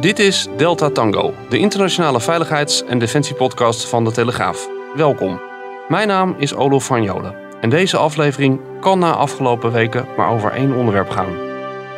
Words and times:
Dit 0.00 0.18
is 0.18 0.48
Delta 0.56 0.90
Tango, 0.90 1.34
de 1.48 1.58
internationale 1.58 2.20
veiligheids- 2.20 2.84
en 2.84 2.98
defensiepodcast 2.98 3.88
van 3.88 4.04
de 4.04 4.12
Telegraaf. 4.12 4.68
Welkom. 4.94 5.40
Mijn 5.88 6.08
naam 6.08 6.34
is 6.38 6.54
Olof 6.54 6.84
van 6.84 7.02
Jolen 7.02 7.34
en 7.60 7.70
deze 7.70 7.96
aflevering 7.96 8.60
kan 8.80 8.98
na 8.98 9.12
afgelopen 9.12 9.72
weken 9.72 10.06
maar 10.16 10.30
over 10.30 10.52
één 10.52 10.74
onderwerp 10.74 11.10
gaan. 11.10 11.38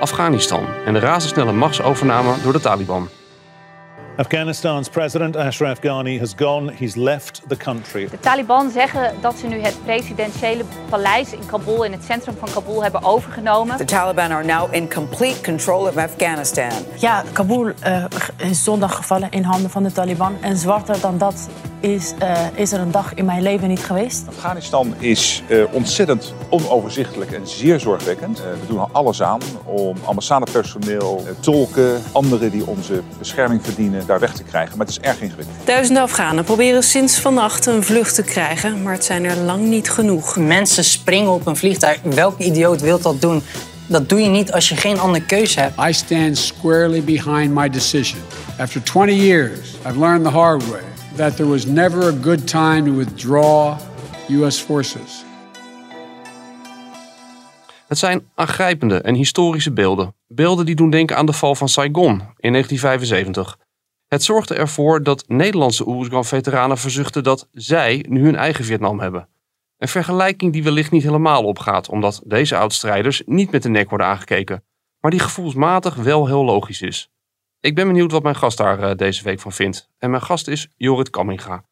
Afghanistan 0.00 0.64
en 0.86 0.92
de 0.92 0.98
razendsnelle 0.98 1.52
machtsovername 1.52 2.34
door 2.42 2.52
de 2.52 2.60
Taliban. 2.60 3.08
Afghanistan's 4.16 4.88
president 4.88 5.36
Ashraf 5.36 5.80
Ghani 5.80 6.18
has 6.18 6.34
gone. 6.34 6.68
He's 6.68 6.96
left 6.96 7.48
the 7.48 7.56
country. 7.56 8.08
De 8.08 8.20
Taliban 8.20 8.70
zeggen 8.70 9.14
dat 9.20 9.38
ze 9.38 9.46
nu 9.46 9.60
het 9.60 9.76
presidentiële 9.84 10.64
paleis 10.88 11.32
in 11.32 11.46
Kabul, 11.46 11.84
in 11.84 11.92
het 11.92 12.04
centrum 12.04 12.34
van 12.38 12.48
Kabul, 12.52 12.82
hebben 12.82 13.04
overgenomen. 13.04 13.76
The 13.76 13.84
Taliban 13.84 14.30
are 14.30 14.44
now 14.44 14.74
in 14.74 14.90
complete 14.90 15.40
control 15.42 15.86
of 15.86 15.96
Afghanistan. 15.96 16.70
Ja, 16.96 17.24
Kabul 17.32 17.66
uh, 17.66 18.04
is 18.36 18.64
zondag 18.64 18.96
gevallen 18.96 19.30
in 19.30 19.42
handen 19.42 19.70
van 19.70 19.82
de 19.82 19.92
Taliban. 19.92 20.36
En 20.40 20.56
zwarter 20.56 21.00
dan 21.00 21.18
dat 21.18 21.48
is, 21.80 22.14
uh, 22.22 22.38
is 22.54 22.72
er 22.72 22.80
een 22.80 22.90
dag 22.90 23.14
in 23.14 23.24
mijn 23.24 23.42
leven 23.42 23.68
niet 23.68 23.84
geweest. 23.84 24.28
Afghanistan 24.28 24.94
is 24.98 25.42
uh, 25.48 25.64
ontzettend 25.70 26.34
onoverzichtelijk 26.48 27.32
en 27.32 27.46
zeer 27.46 27.80
zorgwekkend. 27.80 28.38
we 28.38 28.66
doen 28.66 28.80
er 28.80 28.88
alles 28.92 29.22
aan 29.22 29.40
om 29.64 29.96
ambassadepersoneel, 30.04 31.22
tolken, 31.40 32.02
anderen 32.12 32.50
die 32.50 32.66
onze 32.66 33.02
bescherming 33.18 33.64
verdienen 33.64 34.01
daar 34.06 34.20
weg 34.20 34.32
te 34.34 34.42
krijgen. 34.42 34.76
Maar 34.76 34.86
het 34.86 34.96
is 34.96 35.02
erg 35.02 35.20
ingewikkeld. 35.20 35.56
Duizenden 35.64 36.02
Afghanen 36.02 36.44
proberen 36.44 36.82
sinds 36.82 37.18
vannacht 37.18 37.66
een 37.66 37.82
vlucht 37.82 38.14
te 38.14 38.22
krijgen, 38.22 38.82
maar 38.82 38.92
het 38.92 39.04
zijn 39.04 39.24
er 39.24 39.36
lang 39.36 39.62
niet 39.62 39.90
genoeg. 39.90 40.36
Mensen 40.36 40.84
springen 40.84 41.30
op 41.30 41.46
een 41.46 41.56
vliegtuig. 41.56 41.98
Welke 42.02 42.44
idioot 42.44 42.80
wil 42.80 43.00
dat 43.00 43.20
doen? 43.20 43.42
Dat 43.86 44.08
doe 44.08 44.20
je 44.20 44.28
niet 44.28 44.52
als 44.52 44.68
je 44.68 44.76
geen 44.76 44.98
andere 44.98 45.24
keuze 45.24 45.60
hebt. 45.60 45.80
I 45.88 45.92
stand 45.92 46.38
squarely 46.38 47.04
behind 47.04 47.54
my 47.54 47.68
decision. 47.68 48.20
After 48.58 48.82
20 48.82 49.16
years, 49.16 49.58
I've 49.86 49.98
learned 49.98 50.24
the 50.24 50.30
hard 50.30 50.68
way 50.68 50.80
that 51.16 51.36
there 51.36 51.48
was 51.48 51.66
never 51.66 52.02
a 52.04 52.14
good 52.22 52.46
time 52.46 52.84
to 52.84 52.96
withdraw 52.96 53.76
US 54.28 54.60
forces. 54.60 55.24
Het 57.92 58.00
zijn 58.00 58.22
aangrijpende 58.34 59.00
en 59.00 59.14
historische 59.14 59.72
beelden. 59.72 60.14
Beelden 60.26 60.66
die 60.66 60.74
doen 60.74 60.90
denken 60.90 61.16
aan 61.16 61.26
de 61.26 61.32
val 61.32 61.54
van 61.54 61.68
Saigon 61.68 62.10
in 62.38 62.52
1975. 62.52 63.58
Het 64.12 64.22
zorgde 64.22 64.54
ervoor 64.54 65.02
dat 65.02 65.24
Nederlandse 65.28 65.88
Oeruzgan-veteranen 65.88 66.78
verzuchten 66.78 67.22
dat 67.22 67.48
zij 67.52 68.04
nu 68.08 68.24
hun 68.24 68.36
eigen 68.36 68.64
Vietnam 68.64 69.00
hebben. 69.00 69.28
Een 69.78 69.88
vergelijking 69.88 70.52
die 70.52 70.62
wellicht 70.62 70.90
niet 70.90 71.02
helemaal 71.02 71.44
opgaat, 71.44 71.88
omdat 71.88 72.22
deze 72.24 72.56
oud-strijders 72.56 73.22
niet 73.26 73.50
met 73.50 73.62
de 73.62 73.68
nek 73.68 73.88
worden 73.88 74.06
aangekeken, 74.06 74.64
maar 75.00 75.10
die 75.10 75.20
gevoelsmatig 75.20 75.94
wel 75.94 76.26
heel 76.26 76.44
logisch 76.44 76.82
is. 76.82 77.10
Ik 77.60 77.74
ben 77.74 77.86
benieuwd 77.86 78.12
wat 78.12 78.22
mijn 78.22 78.36
gast 78.36 78.58
daar 78.58 78.82
uh, 78.82 78.94
deze 78.96 79.24
week 79.24 79.40
van 79.40 79.52
vindt. 79.52 79.88
En 79.98 80.10
mijn 80.10 80.22
gast 80.22 80.48
is 80.48 80.68
Jorrit 80.76 81.10
Kamminga. 81.10 81.64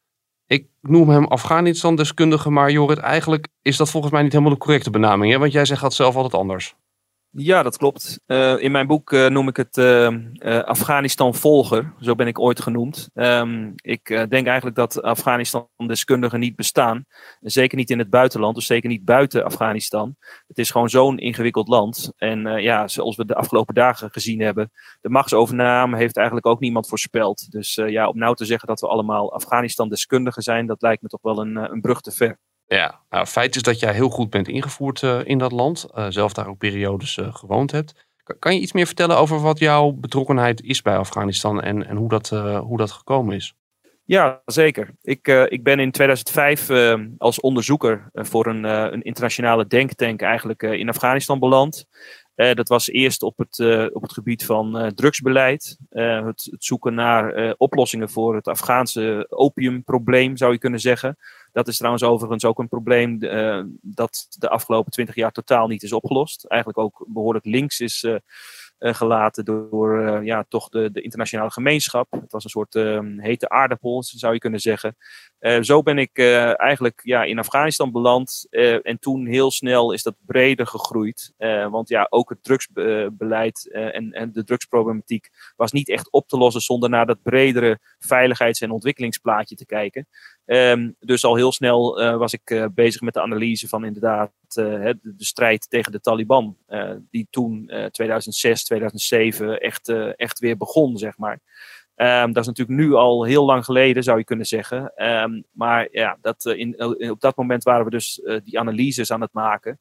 Ik 0.46 0.66
noem 0.80 1.08
hem 1.08 1.24
Afghanistan-deskundige, 1.24 2.50
maar 2.50 2.70
Jorrit, 2.70 2.98
eigenlijk 2.98 3.48
is 3.62 3.76
dat 3.76 3.90
volgens 3.90 4.12
mij 4.12 4.22
niet 4.22 4.32
helemaal 4.32 4.52
de 4.52 4.58
correcte 4.58 4.90
benaming, 4.90 5.32
hè? 5.32 5.38
want 5.38 5.52
jij 5.52 5.64
zegt 5.64 5.80
dat 5.80 5.94
zelf 5.94 6.16
altijd 6.16 6.34
anders. 6.34 6.74
Ja, 7.32 7.62
dat 7.62 7.76
klopt. 7.76 8.20
Uh, 8.26 8.62
in 8.62 8.70
mijn 8.70 8.86
boek 8.86 9.12
uh, 9.12 9.26
noem 9.26 9.48
ik 9.48 9.56
het 9.56 9.76
uh, 9.76 10.08
Afghanistan-volger. 10.64 11.94
Zo 12.00 12.14
ben 12.14 12.26
ik 12.26 12.38
ooit 12.38 12.60
genoemd. 12.60 13.10
Um, 13.14 13.72
ik 13.76 14.06
denk 14.06 14.46
eigenlijk 14.46 14.76
dat 14.76 15.02
Afghanistan-deskundigen 15.02 16.40
niet 16.40 16.56
bestaan. 16.56 17.04
Zeker 17.40 17.76
niet 17.76 17.90
in 17.90 17.98
het 17.98 18.10
buitenland, 18.10 18.54
dus 18.54 18.66
zeker 18.66 18.88
niet 18.88 19.04
buiten 19.04 19.44
Afghanistan. 19.44 20.16
Het 20.46 20.58
is 20.58 20.70
gewoon 20.70 20.90
zo'n 20.90 21.18
ingewikkeld 21.18 21.68
land. 21.68 22.12
En 22.16 22.62
ja, 22.62 22.88
zoals 22.88 23.16
we 23.16 23.24
de 23.24 23.34
afgelopen 23.34 23.74
dagen 23.74 24.10
gezien 24.10 24.40
hebben, 24.40 24.70
de 25.00 25.08
machtsovername 25.08 25.96
heeft 25.96 26.16
eigenlijk 26.16 26.46
ook 26.46 26.60
niemand 26.60 26.88
voorspeld. 26.88 27.50
Dus 27.50 27.74
ja, 27.74 28.08
om 28.08 28.18
nou 28.18 28.34
te 28.34 28.44
zeggen 28.44 28.68
dat 28.68 28.80
we 28.80 28.88
allemaal 28.88 29.32
Afghanistan-deskundigen 29.32 30.42
zijn, 30.42 30.66
dat 30.66 30.82
lijkt 30.82 31.02
me 31.02 31.08
toch 31.08 31.22
wel 31.22 31.40
een, 31.40 31.56
een 31.56 31.80
brug 31.80 32.00
te 32.00 32.10
ver. 32.10 32.38
Ja, 32.74 33.00
nou, 33.10 33.26
feit 33.26 33.56
is 33.56 33.62
dat 33.62 33.80
jij 33.80 33.92
heel 33.92 34.08
goed 34.08 34.30
bent 34.30 34.48
ingevoerd 34.48 35.02
uh, 35.02 35.20
in 35.24 35.38
dat 35.38 35.52
land. 35.52 35.86
Uh, 35.94 36.06
zelf 36.08 36.32
daar 36.32 36.46
ook 36.46 36.58
periodes 36.58 37.16
uh, 37.16 37.34
gewoond 37.34 37.70
hebt. 37.70 38.08
Kan, 38.38 38.54
je 38.54 38.60
iets 38.60 38.72
meer 38.72 38.86
vertellen 38.86 39.16
over 39.16 39.40
wat 39.40 39.58
jouw 39.58 39.90
betrokkenheid 39.90 40.62
is 40.62 40.82
bij 40.82 40.96
Afghanistan 40.96 41.62
en, 41.62 41.86
en 41.86 41.96
hoe, 41.96 42.08
dat, 42.08 42.28
hoe 42.58 42.76
dat 42.76 42.90
gekomen 42.90 43.36
is? 43.36 43.54
Ja, 44.04 44.42
zeker. 44.44 44.90
Ik, 45.02 45.26
ik 45.48 45.62
ben 45.62 45.80
in 45.80 45.90
2005 45.90 46.70
als 47.18 47.40
onderzoeker 47.40 48.10
voor 48.12 48.46
een, 48.46 48.64
een 48.64 49.02
internationale 49.02 49.66
denktank 49.66 50.22
eigenlijk 50.22 50.62
in 50.62 50.88
Afghanistan 50.88 51.38
beland. 51.38 51.84
dat 52.34 52.68
was 52.68 52.88
eerst 52.88 53.22
op 53.22 53.38
het, 53.38 53.58
op 53.92 54.02
het 54.02 54.12
gebied 54.12 54.44
van 54.44 54.92
drugsbeleid. 54.94 55.76
Het, 55.88 56.24
het, 56.24 56.56
zoeken 56.58 56.94
naar 56.94 57.54
oplossingen 57.56 58.10
voor 58.10 58.34
het 58.34 58.48
Afghaanse 58.48 59.26
opiumprobleem, 59.28 60.36
zou 60.36 60.52
je 60.52 60.58
kunnen 60.58 60.80
zeggen. 60.80 61.16
Dat 61.52 61.68
is 61.68 61.76
trouwens 61.76 62.02
overigens 62.04 62.44
ook 62.44 62.58
een 62.58 62.68
probleem 62.68 63.22
uh, 63.22 63.62
dat 63.80 64.26
de 64.38 64.48
afgelopen 64.48 64.92
twintig 64.92 65.14
jaar 65.14 65.32
totaal 65.32 65.66
niet 65.66 65.82
is 65.82 65.92
opgelost. 65.92 66.44
Eigenlijk 66.44 66.80
ook 66.80 67.04
behoorlijk 67.08 67.44
links 67.44 67.80
is 67.80 68.02
uh, 68.02 68.14
uh, 68.78 68.94
gelaten 68.94 69.44
door 69.44 70.24
ja, 70.24 70.44
toch 70.48 70.68
de, 70.68 70.90
de 70.92 71.00
internationale 71.00 71.50
gemeenschap. 71.50 72.06
Het 72.10 72.32
was 72.32 72.44
een 72.44 72.50
soort 72.50 72.74
hete 73.16 73.48
aardappel, 73.48 74.02
zou 74.02 74.32
je 74.32 74.38
kunnen 74.38 74.60
zeggen. 74.60 74.96
zo 75.60 75.82
ben 75.82 75.98
ik 75.98 76.18
eigenlijk 76.56 77.00
ja, 77.04 77.24
in 77.24 77.38
Afghanistan 77.38 77.92
beland. 77.92 78.46
en 78.82 78.98
toen 78.98 79.26
heel 79.26 79.50
snel 79.50 79.92
is 79.92 80.02
dat 80.02 80.14
breder 80.26 80.66
gegroeid. 80.66 81.32
want 81.70 81.88
ja, 81.88 82.06
ook 82.10 82.28
het 82.28 82.42
drugsbeleid 82.42 83.70
en, 83.72 84.12
en 84.12 84.32
de 84.32 84.44
drugsproblematiek 84.44 85.28
was 85.56 85.72
niet 85.72 85.88
echt 85.88 86.10
op 86.12 86.28
te 86.28 86.36
lossen 86.36 86.62
zonder 86.62 86.88
naar 86.88 87.06
dat 87.06 87.22
bredere 87.22 87.78
veiligheids- 87.98 88.60
en 88.60 88.70
ontwikkelingsplaatje 88.70 89.56
te 89.56 89.66
kijken. 89.66 90.06
Um, 90.52 90.96
dus 91.00 91.24
al 91.24 91.34
heel 91.34 91.52
snel 91.52 92.02
uh, 92.02 92.16
was 92.16 92.32
ik 92.32 92.50
uh, 92.50 92.64
bezig 92.74 93.00
met 93.00 93.14
de 93.14 93.20
analyse 93.20 93.68
van 93.68 93.84
inderdaad 93.84 94.30
uh, 94.58 94.84
de, 94.84 94.98
de, 95.02 95.24
strijd 95.24 95.70
tegen 95.70 95.92
de 95.92 96.00
Taliban. 96.00 96.56
die 97.10 97.26
toen 97.30 97.72
2006, 97.90 98.64
2007 98.64 99.60
echt, 99.60 99.88
echt 100.16 100.38
weer 100.38 100.56
begon, 100.56 100.96
zeg 100.96 101.18
maar. 101.18 101.40
Um, 101.96 102.32
dat 102.32 102.42
is 102.42 102.46
natuurlijk 102.46 102.78
nu 102.78 102.94
al 102.94 103.24
heel 103.24 103.44
lang 103.44 103.64
geleden, 103.64 104.02
zou 104.02 104.18
je 104.18 104.24
kunnen 104.24 104.46
zeggen. 104.46 104.92
Um, 104.96 105.44
maar 105.52 105.88
ja, 105.90 106.18
dat, 106.20 106.56
op 107.10 107.20
dat 107.20 107.36
moment 107.36 107.62
waren 107.62 107.84
we 107.84 107.90
dus 107.90 108.22
die 108.44 108.58
analyses 108.58 109.12
aan 109.12 109.20
het 109.20 109.32
maken. 109.32 109.80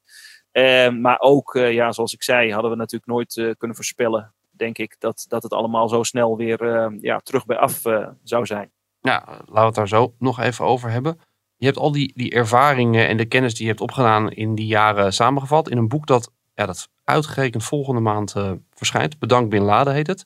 maar 1.01 1.19
ook, 1.19 1.53
ja, 1.53 1.91
zoals 1.91 2.13
ik 2.13 2.23
zei, 2.23 2.53
hadden 2.53 2.71
we 2.71 2.77
natuurlijk 2.77 3.11
nooit 3.11 3.55
kunnen 3.57 3.75
voorspellen, 3.75 4.33
denk 4.49 4.77
ik, 4.77 4.95
dat, 4.99 5.25
dat 5.27 5.43
het 5.43 5.53
allemaal 5.53 5.89
zo 5.89 6.03
snel 6.03 6.37
weer 6.37 6.91
ja, 7.01 7.19
terug 7.19 7.45
bij 7.45 7.57
af 7.57 7.81
zou 8.23 8.45
zijn. 8.45 8.71
Ja, 9.01 9.23
laten 9.27 9.53
we 9.53 9.59
het 9.59 9.75
daar 9.75 9.87
zo 9.87 10.13
nog 10.19 10.39
even 10.39 10.65
over 10.65 10.89
hebben. 10.91 11.19
Je 11.55 11.65
hebt 11.65 11.77
al 11.77 11.91
die, 11.91 12.11
die 12.15 12.31
ervaringen 12.31 13.07
en 13.07 13.17
de 13.17 13.25
kennis 13.25 13.53
die 13.53 13.61
je 13.61 13.69
hebt 13.69 13.81
opgedaan 13.81 14.31
in 14.31 14.55
die 14.55 14.65
jaren 14.65 15.13
samengevat 15.13 15.69
in 15.69 15.77
een 15.77 15.87
boek 15.87 16.07
dat, 16.07 16.31
ja, 16.53 16.65
dat 16.65 16.89
uitgerekend 17.03 17.63
volgende 17.63 18.01
maand 18.01 18.35
uh, 18.37 18.51
verschijnt. 18.73 19.19
Bedankt 19.19 19.49
Bin 19.49 19.61
Laden 19.61 19.93
heet 19.93 20.07
het. 20.07 20.25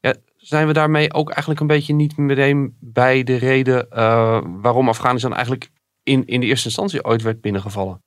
Ja, 0.00 0.14
zijn 0.36 0.66
we 0.66 0.72
daarmee 0.72 1.12
ook 1.12 1.30
eigenlijk 1.30 1.60
een 1.60 1.66
beetje 1.66 1.94
niet 1.94 2.16
meteen 2.16 2.76
bij 2.80 3.22
de 3.22 3.36
reden 3.36 3.86
uh, 3.92 4.40
waarom 4.44 4.88
Afghanistan 4.88 5.34
eigenlijk 5.34 5.70
in, 6.02 6.26
in 6.26 6.40
de 6.40 6.46
eerste 6.46 6.66
instantie 6.66 7.04
ooit 7.04 7.22
werd 7.22 7.40
binnengevallen? 7.40 8.02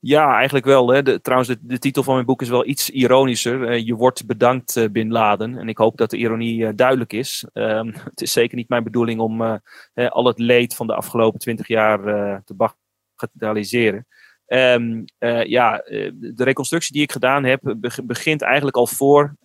Ja, 0.00 0.34
eigenlijk 0.34 0.64
wel. 0.64 0.88
Hè. 0.88 1.02
De, 1.02 1.20
trouwens, 1.20 1.56
de, 1.60 1.78
titel 1.78 2.02
van 2.02 2.14
mijn 2.14 2.26
boek 2.26 2.42
is 2.42 2.48
wel 2.48 2.66
iets 2.66 2.90
ironischer. 2.90 3.70
Uh, 3.70 3.86
je 3.86 3.94
wordt 3.94 4.26
bedankt, 4.26 4.76
uh, 4.76 4.88
Bin 4.88 5.10
Laden. 5.10 5.58
En 5.58 5.68
ik 5.68 5.78
hoop 5.78 5.96
dat 5.96 6.10
de 6.10 6.16
ironie 6.16 6.60
uh, 6.60 6.68
duidelijk 6.74 7.12
is. 7.12 7.46
Um, 7.52 7.94
het 8.10 8.20
is 8.20 8.32
zeker 8.32 8.56
niet 8.56 8.68
mijn 8.68 8.84
bedoeling 8.84 9.20
om 9.20 9.60
al 9.94 10.24
het 10.24 10.38
leed 10.38 10.74
van 10.74 10.86
de 10.86 10.94
afgelopen 10.94 11.40
twintig 11.40 11.68
jaar 11.68 11.98
te 12.44 12.54
bagatelliseren. 12.54 14.06
Um, 14.46 15.04
ja, 15.44 15.76
de 16.14 16.44
reconstructie 16.44 16.92
die 16.92 17.02
ik 17.02 17.12
gedaan 17.12 17.44
heb, 17.44 17.74
begint 18.04 18.42
eigenlijk 18.42 18.76
al 18.76 18.86
voor 18.86 19.36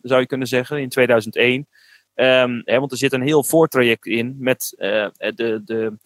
zou 0.00 0.20
je 0.20 0.26
kunnen 0.26 0.46
zeggen, 0.46 0.80
in 0.80 0.88
2001. 0.88 1.66
Um, 2.14 2.62
hè, 2.64 2.78
want 2.78 2.90
er 2.90 2.96
zit 2.96 3.12
een 3.12 3.22
heel 3.22 3.44
voortraject 3.44 4.06
in 4.06 4.36
met 4.38 4.74
de, 5.16 5.60
de 5.64 5.96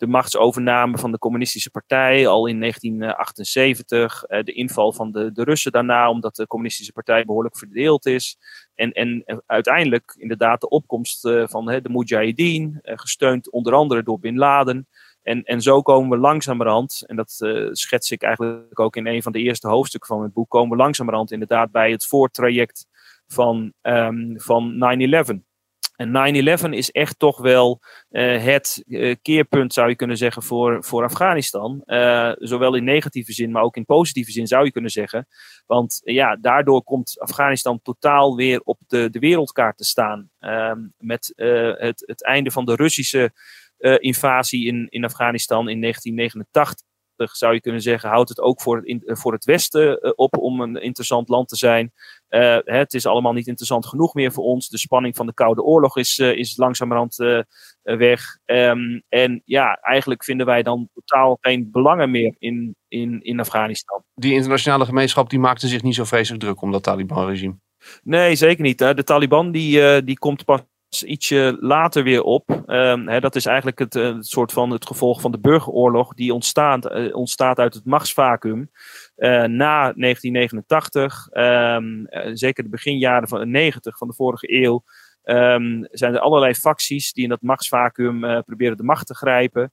de 0.00 0.06
machtsovername 0.06 0.98
van 0.98 1.12
de 1.12 1.18
Communistische 1.18 1.70
Partij 1.70 2.26
al 2.26 2.46
in 2.46 2.60
1978. 2.60 4.24
Uh, 4.28 4.42
de 4.42 4.52
inval 4.52 4.92
van 4.92 5.12
de, 5.12 5.32
de 5.32 5.44
Russen 5.44 5.72
daarna, 5.72 6.10
omdat 6.10 6.36
de 6.36 6.46
Communistische 6.46 6.92
Partij 6.92 7.24
behoorlijk 7.24 7.58
verdeeld 7.58 8.06
is. 8.06 8.36
En, 8.74 8.92
en 8.92 9.42
uiteindelijk 9.46 10.14
inderdaad 10.18 10.60
de 10.60 10.68
opkomst 10.68 11.24
uh, 11.24 11.46
van 11.46 11.66
de 11.66 11.88
Mujahideen, 11.90 12.78
gesteund 12.82 13.50
onder 13.50 13.72
andere 13.72 14.02
door 14.02 14.18
Bin 14.18 14.38
Laden. 14.38 14.88
En, 15.22 15.42
en 15.42 15.60
zo 15.60 15.82
komen 15.82 16.10
we 16.10 16.16
langzamerhand, 16.16 17.04
en 17.06 17.16
dat 17.16 17.30
schets 17.70 18.10
ik 18.10 18.22
eigenlijk 18.22 18.80
ook 18.80 18.96
in 18.96 19.06
een 19.06 19.22
van 19.22 19.32
de 19.32 19.38
eerste 19.38 19.68
hoofdstukken 19.68 20.14
van 20.14 20.22
het 20.22 20.32
boek, 20.32 20.48
komen 20.48 20.76
we 20.76 20.82
langzamerhand 20.82 21.32
inderdaad 21.32 21.70
bij 21.70 21.90
het 21.90 22.06
voortraject 22.06 22.86
van, 23.26 23.72
um, 23.82 24.40
van 24.40 24.74
9-11. 25.34 25.49
En 26.00 26.58
9-11 26.66 26.68
is 26.68 26.90
echt 26.90 27.18
toch 27.18 27.38
wel 27.38 27.80
uh, 28.10 28.42
het 28.42 28.82
uh, 28.86 29.14
keerpunt, 29.22 29.72
zou 29.72 29.88
je 29.88 29.96
kunnen 29.96 30.16
zeggen, 30.16 30.42
voor, 30.42 30.84
voor 30.84 31.04
Afghanistan. 31.04 31.82
Uh, 31.86 32.32
zowel 32.38 32.74
in 32.74 32.84
negatieve 32.84 33.32
zin, 33.32 33.50
maar 33.50 33.62
ook 33.62 33.76
in 33.76 33.84
positieve 33.84 34.30
zin, 34.30 34.46
zou 34.46 34.64
je 34.64 34.72
kunnen 34.72 34.90
zeggen. 34.90 35.26
Want 35.66 36.00
ja, 36.04 36.36
daardoor 36.36 36.82
komt 36.82 37.20
Afghanistan 37.20 37.80
totaal 37.82 38.36
weer 38.36 38.60
op 38.60 38.78
de, 38.86 39.10
de 39.10 39.18
wereldkaart 39.18 39.76
te 39.76 39.84
staan. 39.84 40.30
Ehm, 40.38 40.78
met 40.98 41.32
het, 41.36 42.02
het 42.06 42.24
einde 42.24 42.50
van 42.50 42.64
de 42.64 42.74
Russische 42.74 43.32
invasie 43.98 44.66
in, 44.66 44.86
in 44.88 45.04
Afghanistan 45.04 45.68
in 45.68 45.80
1989 45.80 46.89
zou 47.28 47.54
je 47.54 47.60
kunnen 47.60 47.80
zeggen, 47.80 48.10
houdt 48.10 48.28
het 48.28 48.40
ook 48.40 48.60
voor 48.60 48.76
het, 48.76 48.84
in, 48.84 49.02
voor 49.04 49.32
het 49.32 49.44
Westen 49.44 50.16
op 50.16 50.38
om 50.38 50.60
een 50.60 50.76
interessant 50.76 51.28
land 51.28 51.48
te 51.48 51.56
zijn. 51.56 51.92
Uh, 52.30 52.58
het 52.64 52.94
is 52.94 53.06
allemaal 53.06 53.32
niet 53.32 53.46
interessant 53.46 53.86
genoeg 53.86 54.14
meer 54.14 54.32
voor 54.32 54.44
ons. 54.44 54.68
De 54.68 54.78
spanning 54.78 55.16
van 55.16 55.26
de 55.26 55.34
Koude 55.34 55.62
Oorlog 55.62 55.96
is, 55.96 56.18
uh, 56.18 56.36
is 56.36 56.56
langzamerhand 56.56 57.18
uh, 57.18 57.42
weg. 57.82 58.38
Um, 58.44 59.02
en 59.08 59.42
ja, 59.44 59.74
eigenlijk 59.74 60.24
vinden 60.24 60.46
wij 60.46 60.62
dan 60.62 60.88
totaal 60.94 61.38
geen 61.40 61.70
belangen 61.70 62.10
meer 62.10 62.34
in, 62.38 62.76
in, 62.88 63.22
in 63.22 63.40
Afghanistan. 63.40 64.02
Die 64.14 64.32
internationale 64.32 64.84
gemeenschap 64.84 65.30
die 65.30 65.38
maakte 65.38 65.68
zich 65.68 65.82
niet 65.82 65.94
zo 65.94 66.04
vreselijk 66.04 66.42
druk 66.42 66.62
om 66.62 66.72
dat 66.72 66.82
Taliban-regime. 66.82 67.54
Nee, 68.02 68.34
zeker 68.34 68.62
niet. 68.62 68.80
Hè. 68.80 68.94
De 68.94 69.04
Taliban 69.04 69.50
die, 69.50 70.04
die 70.04 70.18
komt 70.18 70.44
pas 70.44 70.60
ietsje 70.98 71.56
later 71.60 72.02
weer 72.02 72.22
op. 72.22 72.62
Um, 72.66 73.08
hè, 73.08 73.20
dat 73.20 73.36
is 73.36 73.46
eigenlijk 73.46 73.78
het, 73.78 73.94
het, 73.94 74.26
soort 74.26 74.52
van 74.52 74.70
het 74.70 74.86
gevolg 74.86 75.20
van 75.20 75.32
de 75.32 75.38
burgeroorlog 75.38 76.14
die 76.14 76.34
ontstaat, 76.34 77.12
ontstaat 77.12 77.58
uit 77.58 77.74
het 77.74 77.84
machtsvacuum. 77.84 78.70
Uh, 79.16 79.28
na 79.44 79.92
1989, 79.92 81.28
um, 81.32 82.06
zeker 82.36 82.64
de 82.64 82.70
beginjaren 82.70 83.28
van 83.28 83.38
de 83.38 83.46
90 83.46 83.98
van 83.98 84.08
de 84.08 84.14
vorige 84.14 84.62
eeuw, 84.62 84.84
um, 85.24 85.88
zijn 85.90 86.14
er 86.14 86.20
allerlei 86.20 86.54
facties 86.54 87.12
die 87.12 87.22
in 87.22 87.28
dat 87.28 87.42
machtsvacuum 87.42 88.42
proberen 88.44 88.76
de 88.76 88.82
macht 88.82 89.06
te 89.06 89.14
grijpen. 89.14 89.72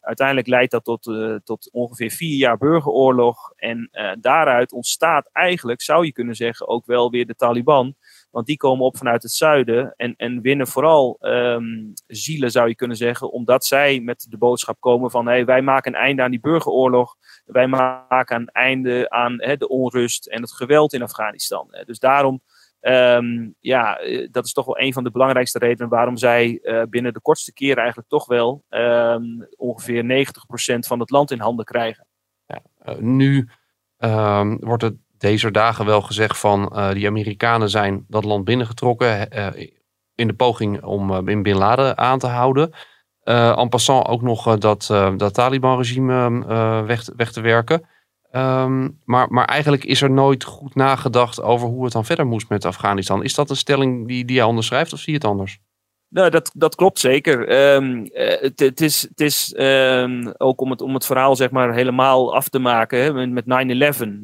Uiteindelijk 0.00 0.46
leidt 0.46 0.70
dat 0.70 0.84
tot, 0.84 1.02
tot 1.44 1.68
ongeveer 1.72 2.10
vier 2.10 2.36
jaar 2.36 2.56
burgeroorlog. 2.56 3.52
En 3.56 3.90
daaruit 4.20 4.72
ontstaat 4.72 5.28
eigenlijk, 5.32 5.82
zou 5.82 6.04
je 6.04 6.12
kunnen 6.12 6.34
zeggen, 6.34 6.68
ook 6.68 6.86
wel 6.86 7.10
weer 7.10 7.26
de 7.26 7.34
Taliban. 7.34 7.96
Want 8.30 8.46
die 8.46 8.56
komen 8.56 8.84
op 8.84 8.96
vanuit 8.96 9.22
het 9.22 9.32
zuiden 9.32 9.94
en, 9.96 10.14
en 10.16 10.40
winnen 10.40 10.66
vooral 10.66 11.16
um, 11.20 11.92
zielen, 12.06 12.50
zou 12.50 12.68
je 12.68 12.74
kunnen 12.74 12.96
zeggen, 12.96 13.30
omdat 13.32 13.64
zij 13.64 14.00
met 14.00 14.26
de 14.28 14.38
boodschap 14.38 14.80
komen 14.80 15.10
van 15.10 15.26
hey, 15.26 15.44
wij 15.44 15.62
maken 15.62 15.94
een 15.94 16.00
einde 16.00 16.22
aan 16.22 16.30
die 16.30 16.40
burgeroorlog. 16.40 17.16
Wij 17.44 17.66
maken 17.66 18.36
een 18.36 18.48
einde 18.48 19.10
aan 19.10 19.36
de 19.36 19.68
onrust 19.68 20.26
en 20.26 20.40
het 20.42 20.52
geweld 20.52 20.92
in 20.92 21.02
Afghanistan. 21.02 21.68
Dus 21.84 21.98
daarom, 21.98 22.40
um, 22.80 23.54
ja, 23.58 23.98
eh, 23.98 24.28
dat 24.30 24.44
is 24.44 24.52
toch 24.52 24.66
wel 24.66 24.80
een 24.80 24.92
van 24.92 25.04
de 25.04 25.10
belangrijkste 25.10 25.58
redenen 25.58 25.88
waarom 25.88 26.16
zij 26.16 26.58
uh, 26.62 26.82
binnen 26.82 27.12
de 27.12 27.20
kortste 27.20 27.52
keren 27.52 27.76
eigenlijk 27.76 28.08
toch 28.08 28.26
wel 28.26 28.64
um, 28.68 29.46
ongeveer 29.56 30.26
90% 30.74 30.78
van 30.78 31.00
het 31.00 31.10
land 31.10 31.30
in 31.30 31.40
handen 31.40 31.64
krijgen. 31.64 32.06
Ja, 32.46 32.62
uh, 32.84 32.98
nu 32.98 33.48
wordt 34.60 34.82
het 34.82 34.96
deze 35.20 35.50
dagen 35.50 35.84
wel 35.84 36.00
gezegd 36.00 36.38
van 36.38 36.72
uh, 36.74 36.90
die 36.90 37.06
Amerikanen 37.06 37.70
zijn 37.70 38.04
dat 38.08 38.24
land 38.24 38.44
binnengetrokken 38.44 39.28
uh, 39.38 39.68
in 40.14 40.26
de 40.26 40.34
poging 40.34 40.82
om 40.82 41.10
uh, 41.10 41.18
in 41.24 41.42
Bin 41.42 41.56
Laden 41.56 41.98
aan 41.98 42.18
te 42.18 42.26
houden. 42.26 42.72
en 43.24 43.68
passant 43.68 44.06
ook 44.06 44.22
nog 44.22 44.58
dat, 44.58 44.86
dat 45.16 45.34
Taliban-regime 45.34 46.44
weg, 46.84 47.10
weg, 47.16 47.32
te 47.32 47.40
werken. 47.40 47.86
Um, 48.32 48.98
maar, 49.04 49.30
maar 49.30 49.44
eigenlijk 49.44 49.84
is 49.84 50.02
er 50.02 50.10
nooit 50.10 50.44
goed 50.44 50.74
nagedacht 50.74 51.42
over 51.42 51.68
hoe 51.68 51.84
het 51.84 51.92
dan 51.92 52.04
verder 52.04 52.26
moest 52.26 52.48
met 52.48 52.64
Afghanistan. 52.64 53.22
Is 53.22 53.34
dat 53.34 53.50
een 53.50 53.56
stelling 53.56 54.08
die, 54.08 54.24
die 54.24 54.36
jij 54.36 54.44
onderschrijft 54.44 54.92
of 54.92 54.98
zie 54.98 55.12
je 55.12 55.18
het 55.18 55.28
anders? 55.28 55.58
Nou, 56.10 56.30
dat, 56.30 56.50
dat 56.54 56.74
klopt 56.74 56.98
zeker. 56.98 57.64
Um, 57.74 58.08
het, 58.12 58.60
het, 58.60 58.80
is, 58.80 59.02
het 59.02 59.20
is 59.20 59.54
um, 59.58 60.32
ook 60.36 60.60
om 60.60 60.70
het, 60.70 60.80
om 60.80 60.94
het 60.94 61.06
verhaal 61.06 61.36
zeg 61.36 61.50
maar 61.50 61.74
helemaal 61.74 62.34
af 62.34 62.48
te 62.48 62.58
maken 62.58 63.02
hè, 63.02 63.26
met 63.26 63.44
9-11. 63.44 63.48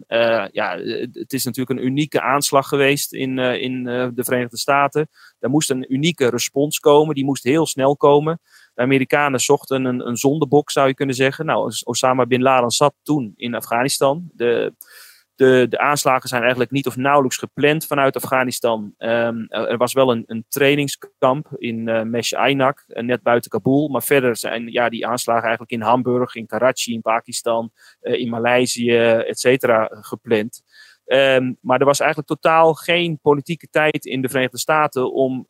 Uh, 0.08 0.44
ja, 0.52 0.78
het 1.12 1.32
is 1.32 1.44
natuurlijk 1.44 1.78
een 1.78 1.86
unieke 1.86 2.20
aanslag 2.20 2.68
geweest 2.68 3.12
in, 3.12 3.38
uh, 3.38 3.62
in 3.62 3.84
de 3.84 4.24
Verenigde 4.24 4.58
Staten. 4.58 5.08
Daar 5.38 5.50
moest 5.50 5.70
een 5.70 5.92
unieke 5.94 6.28
respons 6.28 6.78
komen, 6.78 7.14
die 7.14 7.24
moest 7.24 7.44
heel 7.44 7.66
snel 7.66 7.96
komen. 7.96 8.40
De 8.74 8.82
Amerikanen 8.82 9.40
zochten 9.40 9.84
een, 9.84 10.06
een 10.06 10.16
zondebok, 10.16 10.70
zou 10.70 10.88
je 10.88 10.94
kunnen 10.94 11.14
zeggen. 11.14 11.46
Nou, 11.46 11.72
Osama 11.84 12.26
Bin 12.26 12.42
Laden 12.42 12.70
zat 12.70 12.94
toen 13.02 13.32
in 13.36 13.54
Afghanistan. 13.54 14.30
De, 14.32 14.72
de, 15.36 15.66
de 15.68 15.78
aanslagen 15.78 16.28
zijn 16.28 16.40
eigenlijk 16.40 16.70
niet 16.70 16.86
of 16.86 16.96
nauwelijks 16.96 17.36
gepland 17.36 17.86
vanuit 17.86 18.16
Afghanistan. 18.16 18.94
Um, 18.98 19.46
er 19.48 19.76
was 19.76 19.92
wel 19.92 20.10
een, 20.10 20.24
een 20.26 20.44
trainingskamp 20.48 21.48
in 21.56 21.88
uh, 21.88 22.02
Mesh 22.02 22.32
Ainak, 22.32 22.84
uh, 22.88 23.02
net 23.02 23.22
buiten 23.22 23.50
Kabul. 23.50 23.88
Maar 23.88 24.02
verder 24.02 24.36
zijn 24.36 24.72
ja, 24.72 24.88
die 24.88 25.06
aanslagen 25.06 25.42
eigenlijk 25.42 25.72
in 25.72 25.80
Hamburg, 25.80 26.34
in 26.34 26.46
Karachi, 26.46 26.92
in 26.92 27.00
Pakistan, 27.00 27.70
uh, 28.02 28.20
in 28.20 28.28
Maleisië, 28.28 28.96
et 28.98 29.38
cetera, 29.38 29.88
gepland. 29.90 30.62
Um, 31.08 31.56
maar 31.60 31.78
er 31.78 31.86
was 31.86 32.00
eigenlijk 32.00 32.28
totaal 32.28 32.74
geen 32.74 33.18
politieke 33.22 33.68
tijd 33.70 34.04
in 34.04 34.22
de 34.22 34.28
Verenigde 34.28 34.58
Staten 34.58 35.12
om, 35.12 35.44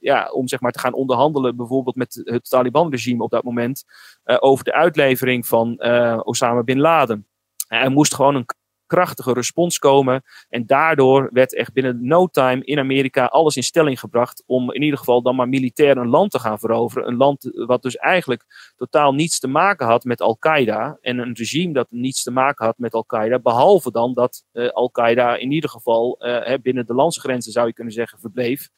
ja, 0.00 0.30
om 0.32 0.48
zeg 0.48 0.60
maar, 0.60 0.72
te 0.72 0.78
gaan 0.78 0.92
onderhandelen, 0.92 1.56
bijvoorbeeld 1.56 1.96
met 1.96 2.20
het 2.24 2.50
Taliban-regime 2.50 3.22
op 3.22 3.30
dat 3.30 3.44
moment, 3.44 3.84
over 4.24 4.64
de 4.64 4.72
uitlevering 4.72 5.46
van 5.46 5.82
Osama 6.24 6.62
bin 6.62 6.80
Laden. 6.80 7.26
Er 7.68 7.90
moest 7.90 8.14
gewoon 8.14 8.34
een 8.34 8.46
krachtige 8.90 9.32
respons 9.32 9.78
komen. 9.78 10.22
En 10.48 10.66
daardoor 10.66 11.28
werd 11.32 11.54
echt 11.54 11.72
binnen 11.72 12.06
no 12.06 12.26
time 12.26 12.64
in 12.64 12.78
Amerika 12.78 13.24
alles 13.24 13.56
in 13.56 13.62
stelling 13.62 14.00
gebracht 14.00 14.42
om 14.46 14.72
in 14.72 14.82
ieder 14.82 14.98
geval 14.98 15.22
dan 15.22 15.36
maar 15.36 15.48
militair 15.48 15.96
een 15.96 16.08
land 16.08 16.30
te 16.30 16.38
gaan 16.38 16.58
veroveren. 16.58 17.08
Een 17.08 17.16
land 17.16 17.50
wat 17.52 17.82
dus 17.82 17.96
eigenlijk 17.96 18.72
totaal 18.76 19.12
niets 19.12 19.38
te 19.38 19.48
maken 19.48 19.86
had 19.86 20.04
met 20.04 20.20
Al-Qaeda. 20.20 20.98
En 21.00 21.18
een 21.18 21.34
regime 21.34 21.72
dat 21.72 21.90
niets 21.90 22.22
te 22.22 22.30
maken 22.30 22.66
had 22.66 22.78
met 22.78 22.94
Al-Qaeda. 22.94 23.38
Behalve 23.38 23.90
dan 23.90 24.14
dat 24.14 24.44
uh, 24.52 24.68
Al-Qaeda 24.68 25.36
in 25.36 25.52
ieder 25.52 25.70
geval 25.70 26.18
uh, 26.18 26.54
binnen 26.62 26.86
de 26.86 26.94
landsgrenzen 26.94 27.52
zou 27.52 27.66
je 27.66 27.72
kunnen 27.72 27.92
zeggen 27.92 28.18
verbleef. 28.18 28.68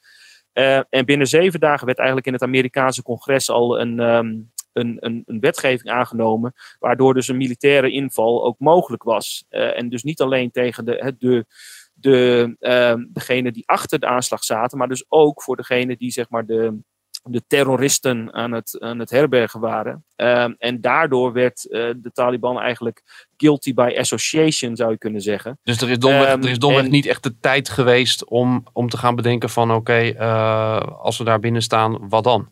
Uh, 0.55 0.81
en 0.91 1.05
binnen 1.05 1.27
zeven 1.27 1.61
dagen 1.61 1.87
werd 1.87 1.99
eigenlijk 1.99 2.27
in 2.27 2.33
het 2.33 2.43
Amerikaanse 2.43 3.03
congres 3.03 3.51
al 3.51 3.81
een, 3.81 3.99
um, 4.01 4.53
een, 4.73 4.97
een, 5.01 5.23
een, 5.27 5.41
wetgeving 5.41 5.91
aangenomen, 5.91 6.53
waardoor 6.79 7.15
dus 7.15 7.29
een 7.29 7.37
militaire 7.37 7.91
inval 7.91 8.45
ook 8.45 8.59
mogelijk 8.59 9.03
was. 9.03 9.45
Uh, 9.51 9.79
en 9.79 9.89
dus 9.89 10.03
niet 10.03 10.21
alleen 10.21 10.51
tegen 10.51 10.85
de, 10.85 11.15
de, 11.19 11.47
de, 11.93 12.57
uh, 12.61 13.05
degene 13.09 13.53
die 13.53 13.67
achter 13.67 13.99
de 13.99 14.07
aanslag 14.07 14.45
zaten, 14.45 14.79
maar 14.79 14.89
dus 14.89 15.05
ook 15.09 15.43
voor 15.43 15.57
degene 15.57 15.97
die 15.97 16.11
zeg 16.11 16.29
maar 16.29 16.47
de, 16.47 16.79
de 17.23 17.43
terroristen 17.47 18.33
aan 18.33 18.53
het, 18.53 18.81
aan 18.81 18.99
het 18.99 19.11
herbergen 19.11 19.61
waren. 19.61 20.05
Uh, 20.17 20.49
en 20.59 20.81
daardoor 20.81 21.33
werd 21.33 21.65
uh, 21.65 21.91
de 21.97 22.11
Taliban 22.13 22.61
eigenlijk 22.61 23.27
guilty 23.37 23.75
by 23.75 23.95
association, 23.99 24.77
zou 24.77 24.91
je 24.91 24.99
kunnen 24.99 25.21
zeggen. 25.21 25.59
Dus 25.63 25.81
er 25.81 25.91
is 25.91 25.99
domweg, 25.99 26.33
um, 26.33 26.43
er 26.43 26.51
is 26.51 26.59
domweg 26.59 26.85
en, 26.85 26.91
niet 26.91 27.07
echt 27.07 27.23
de 27.23 27.39
tijd 27.39 27.69
geweest 27.69 28.25
om, 28.25 28.65
om 28.73 28.89
te 28.89 28.97
gaan 28.97 29.15
bedenken 29.15 29.51
van 29.51 29.71
oké, 29.71 29.79
okay, 29.79 30.13
uh, 30.13 30.81
als 30.81 31.19
we 31.19 31.25
daar 31.25 31.41
binnen 31.41 31.63
staan, 31.63 32.09
wat 32.09 32.25
dan? 32.25 32.49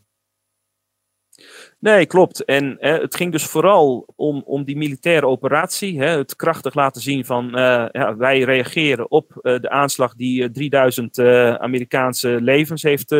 Nee, 1.81 2.07
klopt. 2.07 2.45
En 2.45 2.77
hè, 2.79 2.99
het 2.99 3.17
ging 3.17 3.33
dus 3.33 3.45
vooral 3.45 4.13
om, 4.17 4.43
om 4.45 4.65
die 4.65 4.77
militaire 4.77 5.27
operatie. 5.27 5.99
Hè, 5.99 6.07
het 6.07 6.37
krachtig 6.37 6.75
laten 6.75 7.03
zien 7.03 7.25
van 7.25 7.47
uh, 7.47 7.87
ja, 7.91 8.17
wij 8.17 8.41
reageren 8.41 9.11
op 9.11 9.39
uh, 9.43 9.59
de 9.59 9.71
aanslag 9.71 10.15
die 10.15 10.43
uh, 10.43 10.49
3000 10.49 11.19
Amerikaanse 11.59 12.39
levens 12.41 12.83
heeft 12.83 13.15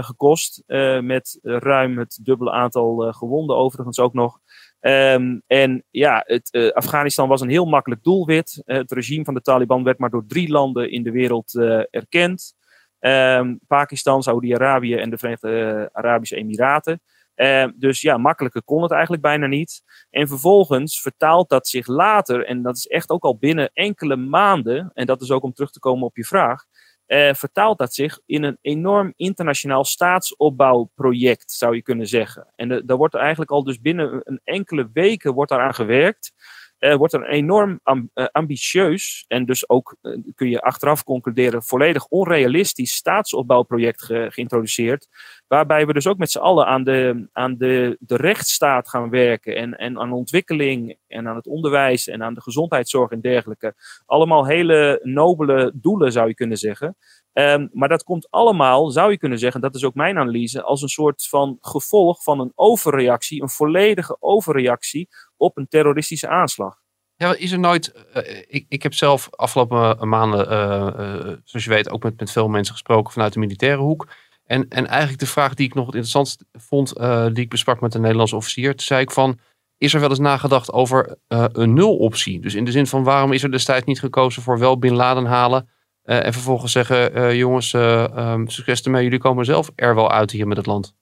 gekost. 0.00 0.62
met 1.00 1.38
ruim 1.42 1.98
het 1.98 2.18
dubbele 2.22 2.50
aantal 2.50 3.12
gewonden 3.12 3.56
overigens 3.56 3.98
ook 3.98 4.12
nog. 4.12 4.38
Um, 4.80 5.42
en 5.46 5.84
ja, 5.90 6.22
het, 6.26 6.72
Afghanistan 6.74 7.28
was 7.28 7.40
een 7.40 7.48
heel 7.48 7.66
makkelijk 7.66 8.02
doelwit. 8.02 8.62
het 8.64 8.92
regime 8.92 9.24
van 9.24 9.34
de 9.34 9.40
Taliban 9.40 9.84
werd 9.84 9.98
maar 9.98 10.10
door 10.10 10.26
drie 10.26 10.48
landen 10.50 10.90
in 10.90 11.02
de 11.02 11.10
wereld 11.10 11.54
erkend. 11.90 12.54
Um, 13.00 13.60
Pakistan, 13.66 14.22
Saudi-Arabië 14.22 14.94
en 14.94 15.10
de 15.10 15.18
Verenigde 15.18 15.88
Arabische 15.92 16.36
Emiraten. 16.36 17.00
Uh, 17.38 17.66
dus 17.74 18.00
ja, 18.00 18.16
makkelijker 18.16 18.62
kon 18.62 18.82
het 18.82 18.90
eigenlijk 18.90 19.22
bijna 19.22 19.46
niet. 19.46 19.82
En 20.10 20.28
vervolgens 20.28 21.00
vertaalt 21.00 21.48
dat 21.48 21.68
zich 21.68 21.86
later, 21.86 22.46
en 22.46 22.62
dat 22.62 22.76
is 22.76 22.86
echt 22.86 23.10
ook 23.10 23.22
al 23.22 23.36
binnen 23.36 23.70
enkele 23.72 24.16
maanden, 24.16 24.90
en 24.94 25.06
dat 25.06 25.22
is 25.22 25.30
ook 25.30 25.42
om 25.42 25.52
terug 25.52 25.70
te 25.70 25.80
komen 25.80 26.06
op 26.06 26.16
je 26.16 26.24
vraag, 26.24 26.64
eh, 27.06 27.34
vertaalt 27.34 27.78
dat 27.78 27.94
zich 27.94 28.20
in 28.26 28.42
een 28.42 28.58
enorm 28.60 29.12
internationaal 29.16 29.84
staatsopbouwproject, 29.84 31.52
zou 31.52 31.74
je 31.74 31.82
kunnen 31.82 32.06
zeggen. 32.06 32.52
En 32.56 32.82
daar 32.86 32.96
wordt 32.96 33.14
eigenlijk 33.14 33.50
al 33.50 33.64
dus 33.64 33.80
binnen 33.80 34.20
een 34.24 34.40
enkele 34.44 34.90
weken 34.92 35.34
wordt 35.34 35.50
daaraan 35.50 35.74
gewerkt. 35.74 36.32
Uh, 36.78 36.94
wordt 36.94 37.12
er 37.12 37.20
een 37.20 37.34
enorm 37.34 37.80
uh, 37.84 38.26
ambitieus 38.32 39.24
en 39.28 39.44
dus 39.44 39.68
ook, 39.68 39.96
uh, 40.02 40.18
kun 40.34 40.50
je 40.50 40.60
achteraf 40.60 41.04
concluderen, 41.04 41.62
volledig 41.62 42.06
onrealistisch 42.06 42.94
staatsopbouwproject 42.94 44.02
ge, 44.02 44.26
geïntroduceerd. 44.30 45.08
Waarbij 45.46 45.86
we 45.86 45.92
dus 45.92 46.06
ook 46.06 46.18
met 46.18 46.30
z'n 46.30 46.38
allen 46.38 46.66
aan, 46.66 46.84
de, 46.84 47.28
aan 47.32 47.56
de, 47.56 47.96
de 48.00 48.16
rechtsstaat 48.16 48.88
gaan 48.88 49.10
werken 49.10 49.56
en, 49.56 49.78
en 49.78 49.98
aan 49.98 50.12
ontwikkeling 50.12 50.96
en 51.06 51.28
aan 51.28 51.36
het 51.36 51.46
onderwijs 51.46 52.08
en 52.08 52.22
aan 52.22 52.34
de 52.34 52.42
gezondheidszorg 52.42 53.10
en 53.10 53.20
dergelijke. 53.20 53.74
Allemaal 54.06 54.46
hele 54.46 55.00
nobele 55.02 55.72
doelen 55.74 56.12
zou 56.12 56.28
je 56.28 56.34
kunnen 56.34 56.56
zeggen. 56.56 56.96
Um, 57.38 57.70
maar 57.72 57.88
dat 57.88 58.02
komt 58.02 58.30
allemaal, 58.30 58.90
zou 58.90 59.10
je 59.10 59.18
kunnen 59.18 59.38
zeggen, 59.38 59.60
dat 59.60 59.74
is 59.74 59.84
ook 59.84 59.94
mijn 59.94 60.18
analyse, 60.18 60.62
als 60.62 60.82
een 60.82 60.88
soort 60.88 61.26
van 61.28 61.58
gevolg 61.60 62.22
van 62.22 62.40
een 62.40 62.52
overreactie, 62.54 63.42
een 63.42 63.48
volledige 63.48 64.16
overreactie 64.20 65.08
op 65.36 65.56
een 65.56 65.68
terroristische 65.68 66.28
aanslag. 66.28 66.76
Ja, 67.16 67.34
is 67.34 67.52
er 67.52 67.58
nooit. 67.58 68.06
Uh, 68.16 68.38
ik, 68.46 68.66
ik 68.68 68.82
heb 68.82 68.94
zelf 68.94 69.28
afgelopen 69.30 70.08
maanden, 70.08 70.52
uh, 70.52 71.26
uh, 71.26 71.36
zoals 71.44 71.64
je 71.64 71.70
weet, 71.70 71.90
ook 71.90 72.02
met, 72.02 72.20
met 72.20 72.30
veel 72.30 72.48
mensen 72.48 72.72
gesproken 72.72 73.12
vanuit 73.12 73.32
de 73.32 73.38
militaire 73.38 73.82
hoek. 73.82 74.08
En, 74.44 74.68
en 74.68 74.86
eigenlijk 74.86 75.20
de 75.20 75.26
vraag 75.26 75.54
die 75.54 75.66
ik 75.66 75.74
nog 75.74 75.86
het 75.86 75.94
interessantst 75.94 76.44
vond, 76.52 76.94
die 77.34 77.44
ik 77.44 77.50
besprak 77.50 77.80
met 77.80 77.94
een 77.94 78.00
Nederlandse 78.00 78.36
officier, 78.36 78.72
zei 78.76 79.00
ik 79.00 79.10
van. 79.10 79.38
Is 79.76 79.94
er 79.94 80.00
wel 80.00 80.08
eens 80.08 80.18
nagedacht 80.18 80.72
over 80.72 81.18
een 81.28 81.72
nuloptie? 81.72 82.40
Dus 82.40 82.54
in 82.54 82.64
de 82.64 82.70
zin 82.70 82.86
van 82.86 83.04
waarom 83.04 83.32
is 83.32 83.42
er 83.42 83.50
destijds 83.50 83.86
niet 83.86 84.00
gekozen 84.00 84.42
voor 84.42 84.58
wel 84.58 84.78
Bin 84.78 84.94
Laden 84.94 85.24
halen 85.26 85.68
uh, 86.08 86.24
en 86.24 86.32
vervolgens 86.32 86.72
zeggen, 86.72 87.16
uh, 87.18 87.34
jongens, 87.34 87.72
uh, 87.72 88.32
um, 88.32 88.48
succes 88.48 88.82
ermee, 88.82 89.02
jullie 89.02 89.18
komen 89.18 89.44
zelf 89.44 89.70
er 89.74 89.94
wel 89.94 90.10
uit 90.10 90.30
hier 90.30 90.46
met 90.46 90.56
het 90.56 90.66
land. 90.66 90.96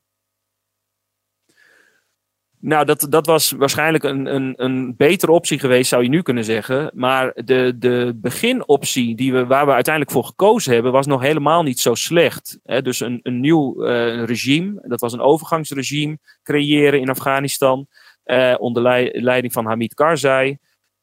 Nou, 2.61 2.85
dat, 2.85 3.07
dat 3.11 3.27
was 3.27 3.51
waarschijnlijk 3.51 4.05
een, 4.05 4.35
een, 4.35 4.55
een 4.57 4.97
betere 4.97 5.33
optie 5.33 5.59
geweest, 5.59 5.89
zou 5.89 6.03
je 6.03 6.09
nu 6.09 6.23
kunnen 6.23 6.45
zeggen. 6.45 6.91
Maar 6.95 7.33
de, 7.35 7.75
de 7.79 8.13
beginoptie 8.17 9.17
die 9.17 9.33
we, 9.33 9.47
waar 9.47 9.67
we 9.67 9.73
uiteindelijk 9.73 10.15
voor 10.15 10.25
gekozen 10.25 10.73
hebben, 10.73 10.93
was 10.93 11.07
nog 11.07 11.21
helemaal 11.21 11.63
niet 11.63 11.81
zo 11.81 11.95
slecht. 11.95 12.59
Dus 12.63 13.01
een, 13.01 13.21
een 13.23 13.41
nieuw 13.41 13.83
regime, 14.25 14.83
dat 14.83 15.01
was 15.01 15.13
een 15.13 15.21
overgangsregime 15.21 16.19
creëren 16.43 17.01
in 17.01 17.11
Afghanistan. 17.11 17.87
onder 18.59 18.83
leiding 19.23 19.53
van 19.53 19.67
Hamid 19.67 19.95
Karzai. 19.95 20.59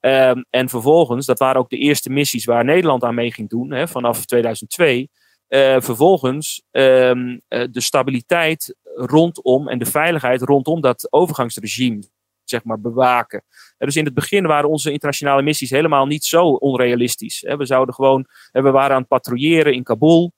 Um, 0.05 0.45
en 0.49 0.69
vervolgens, 0.69 1.25
dat 1.25 1.39
waren 1.39 1.61
ook 1.61 1.69
de 1.69 1.77
eerste 1.77 2.09
missies 2.09 2.45
waar 2.45 2.65
Nederland 2.65 3.03
aan 3.03 3.15
mee 3.15 3.31
ging 3.31 3.49
doen, 3.49 3.71
hè, 3.71 3.87
vanaf 3.87 4.25
2002. 4.25 5.09
Uh, 5.49 5.75
vervolgens 5.79 6.63
um, 6.71 7.29
uh, 7.29 7.63
de 7.71 7.81
stabiliteit 7.81 8.75
rondom 8.83 9.67
en 9.67 9.79
de 9.79 9.85
veiligheid 9.85 10.41
rondom 10.41 10.81
dat 10.81 11.07
overgangsregime 11.09 12.03
zeg 12.43 12.63
maar, 12.63 12.79
bewaken. 12.79 13.43
Dus 13.77 13.95
in 13.95 14.05
het 14.05 14.13
begin 14.13 14.45
waren 14.45 14.69
onze 14.69 14.91
internationale 14.91 15.41
missies 15.41 15.69
helemaal 15.69 16.05
niet 16.05 16.23
zo 16.23 16.47
onrealistisch. 16.47 17.41
Hè. 17.47 17.57
We 17.57 17.65
zouden 17.65 17.95
gewoon, 17.95 18.25
we 18.51 18.71
waren 18.71 18.91
aan 18.95 18.99
het 18.99 19.07
patrouilleren 19.07 19.73
in 19.73 19.83
Kabul. 19.83 20.31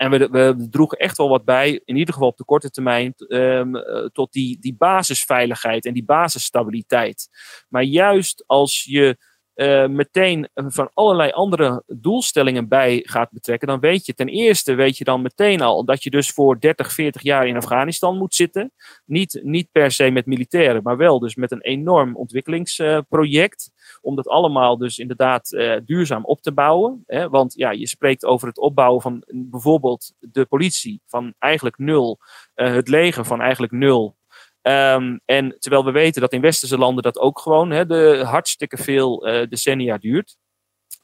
En 0.00 0.10
we, 0.10 0.66
droegen 0.70 0.98
echt 0.98 1.16
wel 1.16 1.28
wat 1.28 1.44
bij, 1.44 1.80
in 1.84 1.96
ieder 1.96 2.14
geval 2.14 2.28
op 2.28 2.36
de 2.36 2.44
korte 2.44 2.70
termijn, 2.70 3.14
um, 3.28 3.72
tot 4.12 4.32
die, 4.32 4.58
die 4.60 4.74
basisveiligheid 4.74 5.86
en 5.86 5.94
die 5.94 6.04
basisstabiliteit. 6.04 7.28
Maar 7.68 7.82
juist 7.82 8.44
als 8.46 8.84
je 8.84 9.16
uh, 9.60 9.86
meteen 9.86 10.48
van 10.54 10.90
allerlei 10.94 11.30
andere 11.30 11.82
doelstellingen 11.86 12.68
bij 12.68 13.02
gaat 13.04 13.30
betrekken, 13.30 13.68
dan 13.68 13.80
weet 13.80 14.06
je 14.06 14.14
ten 14.14 14.28
eerste, 14.28 14.74
weet 14.74 14.98
je 14.98 15.04
dan 15.04 15.22
meteen 15.22 15.60
al 15.60 15.84
dat 15.84 16.02
je 16.02 16.10
dus 16.10 16.30
voor 16.30 16.60
30, 16.60 16.92
40 16.92 17.22
jaar 17.22 17.46
in 17.46 17.56
Afghanistan 17.56 18.18
moet 18.18 18.34
zitten. 18.34 18.72
Niet, 19.04 19.40
niet 19.42 19.68
per 19.72 19.90
se 19.90 20.10
met 20.10 20.26
militairen, 20.26 20.82
maar 20.82 20.96
wel 20.96 21.18
dus 21.18 21.34
met 21.34 21.50
een 21.50 21.60
enorm 21.60 22.16
ontwikkelingsproject. 22.16 23.70
Om 24.00 24.16
dat 24.16 24.28
allemaal 24.28 24.78
dus 24.78 24.98
inderdaad 24.98 25.52
uh, 25.52 25.76
duurzaam 25.84 26.24
op 26.24 26.40
te 26.40 26.52
bouwen. 26.52 27.02
Hè? 27.06 27.28
Want 27.28 27.54
ja, 27.54 27.70
je 27.70 27.86
spreekt 27.86 28.24
over 28.24 28.48
het 28.48 28.58
opbouwen 28.58 29.02
van 29.02 29.24
bijvoorbeeld 29.26 30.12
de 30.18 30.44
politie 30.44 31.00
van 31.06 31.34
eigenlijk 31.38 31.78
nul, 31.78 32.18
het 32.54 32.88
leger 32.88 33.24
van 33.24 33.40
eigenlijk 33.40 33.72
nul. 33.72 34.18
Um, 34.62 35.20
en 35.24 35.56
terwijl 35.58 35.84
we 35.84 35.90
weten 35.90 36.20
dat 36.20 36.32
in 36.32 36.40
westerse 36.40 36.78
landen 36.78 37.02
dat 37.02 37.18
ook 37.18 37.38
gewoon 37.38 37.68
de 37.68 38.22
hartstikke 38.24 38.76
veel 38.76 39.28
uh, 39.28 39.46
decennia 39.48 39.98
duurt. 39.98 40.36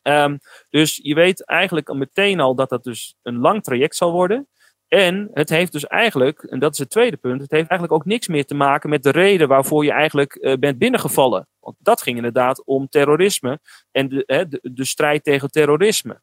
Um, 0.03 0.39
dus 0.71 1.01
je 1.03 1.15
weet 1.15 1.45
eigenlijk 1.45 1.93
meteen 1.95 2.41
al 2.41 2.55
dat 2.55 2.69
dat 2.69 2.85
dus 2.85 3.15
een 3.23 3.39
lang 3.39 3.63
traject 3.63 3.97
zal 3.97 4.13
worden. 4.13 4.49
En 4.89 5.31
het 5.33 5.49
heeft 5.49 5.73
dus 5.73 5.87
eigenlijk, 5.87 6.43
en 6.43 6.59
dat 6.59 6.73
is 6.73 6.79
het 6.79 6.91
tweede 6.91 7.17
punt, 7.17 7.41
het 7.41 7.51
heeft 7.51 7.69
eigenlijk 7.69 8.01
ook 8.01 8.05
niks 8.05 8.29
meer 8.29 8.45
te 8.45 8.55
maken 8.55 8.91
met 8.91 9.03
de 9.03 9.11
reden 9.11 9.49
waarvoor 9.49 9.85
je 9.85 9.93
eigenlijk 9.93 10.35
uh, 10.41 10.55
bent 10.55 10.79
binnengevallen. 10.79 11.49
Want 11.61 11.77
dat 11.79 12.03
ging 12.03 12.17
inderdaad 12.17 12.65
om 12.65 12.89
terrorisme 12.89 13.61
en 13.91 14.09
de, 14.09 14.61
de 14.63 14.85
strijd 14.85 15.25
tegen 15.25 15.51
terrorisme. 15.51 16.21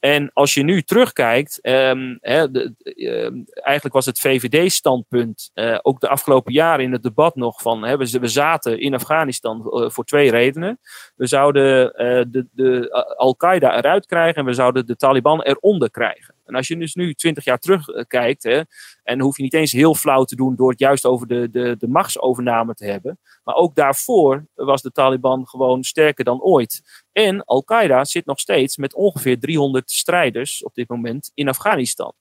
En 0.00 0.30
als 0.32 0.54
je 0.54 0.62
nu 0.62 0.82
terugkijkt, 0.82 1.58
de, 1.62 2.74
uh, 2.84 3.42
eigenlijk 3.64 3.94
was 3.94 4.06
het 4.06 4.20
VVD-standpunt 4.20 5.50
uh, 5.54 5.78
ook 5.82 6.00
de 6.00 6.08
afgelopen 6.08 6.52
jaren 6.52 6.84
in 6.84 6.92
het 6.92 7.02
debat 7.02 7.36
nog 7.36 7.62
van 7.62 7.80
we, 7.80 8.18
we 8.20 8.28
zaten 8.28 8.80
in 8.80 8.94
Afghanistan 8.94 9.70
uh, 9.72 9.90
voor 9.90 10.04
twee 10.04 10.30
redenen. 10.30 10.78
We 11.16 11.26
zouden 11.26 11.92
de, 12.30 12.46
de 12.52 12.90
Al-Qaeda 13.16 13.76
eruit 13.76 14.06
krijgen 14.06 14.40
en 14.40 14.44
we 14.44 14.52
zouden 14.52 14.86
de 14.86 14.96
Taliban 14.96 15.42
eronder 15.42 15.90
krijgen. 15.90 16.34
En 16.50 16.56
als 16.56 16.68
je 16.68 16.76
dus 16.76 16.94
nu 16.94 17.14
twintig 17.14 17.44
jaar 17.44 17.58
terugkijkt, 17.58 18.42
hè, 18.42 18.60
en 19.02 19.20
hoef 19.20 19.36
je 19.36 19.42
niet 19.42 19.54
eens 19.54 19.72
heel 19.72 19.94
flauw 19.94 20.24
te 20.24 20.36
doen 20.36 20.56
door 20.56 20.70
het 20.70 20.78
juist 20.78 21.04
over 21.04 21.26
de, 21.26 21.50
de, 21.50 21.76
de 21.78 21.88
machtsovername 21.88 22.74
te 22.74 22.84
hebben. 22.84 23.18
Maar 23.44 23.54
ook 23.54 23.74
daarvoor 23.74 24.46
was 24.54 24.82
de 24.82 24.92
Taliban 24.92 25.48
gewoon 25.48 25.82
sterker 25.82 26.24
dan 26.24 26.42
ooit. 26.42 27.04
En 27.12 27.44
Al-Qaeda 27.44 28.04
zit 28.04 28.26
nog 28.26 28.38
steeds 28.38 28.76
met 28.76 28.94
ongeveer 28.94 29.38
300 29.38 29.90
strijders 29.90 30.64
op 30.64 30.74
dit 30.74 30.88
moment 30.88 31.30
in 31.34 31.48
Afghanistan. 31.48 32.14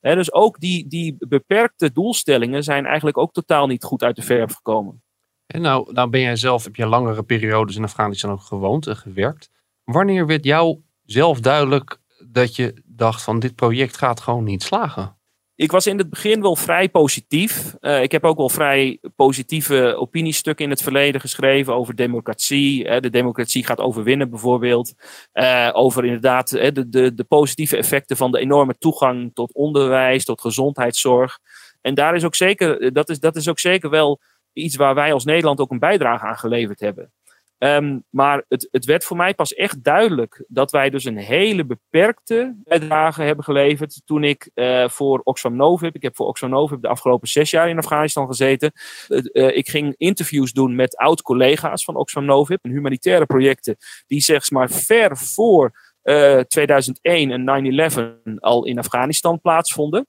Dus 0.00 0.32
ook 0.32 0.60
die, 0.60 0.88
die 0.88 1.16
beperkte 1.18 1.92
doelstellingen 1.92 2.62
zijn 2.62 2.86
eigenlijk 2.86 3.18
ook 3.18 3.32
totaal 3.32 3.66
niet 3.66 3.84
goed 3.84 4.02
uit 4.02 4.16
de 4.16 4.22
verf 4.22 4.54
gekomen. 4.54 5.02
En 5.46 5.60
nou, 5.60 5.92
nou 5.92 6.10
ben 6.10 6.20
jij 6.20 6.36
zelf, 6.36 6.64
heb 6.64 6.76
je 6.76 6.86
langere 6.86 7.22
periodes 7.22 7.76
in 7.76 7.84
Afghanistan 7.84 8.30
ook 8.30 8.40
gewoond 8.40 8.86
en 8.86 8.96
gewerkt. 8.96 9.50
Wanneer 9.84 10.26
werd 10.26 10.44
jou 10.44 10.80
zelf 11.04 11.40
duidelijk 11.40 12.00
dat 12.28 12.56
je 12.56 12.82
dacht 12.96 13.22
van 13.22 13.38
dit 13.38 13.54
project 13.54 13.96
gaat 13.96 14.20
gewoon 14.20 14.44
niet 14.44 14.62
slagen? 14.62 15.16
Ik 15.56 15.70
was 15.70 15.86
in 15.86 15.98
het 15.98 16.10
begin 16.10 16.40
wel 16.40 16.56
vrij 16.56 16.88
positief. 16.88 17.74
Uh, 17.80 18.02
ik 18.02 18.12
heb 18.12 18.24
ook 18.24 18.36
wel 18.36 18.48
vrij 18.48 18.98
positieve 19.16 19.94
opiniestukken 19.96 20.64
in 20.64 20.70
het 20.70 20.82
verleden 20.82 21.20
geschreven 21.20 21.74
over 21.74 21.94
democratie. 21.94 22.84
Uh, 22.84 23.00
de 23.00 23.10
democratie 23.10 23.64
gaat 23.64 23.80
overwinnen 23.80 24.30
bijvoorbeeld. 24.30 24.94
Uh, 25.34 25.70
over 25.72 26.04
inderdaad 26.04 26.48
de, 26.48 26.88
de, 26.88 27.14
de 27.14 27.24
positieve 27.24 27.76
effecten 27.76 28.16
van 28.16 28.30
de 28.30 28.38
enorme 28.38 28.78
toegang 28.78 29.30
tot 29.34 29.52
onderwijs, 29.52 30.24
tot 30.24 30.40
gezondheidszorg. 30.40 31.38
En 31.80 31.94
daar 31.94 32.14
is 32.14 32.24
ook 32.24 32.34
zeker, 32.34 32.92
dat, 32.92 33.08
is, 33.08 33.20
dat 33.20 33.36
is 33.36 33.48
ook 33.48 33.58
zeker 33.58 33.90
wel 33.90 34.20
iets 34.52 34.76
waar 34.76 34.94
wij 34.94 35.12
als 35.12 35.24
Nederland 35.24 35.60
ook 35.60 35.70
een 35.70 35.78
bijdrage 35.78 36.26
aan 36.26 36.38
geleverd 36.38 36.80
hebben. 36.80 37.12
Um, 37.58 38.04
maar 38.10 38.44
het, 38.48 38.68
het 38.70 38.84
werd 38.84 39.04
voor 39.04 39.16
mij 39.16 39.34
pas 39.34 39.54
echt 39.54 39.84
duidelijk 39.84 40.44
dat 40.48 40.70
wij 40.70 40.90
dus 40.90 41.04
een 41.04 41.16
hele 41.16 41.66
beperkte 41.66 42.56
bijdrage 42.64 43.22
hebben 43.22 43.44
geleverd 43.44 44.02
toen 44.04 44.24
ik 44.24 44.50
uh, 44.54 44.88
voor 44.88 45.20
Oxfam 45.22 45.56
Novib, 45.56 45.94
ik 45.94 46.02
heb 46.02 46.16
voor 46.16 46.26
Oxfam 46.26 46.50
Novib 46.50 46.82
de 46.82 46.88
afgelopen 46.88 47.28
zes 47.28 47.50
jaar 47.50 47.68
in 47.68 47.78
Afghanistan 47.78 48.26
gezeten, 48.26 48.72
uh, 49.08 49.56
ik 49.56 49.68
ging 49.68 49.94
interviews 49.96 50.52
doen 50.52 50.74
met 50.74 50.96
oud-collega's 50.96 51.84
van 51.84 51.96
Oxfam 51.96 52.24
Novib, 52.24 52.64
en 52.64 52.70
humanitaire 52.70 53.26
projecten 53.26 53.76
die 54.06 54.20
zeg 54.20 54.50
maar 54.50 54.70
ver 54.70 55.16
voor 55.16 55.72
uh, 56.04 56.40
2001 56.40 57.30
en 57.30 57.90
9-11 58.28 58.38
al 58.38 58.64
in 58.64 58.78
Afghanistan 58.78 59.40
plaatsvonden. 59.40 60.06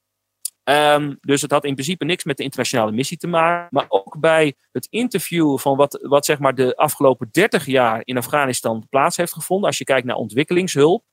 Um, 0.70 1.18
dus 1.22 1.42
het 1.42 1.52
had 1.52 1.66
in 1.66 1.74
principe 1.74 2.06
niks 2.06 2.24
met 2.24 2.38
de 2.38 2.44
internationale 2.44 2.92
missie 2.92 3.18
te 3.18 3.28
maken. 3.28 3.68
Maar 3.72 3.86
ook 3.88 4.20
bij 4.20 4.56
het 4.72 4.88
interview 4.90 5.58
van 5.58 5.78
wat, 5.78 6.00
wat 6.02 6.26
zeg 6.26 6.40
maar 6.40 6.56
de 6.56 6.76
afgelopen 6.76 7.30
30 7.32 7.66
jaar 7.66 8.02
in 8.04 8.18
Afghanistan 8.18 8.88
plaats 8.90 9.18
heeft 9.18 9.34
gevonden. 9.34 9.68
Als 9.68 9.78
je 9.78 9.84
kijkt 9.84 10.08
naar 10.08 10.16
ontwikkelingshulp. 10.16 11.04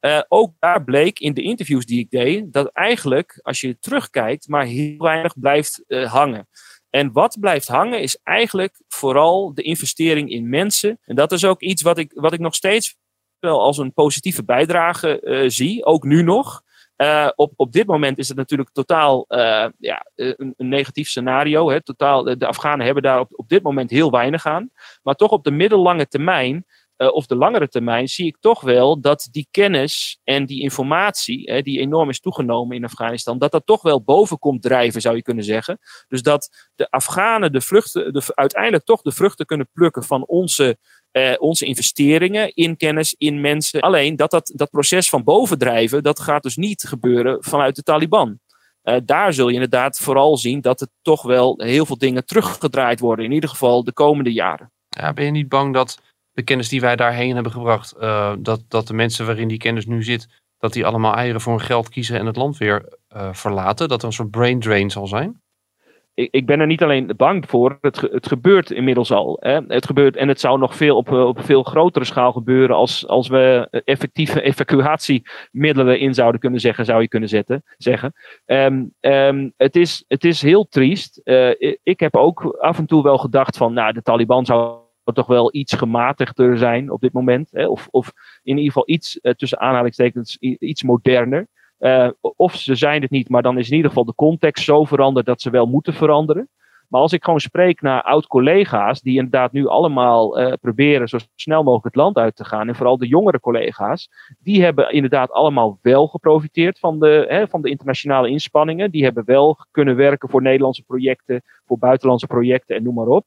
Uh, 0.00 0.20
ook 0.28 0.54
daar 0.58 0.84
bleek 0.84 1.18
in 1.18 1.34
de 1.34 1.42
interviews 1.42 1.86
die 1.86 1.98
ik 1.98 2.10
deed. 2.10 2.52
Dat 2.52 2.70
eigenlijk, 2.72 3.38
als 3.42 3.60
je 3.60 3.78
terugkijkt, 3.78 4.48
maar 4.48 4.64
heel 4.64 4.98
weinig 4.98 5.38
blijft 5.38 5.84
uh, 5.86 6.12
hangen. 6.12 6.48
En 6.90 7.12
wat 7.12 7.36
blijft 7.40 7.68
hangen 7.68 8.00
is 8.00 8.18
eigenlijk 8.22 8.80
vooral 8.88 9.54
de 9.54 9.62
investering 9.62 10.30
in 10.30 10.48
mensen. 10.48 10.98
En 11.04 11.16
dat 11.16 11.32
is 11.32 11.44
ook 11.44 11.60
iets 11.60 11.82
wat 11.82 11.98
ik, 11.98 12.12
wat 12.14 12.32
ik 12.32 12.40
nog 12.40 12.54
steeds 12.54 12.96
wel 13.38 13.60
als 13.60 13.78
een 13.78 13.92
positieve 13.92 14.44
bijdrage 14.44 15.20
uh, 15.22 15.48
zie. 15.48 15.84
Ook 15.84 16.04
nu 16.04 16.22
nog. 16.22 16.62
Uh, 17.00 17.28
op, 17.34 17.52
op 17.56 17.72
dit 17.72 17.86
moment 17.86 18.18
is 18.18 18.28
het 18.28 18.36
natuurlijk 18.36 18.70
totaal 18.72 19.24
uh, 19.28 19.66
ja, 19.78 20.06
een, 20.14 20.54
een, 20.56 20.68
negatief 20.68 21.08
scenario. 21.08 21.70
Hè. 21.70 21.82
Totaal, 21.82 22.24
de 22.24 22.46
Afghanen 22.46 22.84
hebben 22.84 23.02
daar 23.02 23.20
op, 23.20 23.28
op 23.32 23.48
dit 23.48 23.62
moment 23.62 23.90
heel 23.90 24.10
weinig 24.10 24.46
aan. 24.46 24.70
Maar 25.02 25.14
toch 25.14 25.30
op 25.30 25.44
de 25.44 25.50
middellange 25.50 26.08
termijn 26.08 26.64
of 27.08 27.26
de 27.26 27.36
langere 27.36 27.68
termijn, 27.68 28.08
zie 28.08 28.26
ik 28.26 28.36
toch 28.40 28.60
wel 28.60 29.00
dat 29.00 29.28
die 29.30 29.48
kennis 29.50 30.18
en 30.24 30.46
die 30.46 30.62
informatie, 30.62 31.62
die 31.62 31.80
enorm 31.80 32.08
is 32.08 32.20
toegenomen 32.20 32.76
in 32.76 32.84
Afghanistan, 32.84 33.38
dat 33.38 33.52
dat 33.52 33.66
toch 33.66 33.82
wel 33.82 34.02
boven 34.02 34.38
komt 34.38 34.62
drijven, 34.62 35.00
zou 35.00 35.16
je 35.16 35.22
kunnen 35.22 35.44
zeggen. 35.44 35.78
Dus 36.08 36.22
dat 36.22 36.68
de 36.74 36.90
Afghanen 36.90 37.52
de 37.52 37.60
vluchten, 37.60 38.12
de, 38.12 38.22
uiteindelijk 38.34 38.84
toch 38.84 39.02
de 39.02 39.12
vruchten 39.12 39.46
kunnen 39.46 39.68
plukken 39.72 40.04
van 40.04 40.26
onze 40.26 40.78
uh, 41.12 41.34
onze 41.38 41.64
investeringen 41.64 42.54
in 42.54 42.76
kennis, 42.76 43.14
in 43.18 43.40
mensen. 43.40 43.80
Alleen 43.80 44.16
dat, 44.16 44.30
dat 44.30 44.52
dat 44.54 44.70
proces 44.70 45.08
van 45.08 45.24
bovendrijven, 45.24 46.02
dat 46.02 46.20
gaat 46.20 46.42
dus 46.42 46.56
niet 46.56 46.82
gebeuren 46.82 47.44
vanuit 47.44 47.76
de 47.76 47.82
Taliban. 47.82 48.38
Uh, 48.82 48.96
daar 49.04 49.32
zul 49.32 49.48
je 49.48 49.54
inderdaad 49.54 49.98
vooral 49.98 50.36
zien 50.36 50.60
dat 50.60 50.80
er 50.80 50.88
toch 51.02 51.22
wel 51.22 51.60
heel 51.62 51.86
veel 51.86 51.98
dingen 51.98 52.24
teruggedraaid 52.24 53.00
worden. 53.00 53.24
In 53.24 53.32
ieder 53.32 53.50
geval 53.50 53.84
de 53.84 53.92
komende 53.92 54.32
jaren. 54.32 54.72
Ja, 54.88 55.12
ben 55.12 55.24
je 55.24 55.30
niet 55.30 55.48
bang 55.48 55.74
dat 55.74 55.98
de 56.32 56.42
kennis 56.42 56.68
die 56.68 56.80
wij 56.80 56.96
daarheen 56.96 57.34
hebben 57.34 57.52
gebracht, 57.52 57.94
uh, 58.00 58.32
dat, 58.38 58.64
dat 58.68 58.86
de 58.86 58.94
mensen 58.94 59.26
waarin 59.26 59.48
die 59.48 59.58
kennis 59.58 59.86
nu 59.86 60.02
zit, 60.02 60.28
dat 60.58 60.72
die 60.72 60.86
allemaal 60.86 61.14
eieren 61.14 61.40
voor 61.40 61.52
hun 61.52 61.66
geld 61.66 61.88
kiezen 61.88 62.18
en 62.18 62.26
het 62.26 62.36
land 62.36 62.56
weer 62.56 62.98
verlaten? 63.32 63.88
Dat 63.88 64.00
er 64.00 64.06
een 64.06 64.12
soort 64.12 64.30
brain 64.30 64.60
drain 64.60 64.90
zal 64.90 65.06
zijn? 65.06 65.40
ik, 66.14 66.46
ben 66.46 66.60
er 66.60 66.66
niet 66.66 66.82
alleen 66.82 67.12
bang 67.16 67.48
voor, 67.48 67.78
het, 67.80 68.00
het 68.00 68.26
gebeurt 68.26 68.70
inmiddels 68.70 69.12
al. 69.12 69.36
Hè. 69.40 69.60
Het 69.68 69.86
gebeurt 69.86 70.16
en 70.16 70.28
het 70.28 70.40
zou 70.40 70.58
nog 70.58 70.76
veel 70.76 70.96
op, 70.96 71.10
op 71.10 71.38
een 71.38 71.44
veel 71.44 71.62
grotere 71.62 72.04
schaal 72.04 72.32
gebeuren 72.32 72.76
als, 72.76 73.06
als 73.06 73.28
we 73.28 73.68
effectieve 73.84 74.42
evacuatiemiddelen 74.42 75.98
in 75.98 76.14
zouden 76.14 76.40
kunnen 76.40 76.60
zeggen, 76.60 76.84
zou 76.84 77.00
je 77.00 77.08
kunnen 77.08 77.28
zetten, 77.28 77.62
zeggen. 77.76 78.12
Um, 78.46 78.94
um, 79.00 79.52
het, 79.56 79.76
is, 79.76 80.04
het 80.08 80.24
is 80.24 80.42
heel 80.42 80.68
triest. 80.68 81.20
Ik 81.82 82.00
heb 82.00 82.16
ook 82.16 82.56
af 82.60 82.78
en 82.78 82.86
toe 82.86 83.02
wel 83.02 83.18
gedacht 83.18 83.56
van, 83.56 83.72
nou, 83.72 83.92
de 83.92 84.02
Taliban 84.02 84.46
zou 84.46 84.78
toch 85.14 85.26
wel 85.26 85.54
iets 85.54 85.72
gematigder 85.72 86.58
zijn 86.58 86.90
op 86.90 87.00
dit 87.00 87.12
moment. 87.12 87.48
Hè? 87.52 87.66
Of, 87.66 87.88
of 87.90 88.12
in 88.42 88.56
ieder 88.56 88.72
geval 88.72 88.88
iets, 88.88 89.18
uh, 89.22 89.32
tussen 89.32 89.60
aanhalingstekens, 89.60 90.36
iets 90.38 90.82
moderner. 90.82 91.46
Uh, 91.78 92.08
of 92.20 92.54
ze 92.54 92.74
zijn 92.74 93.02
het 93.02 93.10
niet, 93.10 93.28
maar 93.28 93.42
dan 93.42 93.58
is 93.58 93.68
in 93.68 93.76
ieder 93.76 93.90
geval 93.90 94.04
de 94.04 94.14
context 94.14 94.64
zo 94.64 94.84
veranderd 94.84 95.26
dat 95.26 95.40
ze 95.40 95.50
wel 95.50 95.66
moeten 95.66 95.94
veranderen. 95.94 96.48
Maar 96.90 97.00
als 97.00 97.12
ik 97.12 97.24
gewoon 97.24 97.40
spreek 97.40 97.80
naar 97.80 98.02
oud-collega's, 98.02 99.00
die 99.00 99.16
inderdaad 99.16 99.52
nu 99.52 99.66
allemaal 99.66 100.40
uh, 100.40 100.52
proberen 100.60 101.08
zo 101.08 101.18
snel 101.34 101.62
mogelijk 101.62 101.84
het 101.84 102.02
land 102.02 102.16
uit 102.16 102.36
te 102.36 102.44
gaan, 102.44 102.68
en 102.68 102.74
vooral 102.74 102.98
de 102.98 103.06
jongere 103.06 103.40
collega's, 103.40 104.10
die 104.38 104.62
hebben 104.62 104.92
inderdaad 104.92 105.30
allemaal 105.30 105.78
wel 105.82 106.06
geprofiteerd 106.06 106.78
van 106.78 106.98
de, 106.98 107.24
hè, 107.28 107.48
van 107.48 107.62
de 107.62 107.70
internationale 107.70 108.28
inspanningen. 108.28 108.90
Die 108.90 109.04
hebben 109.04 109.24
wel 109.24 109.58
kunnen 109.70 109.96
werken 109.96 110.28
voor 110.28 110.42
Nederlandse 110.42 110.82
projecten, 110.82 111.42
voor 111.66 111.78
buitenlandse 111.78 112.26
projecten 112.26 112.76
en 112.76 112.82
noem 112.82 112.94
maar 112.94 113.06
op. 113.06 113.24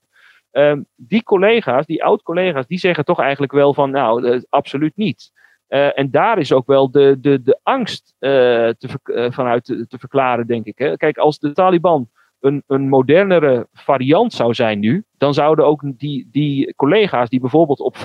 Um, 0.56 0.86
die 0.96 1.24
collega's, 1.24 1.86
die 1.86 2.04
oud-collega's, 2.04 2.68
die 2.68 2.78
zeggen 2.78 3.06
toch 3.06 3.20
eigenlijk 3.20 3.52
wel 3.52 3.74
van, 3.74 3.92
nou, 3.92 4.28
uh, 4.28 4.42
absoluut 4.50 4.96
niet. 4.96 5.32
Uh, 5.70 6.00
en 6.00 6.12
daar 6.12 6.38
is 6.38 6.54
ook 6.54 6.68
wel 6.68 6.92
de, 6.92 7.18
de, 7.20 7.42
de 7.42 7.60
angst 7.64 8.16
uh, 8.20 8.30
te, 8.70 8.88
vanuit 9.32 9.66
te, 9.66 9.88
te, 9.88 9.98
verklaren, 9.98 10.48
denk 10.48 10.66
ik. 10.66 10.78
Hè. 10.78 10.98
Kijk, 10.98 11.18
als 11.18 11.40
de 11.40 11.52
Taliban 11.52 12.10
een, 12.40 12.64
een 12.68 12.90
modernere 12.90 13.68
variant 13.72 14.34
zou 14.34 14.54
zijn 14.54 14.80
nu, 14.80 15.04
dan 15.18 15.34
zouden 15.34 15.66
ook 15.66 15.82
die, 15.98 16.28
die 16.32 16.76
collega's 16.76 17.30
die 17.30 17.40
bijvoorbeeld 17.40 17.80
op 17.80 17.98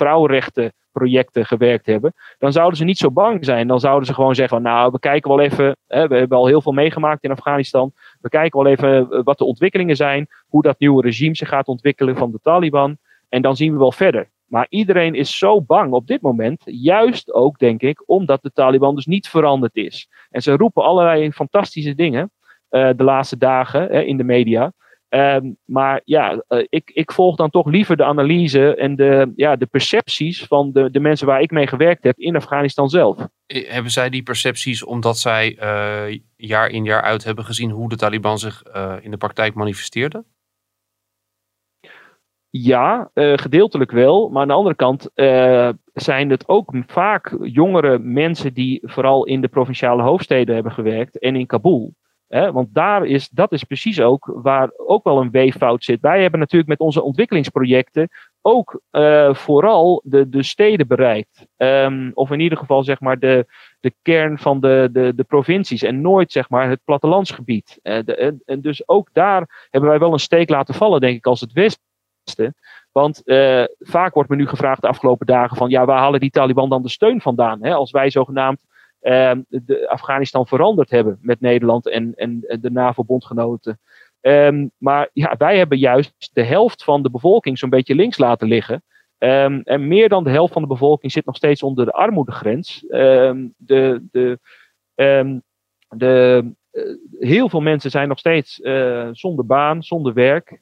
vrouwenrechtenprojecten 0.99 1.45
gewerkt 1.45 1.85
hebben, 1.85 2.13
dan 2.37 2.51
zouden 2.51 2.77
ze 2.77 2.83
niet 2.83 2.97
zo 2.97 3.11
bang 3.11 3.45
zijn. 3.45 3.67
Dan 3.67 3.79
zouden 3.79 4.05
ze 4.05 4.13
gewoon 4.13 4.35
zeggen: 4.35 4.61
Nou, 4.61 4.91
we 4.91 4.99
kijken 4.99 5.29
wel 5.29 5.39
even, 5.39 5.77
hè, 5.87 6.07
we 6.07 6.15
hebben 6.15 6.37
al 6.37 6.47
heel 6.47 6.61
veel 6.61 6.71
meegemaakt 6.71 7.23
in 7.23 7.31
Afghanistan. 7.31 7.91
We 8.21 8.29
kijken 8.29 8.63
wel 8.63 8.71
even 8.71 9.23
wat 9.23 9.37
de 9.37 9.45
ontwikkelingen 9.45 9.95
zijn, 9.95 10.27
hoe 10.47 10.61
dat 10.61 10.79
nieuwe 10.79 11.01
regime 11.01 11.35
zich 11.35 11.49
gaat 11.49 11.67
ontwikkelen 11.67 12.17
van 12.17 12.31
de 12.31 12.39
Taliban. 12.41 12.97
En 13.29 13.41
dan 13.41 13.55
zien 13.55 13.71
we 13.71 13.77
wel 13.77 13.91
verder. 13.91 14.29
Maar 14.45 14.65
iedereen 14.69 15.15
is 15.15 15.37
zo 15.37 15.61
bang 15.61 15.91
op 15.93 16.07
dit 16.07 16.21
moment, 16.21 16.61
juist 16.65 17.33
ook 17.33 17.59
denk 17.59 17.81
ik, 17.81 18.03
omdat 18.05 18.41
de 18.41 18.51
Taliban 18.53 18.95
dus 18.95 19.05
niet 19.05 19.27
veranderd 19.27 19.75
is. 19.75 20.09
En 20.29 20.41
ze 20.41 20.55
roepen 20.55 20.83
allerlei 20.83 21.31
fantastische 21.31 21.95
dingen 21.95 22.31
uh, 22.69 22.89
de 22.95 23.03
laatste 23.03 23.37
dagen 23.37 24.05
in 24.05 24.17
de 24.17 24.23
media. 24.23 24.71
Um, 25.09 25.57
maar 25.65 26.01
ja, 26.05 26.43
uh, 26.49 26.65
ik, 26.69 26.91
ik 26.93 27.11
volg 27.11 27.35
dan 27.35 27.49
toch 27.49 27.67
liever 27.67 27.97
de 27.97 28.03
analyse 28.03 28.75
en 28.75 28.95
de, 28.95 29.31
ja, 29.35 29.55
de 29.55 29.65
percepties 29.65 30.45
van 30.45 30.71
de, 30.71 30.91
de 30.91 30.99
mensen 30.99 31.27
waar 31.27 31.41
ik 31.41 31.51
mee 31.51 31.67
gewerkt 31.67 32.03
heb 32.03 32.17
in 32.17 32.35
Afghanistan 32.35 32.89
zelf. 32.89 33.27
Hebben 33.45 33.91
zij 33.91 34.09
die 34.09 34.23
percepties 34.23 34.83
omdat 34.83 35.17
zij 35.17 35.57
jaar 36.35 36.69
in 36.69 36.83
jaar 36.83 37.01
uit 37.01 37.23
hebben 37.23 37.45
gezien 37.45 37.69
hoe 37.69 37.89
de 37.89 37.95
Taliban 37.95 38.39
zich 38.39 38.63
in 39.01 39.11
de 39.11 39.17
praktijk 39.17 39.53
manifesteerde? 39.53 40.23
Ja, 42.49 43.11
gedeeltelijk 43.13 43.91
wel. 43.91 44.29
Maar 44.29 44.41
aan 44.41 44.47
de 44.47 44.53
andere 44.53 44.75
kant 44.75 45.09
zijn 45.93 46.29
het 46.29 46.47
ook 46.47 46.73
vaak 46.87 47.37
jongere 47.41 47.99
mensen 47.99 48.53
die 48.53 48.79
vooral 48.83 49.25
in 49.25 49.41
de 49.41 49.47
provinciale 49.47 50.01
hoofdsteden 50.01 50.53
hebben 50.53 50.71
gewerkt 50.71 51.19
en 51.19 51.35
in 51.35 51.45
Kabul. 51.45 51.93
Want 52.29 52.73
daar 52.73 53.05
is, 53.05 53.29
dat 53.29 53.51
is 53.51 53.63
precies 53.63 54.01
ook 54.01 54.31
waar 54.33 54.71
ook 54.77 55.03
wel 55.03 55.21
een 55.21 55.31
weeffout 55.31 55.83
zit. 55.83 56.01
Wij 56.01 56.21
hebben 56.21 56.39
natuurlijk 56.39 56.69
met 56.69 56.79
onze 56.79 57.01
ontwikkelingsprojecten 57.01 58.09
ook 58.41 58.81
uh, 58.91 59.33
vooral 59.33 60.01
de, 60.05 60.29
de 60.29 60.43
steden 60.43 60.87
bereikt. 60.87 61.47
Um, 61.57 62.11
of 62.13 62.31
in 62.31 62.39
ieder 62.39 62.57
geval 62.57 62.83
zeg 62.83 62.99
maar 62.99 63.19
de, 63.19 63.45
de 63.79 63.93
kern 64.01 64.37
van 64.37 64.59
de, 64.59 64.89
de, 64.91 65.15
de 65.15 65.23
provincies 65.23 65.83
en 65.83 66.01
nooit 66.01 66.31
zeg 66.31 66.49
maar 66.49 66.69
het 66.69 66.81
plattelandsgebied. 66.83 67.79
De, 67.81 68.37
en, 68.45 68.61
dus 68.61 68.87
ook 68.87 69.09
daar 69.13 69.67
hebben 69.69 69.89
wij 69.89 69.99
wel 69.99 70.13
een 70.13 70.19
steek 70.19 70.49
laten 70.49 70.73
vallen, 70.73 71.01
denk 71.01 71.17
ik, 71.17 71.25
als 71.25 71.41
het 71.41 71.53
West 71.53 71.79
want 72.91 73.21
uh, 73.25 73.63
vaak 73.79 74.13
wordt 74.13 74.29
me 74.29 74.35
nu 74.35 74.47
gevraagd 74.47 74.81
de 74.81 74.87
afgelopen 74.87 75.25
dagen 75.25 75.57
van 75.57 75.69
ja, 75.69 75.85
waar 75.85 75.99
halen 75.99 76.19
die 76.19 76.29
Taliban 76.29 76.69
dan 76.69 76.81
de 76.81 76.89
steun 76.89 77.21
vandaan? 77.21 77.63
Hè? 77.63 77.73
Als 77.73 77.91
wij 77.91 78.09
zogenaamd 78.09 78.61
de 78.99 79.85
Afghanistan 79.89 80.47
veranderd 80.47 80.89
hebben 80.89 81.17
met 81.21 81.41
Nederland 81.41 81.89
en, 81.89 82.13
en 82.15 82.39
de 82.39 82.71
NAVO-bondgenoten. 82.71 83.79
Um, 84.21 84.71
maar 84.77 85.09
ja, 85.13 85.35
wij 85.37 85.57
hebben 85.57 85.77
juist 85.77 86.29
de 86.33 86.43
helft 86.43 86.83
van 86.83 87.03
de 87.03 87.11
bevolking 87.11 87.57
zo'n 87.57 87.69
beetje 87.69 87.95
links 87.95 88.17
laten 88.17 88.47
liggen. 88.47 88.83
Um, 89.17 89.61
en 89.61 89.87
meer 89.87 90.09
dan 90.09 90.23
de 90.23 90.29
helft 90.29 90.53
van 90.53 90.61
de 90.61 90.67
bevolking 90.67 91.11
zit 91.11 91.25
nog 91.25 91.35
steeds 91.35 91.63
onder 91.63 91.85
de 91.85 91.91
armoedegrens. 91.91 92.85
De, 92.87 93.51
de, 93.57 94.03
de, 94.11 94.39
uh, 96.71 96.89
heel 97.19 97.49
veel 97.49 97.61
mensen 97.61 97.91
zijn 97.91 98.07
nog 98.07 98.19
steeds 98.19 98.59
uh, 98.59 99.09
zonder 99.11 99.45
baan, 99.45 99.83
zonder 99.83 100.13
werk, 100.13 100.61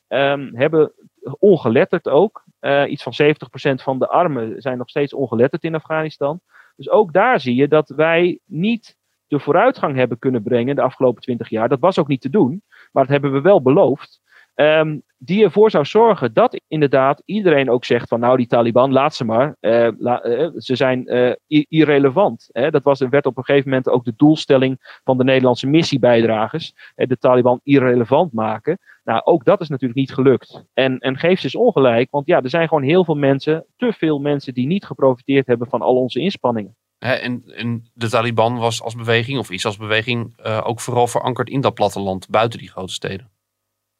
hebben 0.54 0.94
ongeletterd 1.40 2.08
ook. 2.08 2.44
Uh, 2.62 2.92
iets 2.92 3.04
van 3.04 3.14
70% 3.24 3.84
van 3.84 4.00
de 4.00 4.08
armen 4.08 4.62
zijn 4.62 4.78
nog 4.78 4.90
steeds 4.90 5.14
ongeletterd 5.14 5.64
in 5.64 5.76
Afghanistan. 5.76 6.42
Dus 6.78 6.90
ook 6.90 7.14
daar 7.14 7.40
zie 7.40 7.56
je 7.56 7.68
dat 7.68 7.90
wij 7.90 8.40
niet 8.46 8.98
de 9.28 9.40
vooruitgang 9.40 9.96
hebben 9.96 10.20
kunnen 10.20 10.44
brengen 10.44 10.76
de 10.76 10.82
afgelopen 10.82 11.22
20 11.22 11.50
jaar. 11.50 11.70
Dat 11.70 11.80
was 11.80 12.00
ook 12.00 12.08
niet 12.08 12.22
te 12.22 12.30
doen, 12.30 12.62
maar 12.92 13.04
dat 13.04 13.12
hebben 13.12 13.32
we 13.32 13.42
wel 13.42 13.62
beloofd. 13.62 14.22
Um, 14.56 15.04
die 15.18 15.44
ervoor 15.44 15.72
zou 15.72 15.86
zorgen 15.86 16.34
dat 16.34 16.62
inderdaad 16.68 17.22
iedereen 17.26 17.70
ook 17.70 17.86
zegt 17.86 18.08
van 18.08 18.20
nou 18.20 18.38
die 18.38 18.48
Taliban, 18.48 18.92
laat 18.92 19.16
ze 19.16 19.26
maar. 19.26 19.56
La, 19.98 20.26
uh, 20.26 20.50
ze 20.56 20.76
zijn 20.76 21.14
uh, 21.14 21.66
irrelevant. 21.68 22.50
Hè? 22.52 22.70
Dat 22.72 22.84
was, 22.84 23.00
werd 23.00 23.26
op 23.26 23.38
een 23.38 23.44
gegeven 23.44 23.70
moment 23.70 23.90
ook 23.90 24.06
de 24.06 24.14
doelstelling 24.18 25.00
van 25.04 25.18
de 25.18 25.24
Nederlandse 25.24 25.68
missiebijdragers. 25.68 26.74
de 26.96 27.18
Taliban 27.18 27.60
irrelevant 27.64 28.34
maken. 28.34 28.80
Nou, 29.08 29.22
ook 29.24 29.46
dat 29.46 29.62
is 29.62 29.70
natuurlijk 29.70 30.00
niet 30.00 30.14
gelukt. 30.14 30.64
En, 30.74 31.00
en 31.00 31.18
geeft 31.18 31.42
dus 31.42 31.56
ongelijk, 31.56 32.12
want 32.12 32.28
ja, 32.28 32.42
er 32.42 32.50
zijn 32.50 32.68
gewoon 32.68 32.84
heel 32.84 33.06
veel 33.06 33.16
mensen, 33.16 33.66
te 33.76 33.94
veel 33.94 34.20
mensen 34.20 34.54
die 34.54 34.68
niet 34.68 34.86
geprofiteerd 34.86 35.48
hebben 35.48 35.68
van 35.68 35.82
al 35.82 35.96
onze 35.96 36.20
inspanningen. 36.20 36.76
en, 37.00 37.44
en, 37.46 37.90
de 37.94 38.10
Taliban 38.10 38.58
was 38.58 38.82
als 38.82 38.96
beweging, 38.96 39.40
of 39.40 39.52
is 39.52 39.66
als 39.66 39.78
beweging, 39.78 40.40
ook 40.64 40.80
vooral 40.80 41.08
verankerd 41.08 41.50
in 41.50 41.62
dat 41.62 41.74
platteland, 41.74 42.30
buiten 42.30 42.60
die 42.60 42.70
grote 42.70 42.94
steden. 42.94 43.32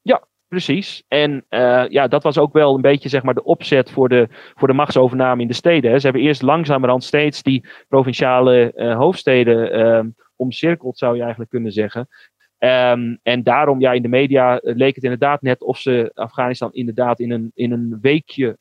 Ja, 0.02 0.28
Precies. 0.48 1.04
En 1.08 1.46
uh, 1.50 1.86
ja, 1.88 2.08
dat 2.08 2.24
was 2.24 2.38
ook 2.38 2.54
wel 2.54 2.76
een 2.76 2.82
beetje 2.82 3.10
zeg 3.10 3.24
maar, 3.24 3.34
de 3.34 3.44
opzet 3.44 3.92
voor 3.92 4.10
de, 4.10 4.28
voor 4.56 4.68
de 4.68 4.74
machtsovername 4.74 5.42
in 5.42 5.48
de 5.48 5.54
steden. 5.54 5.92
Hè. 5.92 6.00
Ze 6.00 6.06
hebben 6.06 6.26
eerst 6.26 6.42
langzamerhand 6.42 7.04
steeds 7.04 7.44
die 7.44 7.68
provinciale 7.88 8.72
uh, 8.76 8.96
hoofdsteden 8.96 9.80
uh, 9.80 10.12
omcirkeld, 10.36 10.98
zou 10.98 11.16
je 11.16 11.22
eigenlijk 11.22 11.50
kunnen 11.50 11.72
zeggen. 11.72 12.08
Um, 12.60 13.20
en 13.24 13.44
daarom, 13.44 13.80
ja, 13.80 13.92
in 13.92 14.02
de 14.02 14.08
media 14.08 14.60
leek 14.62 14.96
het 14.96 15.04
inderdaad 15.04 15.42
net 15.42 15.62
of 15.62 15.78
ze 15.78 16.12
Afghanistan 16.14 16.74
inderdaad 16.74 17.20
in 17.20 17.32
een, 17.32 17.52
in 17.54 17.72
een 17.72 17.98
weekje 18.02 18.58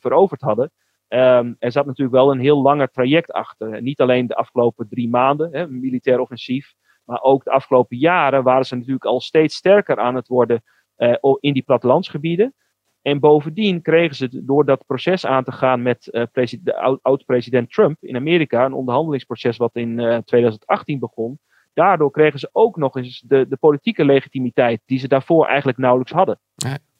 veroverd 0.00 0.40
hadden. 0.40 0.70
Um, 1.08 1.56
er 1.58 1.72
zat 1.72 1.86
natuurlijk 1.86 2.16
wel 2.16 2.30
een 2.30 2.40
heel 2.40 2.62
langer 2.62 2.90
traject 2.90 3.32
achter. 3.32 3.82
Niet 3.82 4.00
alleen 4.00 4.26
de 4.26 4.34
afgelopen 4.34 4.88
drie 4.88 5.08
maanden, 5.08 5.48
hè, 5.52 5.68
militair 5.68 6.20
offensief, 6.20 6.74
maar 7.04 7.22
ook 7.22 7.44
de 7.44 7.50
afgelopen 7.50 7.96
jaren 7.96 8.42
waren 8.42 8.66
ze 8.66 8.74
natuurlijk 8.74 9.04
al 9.04 9.20
steeds 9.20 9.56
sterker 9.56 9.98
aan 9.98 10.14
het 10.14 10.28
worden 10.28 10.62
uh, 10.96 11.14
in 11.40 11.52
die 11.52 11.62
plattelandsgebieden. 11.62 12.54
En 13.02 13.20
bovendien 13.20 13.82
kregen 13.82 14.16
ze 14.16 14.44
door 14.44 14.64
dat 14.64 14.86
proces 14.86 15.26
aan 15.26 15.44
te 15.44 15.52
gaan 15.52 15.82
met 15.82 16.08
uh, 16.10 16.46
de 16.62 16.98
oud-president 17.02 17.72
Trump 17.72 17.96
in 18.00 18.16
Amerika, 18.16 18.64
een 18.64 18.72
onderhandelingsproces 18.72 19.56
wat 19.56 19.76
in 19.76 19.98
uh, 19.98 20.16
2018 20.16 20.98
begon. 20.98 21.38
Daardoor 21.74 22.10
kregen 22.10 22.38
ze 22.38 22.48
ook 22.52 22.76
nog 22.76 22.96
eens 22.96 23.22
de, 23.26 23.46
de 23.48 23.56
politieke 23.56 24.04
legitimiteit 24.04 24.80
die 24.86 24.98
ze 24.98 25.08
daarvoor 25.08 25.46
eigenlijk 25.46 25.78
nauwelijks 25.78 26.12
hadden. 26.12 26.38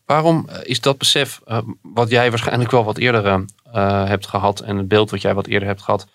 Waarom 0.05 0.49
eh, 0.49 0.59
is 0.63 0.81
dat 0.81 0.99
besef, 0.99 1.41
uh, 1.47 1.59
wat 1.83 2.11
jij 2.11 2.31
waarschijnlijk 2.31 2.71
wel 2.71 2.85
wat 2.85 2.99
eerder 2.99 3.25
uh, 3.25 4.07
hebt 4.07 4.27
gehad 4.27 4.61
en 4.61 4.77
het 4.77 4.89
beeld 4.89 5.11
wat 5.11 5.23
jij 5.23 5.35
wat 5.35 5.47
eerder 5.47 5.69
hebt 5.69 5.83
gehad, 5.83 6.07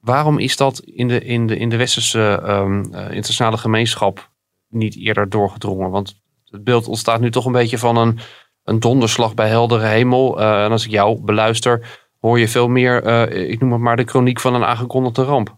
waarom 0.00 0.38
is 0.38 0.56
dat 0.56 0.78
in 0.78 1.08
de, 1.08 1.20
in 1.20 1.46
de, 1.46 1.56
in 1.56 1.68
de 1.68 1.76
westerse 1.76 2.42
um, 2.46 2.82
internationale 2.94 3.56
gemeenschap 3.56 4.30
niet 4.68 4.96
eerder 4.96 5.28
doorgedrongen? 5.28 5.90
Want 5.90 6.20
het 6.44 6.64
beeld 6.64 6.88
ontstaat 6.88 7.20
nu 7.20 7.30
toch 7.30 7.44
een 7.44 7.52
beetje 7.52 7.78
van 7.78 7.96
een, 7.96 8.18
een 8.64 8.80
donderslag 8.80 9.34
bij 9.34 9.48
heldere 9.48 9.86
hemel. 9.86 10.40
en 10.40 10.70
als 10.70 10.84
ik 10.84 10.90
jou 10.90 11.20
beluister, 11.20 12.00
hoor 12.20 12.38
je 12.38 12.48
veel 12.48 12.68
meer, 12.68 13.28
ik 13.30 13.60
noem 13.60 13.72
het 13.72 13.80
maar, 13.80 13.96
de 13.96 14.04
chroniek 14.04 14.40
van 14.40 14.54
een 14.54 14.64
aangekondigde 14.64 15.22
ramp. 15.22 15.56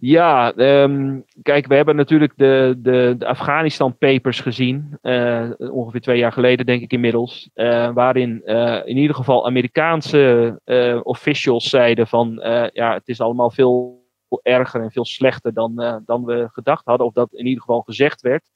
Ja, 0.00 0.56
um, 0.56 1.24
kijk, 1.42 1.66
we 1.66 1.74
hebben 1.74 1.96
natuurlijk 1.96 2.32
de, 2.36 2.74
de, 2.78 3.16
Afghanistan 3.18 3.98
papers 3.98 4.40
gezien, 4.40 4.98
uh, 5.02 5.50
ongeveer 5.56 6.00
twee 6.00 6.18
jaar 6.18 6.32
geleden 6.32 6.66
denk 6.66 6.82
ik 6.82 6.92
inmiddels, 6.92 7.50
uh, 7.54 7.92
waarin 7.92 8.42
uh, 8.44 8.80
in 8.84 8.96
ieder 8.96 9.16
geval 9.16 9.46
Amerikaanse 9.46 10.60
officials 11.02 11.68
zeiden 11.68 12.06
van 12.06 12.40
ja, 12.72 12.94
het 12.94 13.08
is 13.08 13.20
allemaal 13.20 13.50
veel 13.50 14.04
erger 14.42 14.82
en 14.82 14.90
veel 14.90 15.04
slechter 15.04 15.54
dan, 15.54 16.02
dan 16.06 16.24
we 16.24 16.48
gedacht 16.52 16.86
hadden, 16.86 17.06
of 17.06 17.12
dat 17.12 17.32
in 17.32 17.46
ieder 17.46 17.60
geval 17.60 17.80
gezegd 17.80 18.20
werd. 18.20 18.50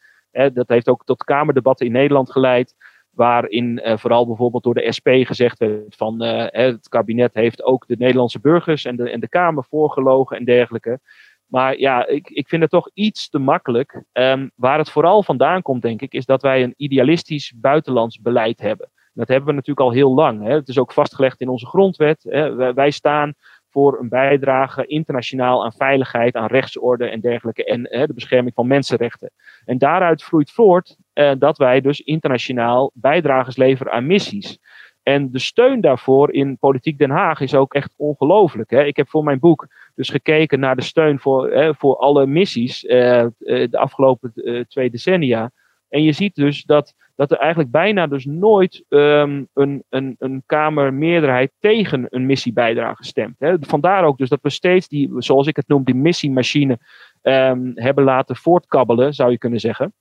dat 0.52 0.68
heeft 0.68 0.88
ook 0.88 1.04
tot 1.04 1.24
kamerdebatten 1.24 1.86
in 1.86 1.92
Nederland 1.92 2.30
geleid 2.30 2.74
waarin 3.10 3.80
vooral 3.84 4.26
bijvoorbeeld 4.26 4.62
door 4.62 4.74
de 4.74 4.92
SP 4.96 5.08
gezegd 5.08 5.58
werd 5.58 5.94
van 5.96 6.22
het 6.22 6.88
kabinet 6.88 7.34
heeft 7.34 7.62
ook 7.62 7.86
de 7.86 7.96
Nederlandse 7.98 8.40
burgers 8.40 8.84
en 8.84 8.96
de, 8.96 9.10
en 9.10 9.20
de 9.20 9.28
Kamer 9.28 9.64
voorgelogen 9.64 10.36
en 10.36 10.44
dergelijke. 10.44 11.00
Maar 11.46 11.78
ja, 11.78 12.06
ik, 12.06 12.28
ik 12.28 12.48
vind 12.48 12.62
het 12.62 12.70
toch 12.70 12.90
iets 12.94 13.28
te 13.28 13.38
makkelijk. 13.38 14.04
Um, 14.12 14.50
waar 14.54 14.78
het 14.78 14.90
vooral 14.90 15.22
vandaan 15.22 15.62
komt, 15.62 15.82
denk 15.82 16.02
ik, 16.02 16.12
is 16.12 16.26
dat 16.26 16.42
wij 16.42 16.62
een 16.62 16.74
idealistisch 16.76 17.52
buitenlands 17.56 18.20
beleid 18.20 18.60
hebben. 18.60 18.90
Dat 19.14 19.28
hebben 19.28 19.48
we 19.48 19.54
natuurlijk 19.54 19.86
al 19.86 19.92
heel 19.92 20.14
lang. 20.14 20.42
Hè. 20.42 20.54
Het 20.54 20.68
is 20.68 20.78
ook 20.78 20.92
vastgelegd 20.92 21.40
in 21.40 21.48
onze 21.48 21.66
grondwet. 21.66 22.22
Hè. 22.28 22.72
Wij, 22.74 22.90
staan 22.90 23.34
voor 23.70 23.98
een 24.00 24.08
bijdrage 24.08 24.86
internationaal 24.86 25.64
aan 25.64 25.72
veiligheid, 25.72 26.34
aan 26.34 26.46
rechtsorde 26.46 27.08
en 27.08 27.20
dergelijke. 27.20 27.64
En 27.64 27.86
hè, 27.90 28.06
de 28.06 28.14
bescherming 28.14 28.54
van 28.54 28.66
mensenrechten. 28.66 29.30
En 29.64 29.78
daaruit 29.78 30.22
vloeit 30.22 30.50
voort 30.50 30.96
uh, 31.14 31.32
dat 31.38 31.58
wij 31.58 31.80
dus 31.80 32.00
internationaal 32.00 32.90
bijdragers 32.94 33.56
leveren 33.56 33.92
aan 33.92 34.06
missies. 34.06 34.58
En 35.02 35.30
de 35.30 35.38
steun 35.38 35.80
daarvoor 35.80 36.32
in 36.32 36.58
Politiek 36.58 36.98
Den 36.98 37.10
Haag 37.10 37.40
is 37.40 37.54
ook 37.54 37.74
echt 37.74 37.94
ongelooflijk. 37.96 38.70
Ik 38.70 38.96
heb 38.96 39.08
voor 39.08 39.24
mijn 39.24 39.38
boek 39.38 39.66
dus 39.94 40.08
gekeken 40.08 40.60
naar 40.60 40.76
de 40.76 40.82
steun 40.82 41.18
voor, 41.18 41.50
hè, 41.50 41.74
voor 41.74 41.96
alle 41.96 42.26
missies 42.26 42.84
uh, 42.84 43.26
de 43.38 43.78
afgelopen 43.78 44.32
uh, 44.34 44.60
twee 44.60 44.90
decennia. 44.90 45.50
En 45.88 46.02
je 46.02 46.12
ziet 46.12 46.34
dus 46.34 46.64
dat, 46.64 46.94
dat 47.16 47.30
er 47.30 47.38
eigenlijk 47.38 47.70
bijna 47.70 48.06
dus 48.06 48.24
nooit 48.24 48.84
um, 48.88 49.48
een, 49.54 49.84
een, 49.88 50.16
een 50.18 50.42
Kamermeerderheid 50.46 51.52
tegen 51.58 52.06
een 52.08 52.26
missiebijdrage 52.26 53.04
stemt. 53.04 53.34
Hè. 53.38 53.56
Vandaar 53.60 54.04
ook 54.04 54.18
dus 54.18 54.28
dat 54.28 54.42
we 54.42 54.50
steeds 54.50 54.88
die, 54.88 55.10
zoals 55.18 55.46
ik 55.46 55.56
het 55.56 55.68
noem, 55.68 55.84
die 55.84 55.94
missiemachine 55.94 56.78
um, 57.22 57.72
hebben 57.74 58.04
laten 58.04 58.36
voortkabbelen, 58.36 59.12
zou 59.12 59.30
je 59.30 59.38
kunnen 59.38 59.60
zeggen. 59.60 59.92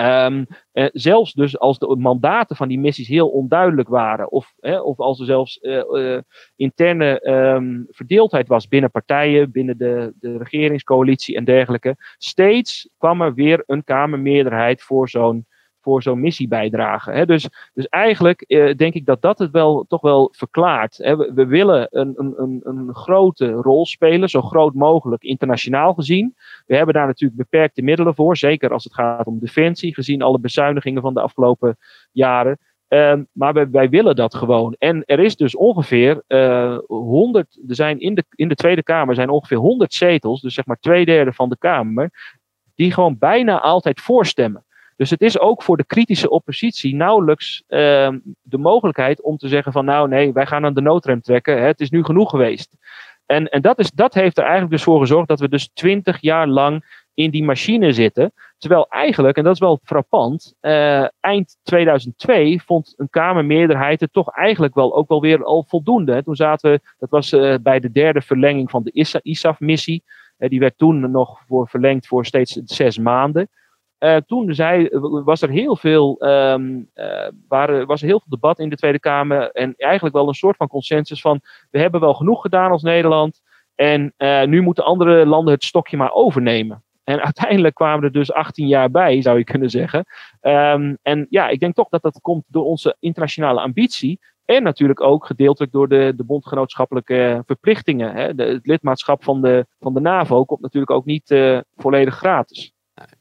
Um, 0.00 0.46
eh, 0.72 0.86
zelfs 0.92 1.32
dus 1.32 1.58
als 1.58 1.78
de 1.78 1.96
mandaten 1.96 2.56
van 2.56 2.68
die 2.68 2.78
missies 2.78 3.08
heel 3.08 3.28
onduidelijk 3.28 3.88
waren, 3.88 4.30
of, 4.30 4.54
of 4.60 4.98
als 4.98 5.20
er 5.20 5.26
zelfs 5.26 5.58
uh, 5.62 5.82
uh, 5.92 6.18
interne 6.56 7.28
um, 7.28 7.86
verdeeldheid 7.90 8.48
was 8.48 8.68
binnen 8.68 8.90
partijen, 8.90 9.50
binnen 9.50 9.78
de, 9.78 10.12
de 10.20 10.36
regeringscoalitie 10.38 11.36
en 11.36 11.44
dergelijke, 11.44 11.96
steeds 12.18 12.88
kwam 12.98 13.22
er 13.22 13.34
weer 13.34 13.62
een 13.66 13.84
Kamermeerderheid 13.84 14.82
voor 14.82 15.08
zo'n 15.08 15.46
voor 15.88 16.02
zo'n 16.02 16.20
missie 16.20 16.48
bijdragen. 16.48 17.14
Hè. 17.14 17.26
Dus, 17.26 17.48
dus 17.74 17.86
eigenlijk 17.86 18.40
eh, 18.40 18.74
denk 18.76 18.94
ik 18.94 19.06
dat 19.06 19.22
dat 19.22 19.38
het 19.38 19.50
wel 19.50 19.84
toch 19.88 20.00
wel 20.00 20.28
verklaart. 20.36 20.96
Hè. 20.96 21.16
We, 21.16 21.46
willen 21.46 21.86
een, 21.90 22.14
een, 22.16 22.60
een 22.62 22.94
grote 22.94 23.50
rol 23.50 23.86
spelen, 23.86 24.28
zo 24.28 24.42
groot 24.42 24.74
mogelijk 24.74 25.22
internationaal 25.22 25.94
gezien. 25.94 26.34
We 26.66 26.76
hebben 26.76 26.94
daar 26.94 27.06
natuurlijk 27.06 27.40
beperkte 27.40 27.82
middelen 27.82 28.14
voor, 28.14 28.36
zeker 28.36 28.72
als 28.72 28.84
het 28.84 28.94
gaat 28.94 29.26
om 29.26 29.38
defensie, 29.38 29.94
gezien 29.94 30.22
alle 30.22 30.38
bezuinigingen 30.38 31.02
van 31.02 31.14
de 31.14 31.20
afgelopen 31.20 31.76
jaren. 32.12 32.58
Uh, 32.88 33.14
maar 33.32 33.70
wij, 33.70 33.88
willen 33.88 34.16
dat 34.16 34.34
gewoon. 34.34 34.74
En 34.78 35.04
er 35.04 35.20
is 35.20 35.36
dus 35.36 35.56
ongeveer 35.56 36.22
uh, 36.28 36.74
eh, 36.74 36.78
100, 36.86 37.60
er 37.68 37.74
zijn 37.74 38.00
in 38.00 38.14
de, 38.14 38.24
in 38.30 38.48
de 38.48 38.54
Tweede 38.54 38.82
Kamer 38.82 39.14
zijn 39.14 39.28
ongeveer 39.28 39.56
100 39.56 39.94
zetels, 39.94 40.40
dus 40.40 40.54
zeg 40.54 40.66
maar 40.66 40.78
twee 40.80 41.04
derde 41.04 41.32
van 41.32 41.48
de 41.48 41.58
Kamer, 41.58 42.10
die 42.74 42.92
gewoon 42.92 43.18
bijna 43.18 43.60
altijd 43.60 44.00
voorstemmen. 44.00 44.64
Dus 44.98 45.10
het 45.10 45.20
is 45.20 45.38
ook 45.38 45.62
voor 45.62 45.76
de 45.76 45.84
kritische 45.84 46.30
oppositie 46.30 46.94
nauwelijks 46.94 47.62
uh, 47.68 47.78
de 48.42 48.58
mogelijkheid 48.58 49.22
om 49.22 49.36
te 49.36 49.48
zeggen 49.48 49.72
van 49.72 49.84
nou 49.84 50.08
nee, 50.08 50.32
wij 50.32 50.46
gaan 50.46 50.64
aan 50.64 50.74
de 50.74 50.80
noodrem 50.80 51.20
trekken, 51.20 51.62
het 51.62 51.80
is 51.80 51.90
nu 51.90 52.04
genoeg 52.04 52.30
geweest. 52.30 52.76
En, 53.26 53.48
en 53.48 53.62
dat, 53.62 53.78
is, 53.78 53.90
dat 53.90 54.14
heeft 54.14 54.36
er 54.36 54.42
eigenlijk 54.42 54.72
dus 54.72 54.82
voor 54.82 55.00
gezorgd 55.00 55.28
dat 55.28 55.40
we 55.40 55.48
dus 55.48 55.70
twintig 55.72 56.20
jaar 56.20 56.46
lang 56.46 56.84
in 57.14 57.30
die 57.30 57.44
machine 57.44 57.92
zitten. 57.92 58.32
Terwijl 58.58 58.86
eigenlijk, 58.88 59.36
en 59.36 59.44
dat 59.44 59.54
is 59.54 59.60
wel 59.60 59.80
frappant, 59.82 60.54
uh, 60.60 61.06
eind 61.20 61.56
2002 61.62 62.62
vond 62.62 62.94
een 62.96 63.10
Kamermeerderheid 63.10 64.00
het 64.00 64.12
toch 64.12 64.30
eigenlijk 64.30 64.74
wel 64.74 64.96
ook 64.96 65.08
wel 65.08 65.20
weer 65.20 65.44
al 65.44 65.64
voldoende. 65.68 66.22
Toen 66.22 66.36
zaten 66.36 66.70
we, 66.70 66.80
dat 66.98 67.10
was 67.10 67.32
uh, 67.32 67.54
bij 67.62 67.80
de 67.80 67.90
derde 67.90 68.20
verlenging 68.20 68.70
van 68.70 68.82
de 68.82 69.06
ISAF-missie. 69.22 70.02
Uh, 70.38 70.48
die 70.48 70.60
werd 70.60 70.78
toen 70.78 71.10
nog 71.10 71.40
voor 71.46 71.68
verlengd 71.68 72.06
voor 72.06 72.26
steeds 72.26 72.52
zes 72.52 72.98
maanden. 72.98 73.48
Uh, 73.98 74.16
toen 74.16 74.54
zei, 74.54 74.88
was 75.24 75.42
er 75.42 75.50
heel 75.50 75.76
veel, 75.76 76.16
um, 76.26 76.90
uh, 76.94 77.28
waren, 77.48 77.86
was 77.86 78.00
er 78.00 78.06
heel 78.06 78.18
veel 78.18 78.30
debat 78.30 78.58
in 78.58 78.68
de 78.68 78.76
Tweede 78.76 79.00
Kamer. 79.00 79.50
En 79.50 79.74
eigenlijk 79.76 80.14
wel 80.14 80.28
een 80.28 80.34
soort 80.34 80.56
van 80.56 80.68
consensus 80.68 81.20
van: 81.20 81.40
we 81.70 81.78
hebben 81.78 82.00
wel 82.00 82.14
genoeg 82.14 82.42
gedaan 82.42 82.70
als 82.70 82.82
Nederland. 82.82 83.40
En 83.74 84.14
uh, 84.18 84.44
nu 84.44 84.60
moeten 84.60 84.84
andere 84.84 85.26
landen 85.26 85.54
het 85.54 85.64
stokje 85.64 85.96
maar 85.96 86.12
overnemen. 86.12 86.82
En 87.04 87.24
uiteindelijk 87.30 87.74
kwamen 87.74 88.04
er 88.04 88.12
dus 88.12 88.32
18 88.32 88.66
jaar 88.66 88.90
bij, 88.90 89.22
zou 89.22 89.38
je 89.38 89.44
kunnen 89.44 89.70
zeggen. 89.70 90.04
Um, 90.40 90.98
en 91.02 91.26
ja, 91.30 91.48
ik 91.48 91.60
denk 91.60 91.74
toch 91.74 91.88
dat 91.88 92.02
dat 92.02 92.20
komt 92.22 92.44
door 92.46 92.64
onze 92.64 92.96
internationale 93.00 93.60
ambitie. 93.60 94.20
En 94.44 94.62
natuurlijk 94.62 95.00
ook 95.00 95.26
gedeeltelijk 95.26 95.72
door 95.72 95.88
de, 95.88 96.12
de 96.16 96.24
bondgenootschappelijke 96.24 97.42
verplichtingen. 97.46 98.14
Hè. 98.14 98.44
Het 98.44 98.66
lidmaatschap 98.66 99.24
van 99.24 99.42
de, 99.42 99.66
van 99.80 99.94
de 99.94 100.00
NAVO 100.00 100.44
komt 100.44 100.60
natuurlijk 100.60 100.92
ook 100.92 101.04
niet 101.04 101.34
volledig 101.76 102.14
gratis. 102.14 102.72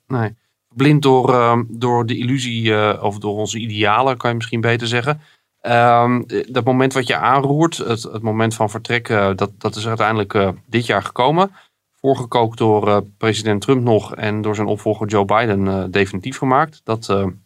Nee 0.08 0.36
blind 0.78 1.02
door, 1.02 1.30
uh, 1.30 1.60
door 1.68 2.06
de 2.06 2.18
illusie 2.18 2.64
uh, 2.64 3.00
of 3.02 3.18
door 3.20 3.38
onze 3.38 3.58
idealen, 3.58 4.18
kan 4.18 4.30
je 4.30 4.36
misschien 4.36 4.62
beter 4.62 4.88
zeggen. 4.88 5.22
Um, 5.62 6.26
dat 6.48 6.64
moment 6.64 6.94
wat 6.94 7.08
je 7.08 7.16
aanroert, 7.16 7.78
het, 7.78 8.04
het 8.04 8.22
moment 8.22 8.56
van 8.56 8.70
vertrek, 8.70 9.10
uh, 9.10 9.30
dat, 9.36 9.52
dat 9.58 9.76
is 9.76 9.88
uiteindelijk 9.88 10.34
uh, 10.34 10.50
dit 10.66 10.86
jaar 10.86 11.04
gekomen. 11.04 11.52
Voorgekookt 12.00 12.58
door 12.58 13.04
president 13.18 13.62
Trump 13.62 13.84
nog 13.84 14.16
en 14.16 14.42
door 14.42 14.56
zijn 14.56 14.68
opvolger 14.68 15.08
Joe 15.08 15.26
Biden 15.26 15.92
definitief 15.92 16.38
gemaakt. 16.38 16.82
Dat, 16.84 17.06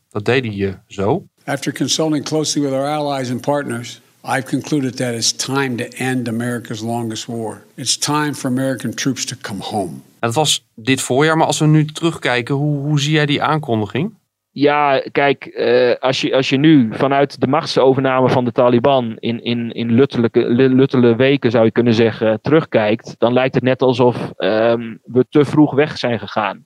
dat 0.09 0.25
deed 0.25 0.45
hij 0.45 0.81
zo. 0.87 1.25
After 1.45 1.73
consulting 1.73 2.25
closely 2.25 2.65
with 2.65 2.73
our 2.73 2.87
allies 2.87 3.31
and 3.31 3.41
partners, 3.41 4.01
I've 4.23 4.45
concluded 4.45 4.97
that 4.97 5.13
it's 5.13 5.31
time 5.31 5.75
to 5.77 5.83
end 5.97 6.27
America's 6.27 6.81
longest 6.81 7.27
war. 7.27 7.63
It's 7.75 7.97
time 7.97 8.33
for 8.33 8.49
American 8.49 8.93
troops 8.93 9.25
to 9.25 9.35
come 9.41 9.63
home. 9.63 9.93
Dat 10.19 10.33
was 10.33 10.65
dit 10.75 11.01
voorjaar, 11.01 11.37
maar 11.37 11.47
als 11.47 11.59
we 11.59 11.65
nu 11.65 11.85
terugkijken, 11.85 12.55
hoe, 12.55 12.77
hoe 12.77 12.99
zie 12.99 13.13
jij 13.13 13.25
die 13.25 13.41
aankondiging? 13.41 14.13
Ja, 14.53 15.03
kijk, 15.11 15.45
uh, 15.45 15.95
als, 15.99 16.21
je, 16.21 16.35
als 16.35 16.49
je 16.49 16.57
nu 16.57 16.89
vanuit 16.91 17.39
de 17.39 17.47
machtsovername 17.47 18.29
van 18.29 18.45
de 18.45 18.51
Taliban 18.51 19.15
in, 19.19 19.43
in, 19.43 19.71
in 19.71 19.91
luttele 20.73 21.15
weken, 21.15 21.51
zou 21.51 21.65
je 21.65 21.71
kunnen 21.71 21.93
zeggen, 21.93 22.41
terugkijkt, 22.41 23.15
dan 23.17 23.33
lijkt 23.33 23.55
het 23.55 23.63
net 23.63 23.81
alsof 23.81 24.31
um, 24.37 24.99
we 25.03 25.25
te 25.29 25.45
vroeg 25.45 25.73
weg 25.73 25.97
zijn 25.97 26.19
gegaan. 26.19 26.65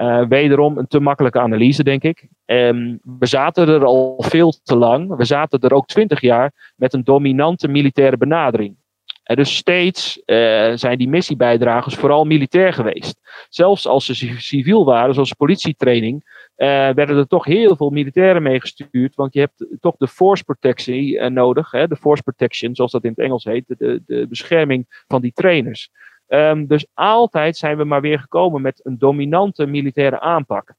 Uh, 0.00 0.26
wederom 0.28 0.78
een 0.78 0.86
te 0.86 1.00
makkelijke 1.00 1.40
analyse, 1.40 1.84
denk 1.84 2.02
ik. 2.02 2.28
Um, 2.46 3.00
we 3.18 3.26
zaten 3.26 3.68
er 3.68 3.84
al 3.84 4.24
veel 4.28 4.54
te 4.62 4.76
lang. 4.76 5.16
We 5.16 5.24
zaten 5.24 5.60
er 5.60 5.74
ook 5.74 5.86
twintig 5.86 6.20
jaar 6.20 6.72
met 6.76 6.92
een 6.92 7.04
dominante 7.04 7.68
militaire 7.68 8.16
benadering. 8.16 8.76
En 9.22 9.36
dus 9.36 9.56
steeds 9.56 10.22
uh, 10.26 10.72
zijn 10.74 10.98
die 10.98 11.08
missiebijdragers 11.08 11.94
vooral 11.94 12.24
militair 12.24 12.72
geweest. 12.72 13.20
Zelfs 13.48 13.86
als 13.86 14.06
ze 14.06 14.14
civiel 14.40 14.84
waren, 14.84 15.14
zoals 15.14 15.32
politietraining, 15.32 16.24
uh, 16.56 16.66
werden 16.90 17.16
er 17.16 17.26
toch 17.26 17.44
heel 17.44 17.76
veel 17.76 17.90
militairen 17.90 18.42
meegestuurd. 18.42 19.14
Want 19.14 19.32
je 19.34 19.40
hebt 19.40 19.66
toch 19.80 19.96
de 19.96 20.08
force 20.08 20.44
protection 20.44 21.32
nodig. 21.32 21.70
Hè, 21.70 21.88
de 21.88 21.96
force 21.96 22.22
protection, 22.22 22.74
zoals 22.74 22.92
dat 22.92 23.04
in 23.04 23.10
het 23.10 23.18
Engels 23.18 23.44
heet. 23.44 23.64
De, 23.66 24.02
de 24.06 24.26
bescherming 24.28 25.04
van 25.08 25.20
die 25.20 25.32
trainers. 25.32 25.90
Um, 26.32 26.66
dus 26.66 26.86
altijd 26.94 27.56
zijn 27.56 27.76
we 27.76 27.84
maar 27.84 28.00
weer 28.00 28.18
gekomen 28.18 28.62
met 28.62 28.80
een 28.84 28.98
dominante 28.98 29.66
militaire 29.66 30.20
aanpak. 30.20 30.74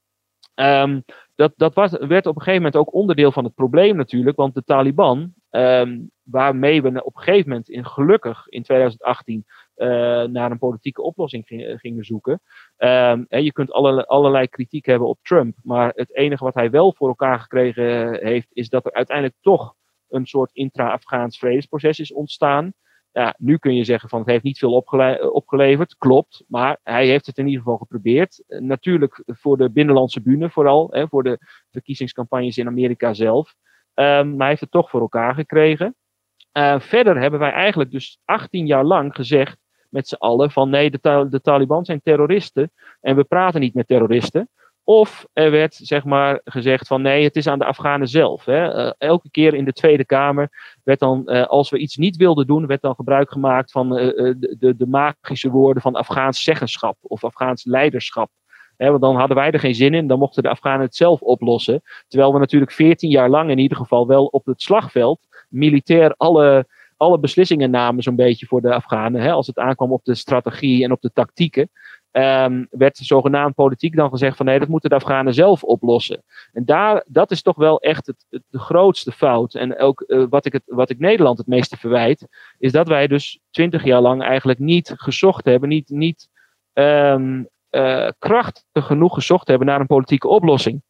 Um, 0.55 1.03
dat, 1.35 1.53
dat 1.55 1.73
was, 1.73 1.91
werd 1.91 2.25
op 2.25 2.35
een 2.35 2.41
gegeven 2.41 2.63
moment 2.63 2.75
ook 2.75 2.93
onderdeel 2.93 3.31
van 3.31 3.43
het 3.43 3.53
probleem 3.53 3.95
natuurlijk, 3.95 4.37
want 4.37 4.53
de 4.53 4.63
Taliban 4.63 5.33
ehm, 5.49 5.99
waarmee 6.23 6.81
we 6.81 7.03
op 7.03 7.15
een 7.15 7.21
gegeven 7.21 7.49
moment 7.49 7.69
in, 7.69 7.85
gelukkig 7.85 8.47
in 8.47 8.63
2018 8.63 9.45
uh, 9.77 9.87
naar 10.23 10.51
een 10.51 10.57
politieke 10.57 11.01
oplossing 11.01 11.43
gingen 11.79 12.05
zoeken. 12.05 12.41
Um, 12.77 13.25
je 13.29 13.51
kunt 13.51 13.71
allerlei, 13.71 14.05
allerlei 14.07 14.47
kritiek 14.47 14.85
hebben 14.85 15.07
op 15.07 15.19
Trump, 15.21 15.57
maar 15.63 15.91
het 15.95 16.15
enige 16.15 16.43
wat 16.43 16.53
hij 16.53 16.69
wel 16.69 16.93
voor 16.93 17.07
elkaar 17.07 17.39
gekregen 17.39 18.19
heeft, 18.25 18.47
is 18.53 18.69
dat 18.69 18.85
er 18.85 18.93
uiteindelijk 18.93 19.37
toch 19.41 19.75
een 20.09 20.25
soort 20.25 20.51
intra-Afghaans 20.53 21.37
vredesproces 21.37 21.99
is 21.99 22.13
ontstaan. 22.13 22.73
Ja, 23.13 23.35
nu 23.37 23.57
kun 23.57 23.75
je 23.75 23.83
zeggen 23.83 24.09
van 24.09 24.19
het 24.19 24.29
heeft 24.29 24.43
niet 24.43 24.57
veel 24.57 24.83
opgeleverd, 25.31 25.95
klopt, 25.97 26.43
maar 26.47 26.79
hij 26.83 27.07
heeft 27.07 27.25
het 27.25 27.37
in 27.37 27.45
ieder 27.45 27.61
geval 27.61 27.77
geprobeerd. 27.77 28.43
natuurlijk 28.47 29.23
voor 29.25 29.57
de 29.57 29.71
binnenlandse 29.71 30.21
bühne 30.21 30.49
vooral, 30.49 30.87
hè, 30.91 31.07
voor 31.07 31.23
de 31.23 31.39
verkiezingscampagnes 31.71 32.57
in 32.57 32.67
Amerika 32.67 33.13
zelf. 33.13 33.55
Um, 33.95 34.29
maar 34.29 34.37
hij 34.37 34.47
heeft 34.47 34.61
het 34.61 34.71
toch 34.71 34.89
voor 34.89 35.01
elkaar 35.01 35.33
gekregen. 35.33 35.95
Uh, 36.57 36.79
verder 36.79 37.21
hebben 37.21 37.39
wij 37.39 37.51
eigenlijk 37.51 37.91
dus 37.91 38.19
18 38.25 38.65
jaar 38.65 38.83
lang 38.83 39.15
gezegd 39.15 39.57
met 39.89 40.07
z'n 40.07 40.15
allen 40.15 40.51
van 40.51 40.69
nee, 40.69 40.91
de, 40.91 41.27
de 41.29 41.41
Taliban 41.41 41.85
zijn 41.85 42.01
terroristen 42.01 42.71
en 43.01 43.15
we 43.15 43.23
praten 43.23 43.61
niet 43.61 43.73
met 43.73 43.87
terroristen. 43.87 44.49
Of 44.83 45.25
er 45.33 45.51
werd 45.51 45.75
zeg 45.75 46.03
maar 46.03 46.41
gezegd 46.43 46.87
van 46.87 47.01
nee, 47.01 47.23
het 47.23 47.35
is 47.35 47.47
aan 47.47 47.59
de 47.59 47.65
Afghanen 47.65 48.07
zelf. 48.07 48.45
Hè. 48.45 48.85
Uh, 48.85 48.91
elke 48.97 49.29
keer 49.29 49.53
in 49.53 49.65
de 49.65 49.73
Tweede 49.73 50.05
Kamer 50.05 50.77
werd 50.83 50.99
dan, 50.99 51.21
uh, 51.25 51.45
als 51.45 51.69
we 51.69 51.77
iets 51.77 51.97
niet 51.97 52.15
wilden 52.15 52.47
doen, 52.47 52.67
werd 52.67 52.81
dan 52.81 52.95
gebruik 52.95 53.31
gemaakt 53.31 53.71
van 53.71 53.89
de, 53.89 54.55
de, 54.59 54.75
de, 54.75 54.87
magische 54.87 55.49
woorden 55.49 55.81
van 55.81 55.95
Afghaans 55.95 56.43
zeggenschap 56.43 56.97
of 57.01 57.23
Afghaans 57.23 57.65
leiderschap. 57.65 58.29
Hè, 58.77 58.89
want 58.89 59.01
dan 59.01 59.15
hadden 59.15 59.37
wij 59.37 59.51
er 59.51 59.59
geen 59.59 59.75
zin 59.75 59.93
in, 59.93 60.07
dan 60.07 60.19
mochten 60.19 60.43
de 60.43 60.49
Afghanen 60.49 60.85
het 60.85 60.95
zelf 60.95 61.21
oplossen. 61.21 61.81
Terwijl 62.07 62.33
we 62.33 62.39
natuurlijk 62.39 62.71
veertien 62.71 63.09
jaar 63.09 63.29
lang 63.29 63.49
in 63.49 63.57
ieder 63.57 63.77
geval 63.77 64.07
wel 64.07 64.25
op 64.25 64.45
het 64.45 64.61
slagveld 64.61 65.19
militair 65.49 66.13
alle, 66.17 66.67
alle 66.97 67.19
beslissingen 67.19 67.69
namen 67.69 68.03
zo'n 68.03 68.15
beetje 68.15 68.45
voor 68.45 68.61
de 68.61 68.73
Afghanen. 68.73 69.21
Hè, 69.21 69.31
als 69.31 69.47
het 69.47 69.57
aankwam 69.57 69.91
op 69.91 70.03
de 70.03 70.15
strategie 70.15 70.83
en 70.83 70.91
op 70.91 71.01
de 71.01 71.11
tactieken. 71.13 71.69
Um, 72.11 72.67
werd 72.69 72.97
zogenaamd 72.97 73.55
politiek 73.55 73.95
dan 73.95 74.09
gezegd 74.09 74.37
van 74.37 74.45
nee, 74.45 74.59
dat 74.59 74.67
moeten 74.67 74.89
de 74.89 74.95
Afghanen 74.95 75.33
zelf 75.33 75.63
oplossen. 75.63 76.23
En 76.53 76.65
daar, 76.65 77.03
dat 77.07 77.31
is 77.31 77.41
toch 77.41 77.55
wel 77.55 77.79
echt 77.79 78.05
het, 78.05 78.25
de 78.49 78.59
grootste 78.59 79.11
fout. 79.11 79.53
En 79.53 79.79
ook 79.79 80.03
uh, 80.07 80.25
wat, 80.29 80.45
ik 80.45 80.53
het, 80.53 80.63
wat 80.65 80.89
ik 80.89 80.99
Nederland 80.99 81.37
het 81.37 81.47
meeste 81.47 81.77
verwijt, 81.77 82.27
is 82.57 82.71
dat 82.71 82.87
wij 82.87 83.07
dus 83.07 83.39
twintig 83.51 83.83
jaar 83.83 84.01
lang 84.01 84.23
eigenlijk 84.23 84.59
niet 84.59 84.93
gezocht 84.95 85.45
hebben, 85.45 85.69
niet, 85.69 85.89
niet 85.89 86.29
um, 86.73 87.47
krachtig 88.19 88.85
genoeg 88.85 89.13
gezocht 89.13 89.47
hebben 89.47 89.67
naar 89.67 89.79
een 89.79 89.85
politieke 89.85 90.27
oplossing. 90.27 90.81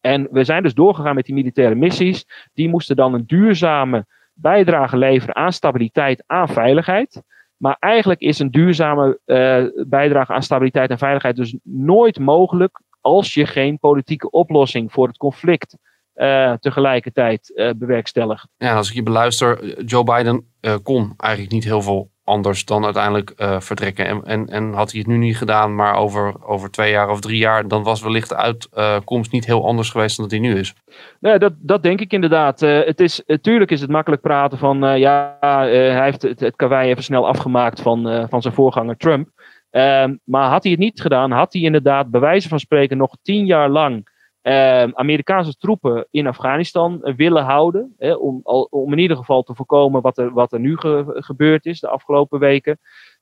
En 0.00 0.28
we 0.30 0.44
zijn 0.44 0.62
dus 0.62 0.74
doorgegaan 0.74 1.14
met 1.14 1.24
die 1.24 1.34
militaire 1.34 1.74
missies. 1.74 2.26
Die 2.52 2.68
moesten 2.68 2.96
dan 2.96 3.14
een 3.14 3.26
duurzame 3.26 4.06
bijdrage 4.32 4.96
leveren 4.96 5.36
aan 5.36 5.52
stabiliteit, 5.52 6.24
aan 6.26 6.48
veiligheid. 6.48 7.22
Maar 7.56 7.76
eigenlijk 7.78 8.20
is 8.20 8.38
een 8.38 8.50
duurzame 8.50 9.20
uh, 9.26 9.84
bijdrage 9.86 10.32
aan 10.32 10.42
stabiliteit 10.42 10.90
en 10.90 10.98
veiligheid 10.98 11.36
dus 11.36 11.56
nooit 11.62 12.18
mogelijk 12.18 12.80
als 13.00 13.34
je 13.34 13.46
geen 13.46 13.78
politieke 13.78 14.30
oplossing 14.30 14.92
voor 14.92 15.06
het 15.06 15.16
conflict 15.16 15.76
uh, 16.16 16.52
tegelijkertijd 16.52 17.52
uh, 17.54 17.70
bewerkstelligt. 17.76 18.48
Ja, 18.56 18.76
als 18.76 18.88
ik 18.88 18.94
je 18.94 19.02
beluister, 19.02 19.82
Joe 19.84 20.04
Biden 20.04 20.44
kon 20.82 21.14
eigenlijk 21.16 21.52
niet 21.52 21.64
heel 21.64 21.82
veel 21.82 22.10
anders 22.24 22.64
dan 22.64 22.84
uiteindelijk 22.84 23.32
vertrekken. 23.58 24.06
En, 24.06 24.24
en, 24.24 24.46
en 24.46 24.72
had 24.72 24.90
hij 24.90 25.00
het 25.00 25.08
nu 25.08 25.16
niet 25.16 25.36
gedaan, 25.36 25.74
maar 25.74 25.94
over, 25.94 26.34
over 26.46 26.70
twee 26.70 26.90
jaar 26.90 27.10
of 27.10 27.20
drie 27.20 27.38
jaar, 27.38 27.68
dan 27.68 27.82
was 27.82 28.02
wellicht 28.02 28.28
de 28.28 28.36
uitkomst 28.36 29.32
niet 29.32 29.46
heel 29.46 29.66
anders 29.66 29.90
geweest 29.90 30.16
dan 30.16 30.28
dat 30.28 30.38
hij 30.38 30.48
nu 30.48 30.58
is. 30.58 30.74
Nee, 31.20 31.38
dat, 31.38 31.52
dat 31.58 31.82
denk 31.82 32.00
ik 32.00 32.12
inderdaad. 32.12 32.60
Het 32.60 33.00
is, 33.00 33.22
natuurlijk 33.26 33.70
is 33.70 33.80
het 33.80 33.90
makkelijk 33.90 34.22
praten 34.22 34.58
van, 34.58 34.98
ja, 34.98 35.36
hij 35.40 36.02
heeft 36.02 36.22
het, 36.22 36.40
het 36.40 36.56
karwei 36.56 36.88
even 36.88 37.02
snel 37.02 37.28
afgemaakt 37.28 37.80
van, 37.80 38.26
van 38.28 38.42
zijn 38.42 38.54
voorganger 38.54 38.96
Trump. 38.96 39.28
Ehm, 39.70 40.16
maar 40.24 40.50
had 40.50 40.62
hij 40.62 40.72
het 40.72 40.80
niet 40.80 41.00
gedaan, 41.00 41.30
had 41.30 41.52
hij 41.52 41.62
inderdaad 41.62 42.10
bij 42.10 42.20
wijze 42.20 42.48
van 42.48 42.60
spreken 42.60 42.96
nog 42.96 43.16
tien 43.22 43.46
jaar 43.46 43.68
lang 43.68 44.08
uh, 44.46 44.82
Amerikaanse 44.82 45.56
troepen 45.56 46.06
in 46.10 46.26
Afghanistan 46.26 47.00
uh, 47.02 47.14
willen 47.14 47.44
houden. 47.44 47.94
Om, 48.18 48.40
om 48.70 48.92
in 48.92 48.98
ieder 48.98 49.16
geval 49.16 49.42
te 49.42 49.54
voorkomen 49.54 50.02
wat 50.02 50.18
er, 50.18 50.32
wat 50.32 50.52
er 50.52 50.60
nu 50.60 50.76
ge, 50.76 51.04
gebeurd 51.06 51.66
is 51.66 51.80
de 51.80 51.88
afgelopen 51.88 52.38
weken. 52.38 52.78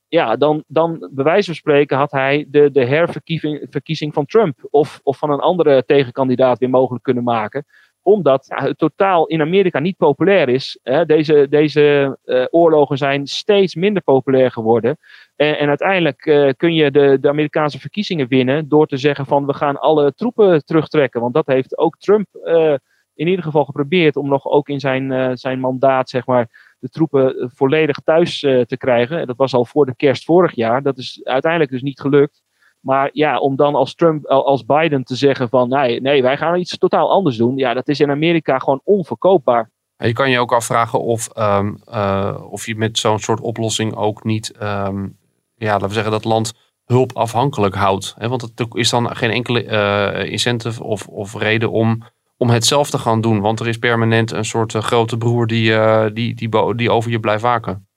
Ja, 0.07 0.35
dan, 0.35 0.63
dan 0.67 1.09
bij 1.11 1.23
wijze 1.23 1.45
van 1.45 1.55
spreken 1.55 1.97
had 1.97 2.11
hij 2.11 2.45
de, 2.49 2.71
de 2.71 2.85
herverkiezing 2.85 4.13
van 4.13 4.25
Trump 4.25 4.67
of, 4.69 4.99
of 5.03 5.17
van 5.17 5.29
een 5.29 5.39
andere 5.39 5.85
tegenkandidaat 5.85 6.59
weer 6.59 6.69
mogelijk 6.69 7.03
kunnen 7.03 7.23
maken 7.23 7.65
omdat 8.05 8.45
het 8.47 8.77
totaal 8.77 9.25
in 9.25 9.41
Amerika 9.41 9.79
niet 9.79 9.97
populair 9.97 10.49
is. 10.49 10.79
Deze, 11.05 11.47
deze 11.49 12.17
uh, 12.25 12.45
oorlogen 12.49 12.97
zijn 12.97 13.27
steeds 13.27 13.75
minder 13.75 14.03
populair 14.03 14.51
geworden. 14.51 14.97
En, 15.35 15.59
en 15.59 15.67
uiteindelijk 15.67 16.25
uh, 16.25 16.51
kun 16.57 16.73
je 16.73 16.91
de, 16.91 17.17
de 17.21 17.29
Amerikaanse 17.29 17.79
verkiezingen 17.79 18.27
winnen 18.27 18.69
door 18.69 18.87
te 18.87 18.97
zeggen 18.97 19.25
van 19.25 19.45
we 19.45 19.53
gaan 19.53 19.79
alle 19.79 20.13
troepen 20.13 20.65
terugtrekken. 20.65 21.21
Want 21.21 21.33
dat 21.33 21.47
heeft 21.47 21.77
ook 21.77 21.97
Trump 21.97 22.27
uh, 22.43 22.75
in 23.13 23.27
ieder 23.27 23.43
geval 23.43 23.65
geprobeerd 23.65 24.15
om 24.15 24.29
nog 24.29 24.45
ook 24.45 24.69
in 24.69 24.79
zijn, 24.79 25.37
zijn 25.37 25.59
mandaat 25.59 26.09
zeg 26.09 26.25
maar, 26.25 26.75
de 26.79 26.89
troepen 26.89 27.51
volledig 27.55 27.97
thuis 27.97 28.39
te 28.39 28.75
krijgen. 28.77 29.19
En 29.19 29.27
dat 29.27 29.37
was 29.37 29.53
al 29.53 29.65
voor 29.65 29.85
de 29.85 29.95
kerst 29.95 30.23
vorig 30.23 30.55
jaar. 30.55 30.83
Dat 30.83 30.97
is 30.97 31.21
uiteindelijk 31.23 31.71
dus 31.71 31.81
niet 31.81 31.99
gelukt. 31.99 32.43
Maar 32.79 33.09
ja, 33.13 33.39
om 33.39 33.55
dan 33.55 33.75
als 33.75 33.95
Trump, 33.95 34.25
als 34.25 34.65
Biden 34.65 35.03
te 35.03 35.15
zeggen 35.15 35.49
van 35.49 35.69
nee, 35.69 36.01
nee, 36.01 36.21
wij 36.21 36.37
gaan 36.37 36.59
iets 36.59 36.77
totaal 36.77 37.11
anders 37.11 37.37
doen. 37.37 37.57
Ja, 37.57 37.73
dat 37.73 37.87
is 37.87 37.99
in 37.99 38.09
Amerika 38.09 38.59
gewoon 38.59 38.81
onverkoopbaar. 38.83 39.71
Je 39.97 40.13
kan 40.13 40.29
je 40.29 40.39
ook 40.39 40.53
afvragen 40.53 41.01
of, 41.01 41.29
uh, 41.37 42.37
of 42.49 42.65
je 42.65 42.75
met 42.75 42.97
zo'n 42.97 43.19
soort 43.19 43.39
oplossing 43.39 43.95
ook 43.95 44.23
niet, 44.23 44.53
um, 44.61 45.17
ja, 45.55 45.71
laten 45.71 45.87
we 45.87 45.93
zeggen, 45.93 46.11
dat 46.11 46.23
land 46.23 46.53
hulpafhankelijk 46.85 47.75
houdt. 47.75 48.15
Hè? 48.17 48.27
Want 48.27 48.41
het 48.41 48.65
is 48.71 48.89
dan 48.89 49.15
geen 49.15 49.31
enkele 49.31 49.63
uh, 49.63 50.31
incentive 50.31 50.83
of, 50.83 51.07
of 51.07 51.35
reden 51.35 51.71
om, 51.71 52.03
om 52.37 52.49
het 52.49 52.65
zelf 52.65 52.89
te 52.89 52.97
gaan 52.97 53.21
doen. 53.21 53.39
Want 53.41 53.59
er 53.59 53.67
is 53.67 53.77
permanent 53.77 54.31
een 54.31 54.45
soort 54.45 54.73
uh, 54.73 54.81
grote 54.81 55.17
broer 55.17 55.47
die, 55.47 55.73
die, 56.13 56.35
die, 56.35 56.75
die 56.75 56.91
over 56.91 57.11
je 57.11 57.19
blijft 57.19 57.43
waken. 57.43 57.87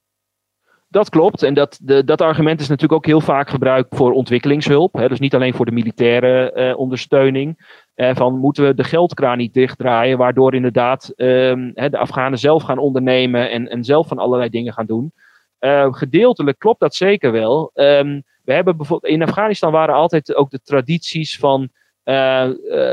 Dat 0.91 1.09
klopt. 1.09 1.43
En 1.43 1.55
dat, 1.55 1.79
de, 1.83 2.05
dat 2.05 2.21
argument 2.21 2.61
is 2.61 2.69
natuurlijk 2.69 2.93
ook 2.93 3.07
heel 3.07 3.21
vaak 3.21 3.51
gebruikt 3.51 3.97
voor 3.97 4.13
ontwikkelingshulp. 4.13 4.95
Hè, 4.95 5.09
dus 5.09 5.19
niet 5.19 5.35
alleen 5.35 5.55
voor 5.55 5.65
de 5.65 5.73
militaire 5.73 6.53
uh, 6.55 6.79
ondersteuning. 6.79 7.77
Uh, 7.97 8.15
van 8.15 8.39
moeten 8.39 8.65
we 8.65 8.75
de 8.75 8.85
geldkraan 8.85 9.39
niet 9.39 9.55
dichtdraaien, 9.55 10.19
waardoor 10.19 10.55
inderdaad 10.55 11.13
um, 11.17 11.73
de 11.75 11.99
Afghanen 11.99 12.39
zelf 12.39 12.63
gaan 12.63 12.79
ondernemen 12.79 13.51
en, 13.51 13.69
en 13.69 13.85
zelf 13.85 14.09
van 14.09 14.19
allerlei 14.19 14.51
dingen 14.51 14.73
gaan 14.73 14.87
doen. 14.87 15.13
Uh, 15.61 15.93
gedeeltelijk 15.93 16.59
klopt 16.59 16.81
dat 16.81 16.95
zeker 16.95 17.33
wel. 17.33 17.71
Um, 17.75 18.23
we 18.45 18.53
hebben 18.53 18.77
bijvoorbeeld 18.77 19.13
in 19.13 19.23
Afghanistan 19.23 19.73
waren 19.73 19.95
altijd 19.95 20.35
ook 20.35 20.51
de 20.51 20.61
tradities 20.63 21.39
van 21.39 21.69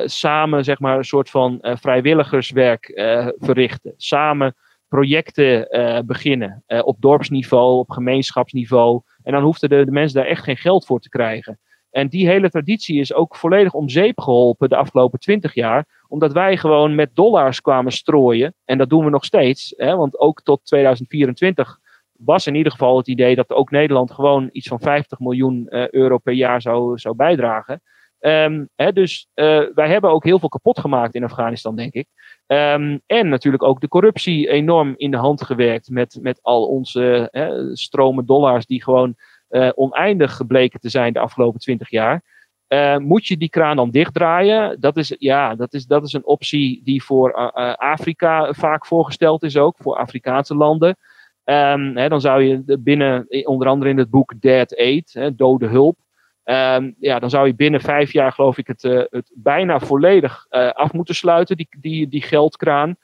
samen, 0.06 0.63
zeg 0.63 0.80
maar, 0.80 0.97
een 0.97 1.04
soort 1.04 1.30
van 1.30 1.58
vrijwilligerswerk 1.62 2.91
verrichten. 3.38 3.93
Samen 3.97 4.56
projecten 4.88 5.67
beginnen. 6.06 6.63
Op 6.67 7.01
dorpsniveau, 7.01 7.78
op 7.78 7.89
gemeenschapsniveau. 7.89 9.01
En 9.23 9.32
dan 9.32 9.43
hoefden 9.43 9.69
de, 9.69 9.86
de 9.86 9.91
mensen 9.91 10.19
daar 10.19 10.30
echt 10.30 10.43
geen 10.43 10.58
geld 10.58 10.86
voor 10.86 10.99
te 10.99 11.10
krijgen. 11.10 11.60
En 11.95 12.08
die 12.08 12.28
hele 12.28 12.49
traditie 12.49 12.99
is 12.99 13.13
ook 13.13 13.36
volledig 13.36 13.73
om 13.73 13.89
zeep 13.89 14.19
geholpen 14.19 14.69
de 14.69 14.75
afgelopen 14.75 15.19
twintig 15.19 15.54
jaar. 15.54 16.04
Omdat 16.08 16.34
wij 16.34 16.58
gewoon 16.58 16.95
met 16.95 17.15
dollars 17.15 17.62
kwamen 17.62 17.91
strooien. 17.91 18.54
En 18.65 18.78
dat 18.78 18.89
doen 18.89 19.04
we 19.04 19.10
nog 19.10 19.25
steeds. 19.25 19.73
Hè, 19.78 19.95
want 19.95 20.19
ook 20.19 20.41
tot 20.41 20.65
2024 20.65 21.80
was 22.17 22.47
in 22.47 22.56
ieder 22.56 22.71
geval 22.71 22.97
het 22.97 23.08
idee 23.08 23.36
dat 23.36 23.49
ook 23.49 23.71
Nederland 23.71 24.12
gewoon 24.12 24.49
iets 24.51 24.67
van 24.67 24.80
50 24.80 25.19
miljoen 25.19 25.65
uh, 25.69 25.89
euro 25.89 26.17
per 26.17 26.34
jaar 26.34 26.62
zou, 26.62 26.97
zou 26.97 27.15
bijdragen. 27.15 27.82
Hè, 28.75 28.93
dus 28.93 29.28
wij 29.34 29.88
hebben 29.88 30.10
ook 30.10 30.23
heel 30.23 30.39
veel 30.39 30.49
kapot 30.49 30.80
gemaakt 30.80 31.15
in 31.15 31.23
Afghanistan, 31.23 31.75
denk 31.75 31.93
ik. 31.93 32.08
Um, 32.47 33.01
en 33.06 33.30
natuurlijk 33.30 33.63
ook 33.63 33.82
de 33.82 33.88
corruptie 33.88 34.49
enorm 34.49 34.93
in 34.97 35.12
de 35.12 35.17
hand 35.17 35.43
gewerkt 35.43 35.89
met, 35.89 36.17
met 36.21 36.39
al 36.41 36.67
onze 36.67 37.30
stromen 37.73 38.25
dollars 38.25 38.65
die 38.65 38.84
gewoon 38.84 39.15
uh, 39.49 39.69
oneindig 39.75 40.36
gebleken 40.36 40.80
te 40.80 40.89
zijn 40.89 41.13
de 41.13 41.19
afgelopen 41.19 41.60
twintig 41.60 41.89
jaar. 41.89 42.23
Uh, 42.67 42.97
moet 42.97 43.25
je 43.25 43.38
die 43.38 43.49
kraan 43.49 43.75
dan 43.75 43.91
dichtdraaien? 43.91 44.80
Dat 44.80 44.97
is, 44.97 45.15
ja, 45.17 45.56
dat 45.56 45.73
is, 45.73 45.86
dat 45.86 46.04
is 46.04 46.13
een 46.13 46.25
optie 46.25 46.82
die 46.84 47.04
voor 47.04 47.34
Afrika 47.75 48.54
vaak 48.54 48.86
voorgesteld 48.86 49.43
is 49.43 49.58
ook, 49.58 49.75
voor 49.78 49.97
Afrikaanse 49.97 50.56
landen. 50.56 50.97
Um, 51.45 51.97
hè, 51.97 52.10
dan 52.10 52.21
zou 52.21 52.43
je 52.43 52.79
binnen, 52.79 53.25
onder 53.43 53.67
andere 53.67 53.91
in 53.91 53.97
het 53.97 54.10
boek 54.10 54.34
Dead 54.39 54.77
Aid, 54.77 55.13
hè, 55.13 55.36
dode 55.36 55.67
hulp, 55.67 55.97
Um, 56.45 56.95
ja, 56.99 57.19
dan 57.19 57.29
zou 57.29 57.47
je 57.47 57.55
binnen 57.55 57.81
vijf 57.81 58.13
jaar, 58.13 58.31
geloof 58.31 58.58
ik, 58.58 58.67
het, 58.67 58.84
uh, 58.84 59.03
het 59.10 59.31
bijna 59.36 59.79
volledig 59.79 60.45
uh, 60.49 60.69
af 60.69 60.93
moeten 60.93 61.15
sluiten, 61.15 61.58
die, 61.58 61.67
die, 61.79 62.08
die 62.08 62.21
geldkraan. 62.21 62.95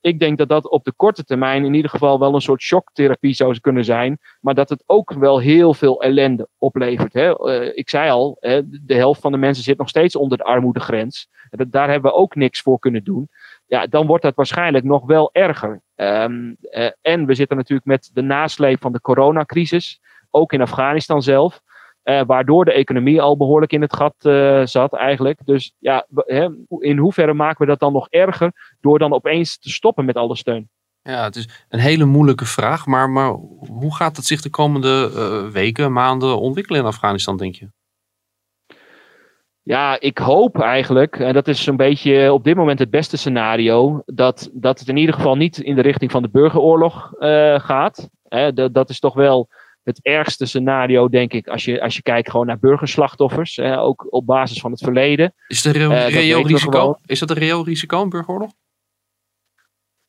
Ik 0.00 0.18
denk 0.18 0.38
dat 0.38 0.48
dat 0.48 0.70
op 0.70 0.84
de 0.84 0.92
korte 0.92 1.24
termijn 1.24 1.64
in 1.64 1.74
ieder 1.74 1.90
geval 1.90 2.18
wel 2.18 2.34
een 2.34 2.40
soort 2.40 2.62
shocktherapie 2.62 3.34
zou 3.34 3.60
kunnen 3.60 3.84
zijn. 3.84 4.18
Maar 4.40 4.54
dat 4.54 4.68
het 4.68 4.82
ook 4.86 5.12
wel 5.12 5.38
heel 5.38 5.74
veel 5.74 6.02
ellende 6.02 6.48
oplevert. 6.58 7.12
Hè? 7.12 7.64
ik 7.74 7.88
zei 7.88 8.10
al, 8.10 8.36
hè, 8.40 8.60
de 8.84 8.94
helft 8.94 9.20
van 9.20 9.32
de 9.32 9.38
mensen 9.38 9.64
zit 9.64 9.78
nog 9.78 9.88
steeds 9.88 10.16
onder 10.16 10.38
de 10.38 10.44
armoedegrens. 10.44 11.28
Daar 11.68 11.90
hebben 11.90 12.10
we 12.10 12.16
ook 12.16 12.34
niks 12.34 12.60
voor 12.60 12.78
kunnen 12.78 13.04
doen. 13.04 13.28
Ja, 13.66 13.86
dan 13.86 14.06
wordt 14.06 14.22
dat 14.22 14.34
waarschijnlijk 14.34 14.84
nog 14.84 15.06
wel 15.06 15.30
erger. 15.32 15.80
Ehm, 15.94 16.54
eh, 16.60 16.90
en 17.00 17.26
we 17.26 17.34
zitten 17.34 17.56
natuurlijk 17.56 17.86
met 17.86 18.10
de 18.12 18.22
nasleep 18.22 18.80
van 18.80 18.92
de 18.92 19.00
coronacrisis, 19.00 20.00
ook 20.30 20.52
in 20.52 20.60
Afghanistan 20.60 21.22
zelf. 21.22 21.60
Uh, 22.04 22.22
waardoor 22.26 22.64
de 22.64 22.72
economie 22.72 23.22
al 23.22 23.36
behoorlijk 23.36 23.72
in 23.72 23.80
het 23.80 23.94
gat 23.94 24.14
uh, 24.22 24.66
zat 24.66 24.94
eigenlijk. 24.94 25.38
Dus 25.44 25.74
ja, 25.78 26.06
hè, 26.14 26.48
in 26.78 26.98
hoeverre 26.98 27.34
maken 27.34 27.60
we 27.60 27.66
dat 27.66 27.80
dan 27.80 27.92
nog 27.92 28.08
erger 28.10 28.76
door 28.80 28.98
dan 28.98 29.12
opeens 29.12 29.58
te 29.58 29.70
stoppen 29.70 30.04
met 30.04 30.16
alle 30.16 30.36
steun? 30.36 30.70
Ja, 31.02 31.24
het 31.24 31.36
is 31.36 31.64
een 31.68 31.78
hele 31.78 32.04
moeilijke 32.04 32.44
vraag. 32.44 32.86
Maar, 32.86 33.10
maar 33.10 33.30
hoe 33.68 33.94
gaat 33.94 34.16
het 34.16 34.26
zich 34.26 34.42
de 34.42 34.50
komende 34.50 35.10
weken, 35.52 35.92
maanden 35.92 36.40
ontwikkelen 36.40 36.80
in 36.80 36.86
Afghanistan, 36.86 37.36
denk 37.36 37.54
je? 37.54 37.68
Ja, 39.68 40.00
ik 40.00 40.18
hoop 40.18 40.60
eigenlijk, 40.60 41.18
en 41.18 41.32
dat 41.32 41.48
is 41.48 41.66
een 41.66 41.76
beetje 41.76 42.32
op 42.32 42.44
dit 42.44 42.56
moment 42.56 42.78
het 42.78 42.90
beste 42.90 43.16
scenario, 43.16 44.02
dat, 44.04 44.50
dat 44.52 44.78
het 44.78 44.88
in 44.88 44.96
ieder 44.96 45.14
geval 45.14 45.36
niet 45.36 45.58
in 45.58 45.74
de 45.74 45.82
richting 45.82 46.10
van 46.10 46.22
de 46.22 46.28
burgeroorlog 46.28 47.12
gaat. 47.56 48.08
dat, 48.54 48.74
dat 48.74 48.90
is 48.90 49.00
toch 49.00 49.14
wel 49.14 49.48
het 49.86 50.00
ergste 50.02 50.46
scenario, 50.46 51.08
denk 51.08 51.32
ik, 51.32 51.48
als 51.48 51.64
je, 51.64 51.82
als 51.82 51.96
je 51.96 52.02
kijkt 52.02 52.30
gewoon 52.30 52.46
naar 52.46 52.58
burgerslachtoffers, 52.58 53.56
hè, 53.56 53.80
ook 53.80 54.06
op 54.10 54.26
basis 54.26 54.60
van 54.60 54.70
het 54.70 54.80
verleden. 54.80 55.34
Is, 55.48 55.64
er 55.64 55.80
een 55.80 55.90
uh, 55.90 56.08
reëel 56.08 56.46
risico? 56.46 56.94
is 57.04 57.18
dat 57.18 57.30
een 57.30 57.36
reëel 57.36 57.64
risico, 57.64 58.02
een 58.02 58.08
burgeroorlog? 58.08 58.50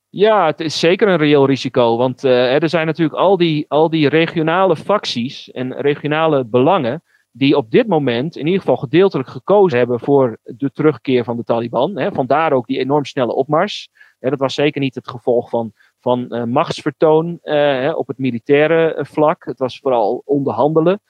Ja, 0.10 0.46
het 0.46 0.60
is 0.60 0.80
zeker 0.80 1.08
een 1.08 1.18
reëel 1.18 1.46
risico. 1.46 1.98
Want 1.98 2.24
uh, 2.24 2.62
er 2.62 2.70
zijn 2.70 2.86
natuurlijk 2.86 3.18
al 3.18 3.38
die, 3.38 3.66
al 3.68 3.90
die 3.90 4.10
regionale 4.10 4.76
facties 4.76 5.52
en 5.52 5.74
regionale 5.74 6.46
belangen. 6.46 7.04
Die 7.38 7.58
op 7.58 7.72
dit 7.72 7.88
moment 7.88 8.36
in 8.36 8.46
ieder 8.46 8.60
geval 8.60 8.78
gedeeltelijk 8.78 9.30
gekozen 9.30 9.78
hebben 9.78 10.00
voor 10.00 10.38
de 10.44 10.72
terugkeer 10.72 11.24
van 11.24 11.38
de 11.38 11.44
Taliban. 11.44 11.98
Hè. 11.98 12.12
Vandaar 12.12 12.52
ook 12.52 12.68
die 12.68 12.80
enorm 12.80 13.06
snelle 13.06 13.34
opmars. 13.36 13.90
Dat 14.20 14.40
was 14.40 14.54
zeker 14.54 14.82
niet 14.82 14.96
het 14.96 15.10
gevolg 15.10 15.50
van 15.50 15.74
van 16.00 16.26
uh, 16.30 16.44
machtsvertoon 16.44 17.40
uh, 17.44 17.94
op 17.96 18.08
het 18.08 18.18
militaire 18.18 18.94
eh, 18.94 19.06
vlak. 19.06 19.46
Het 19.46 19.60
was 19.60 19.80
vooral 19.80 20.22
onderhandelen. 20.26 21.02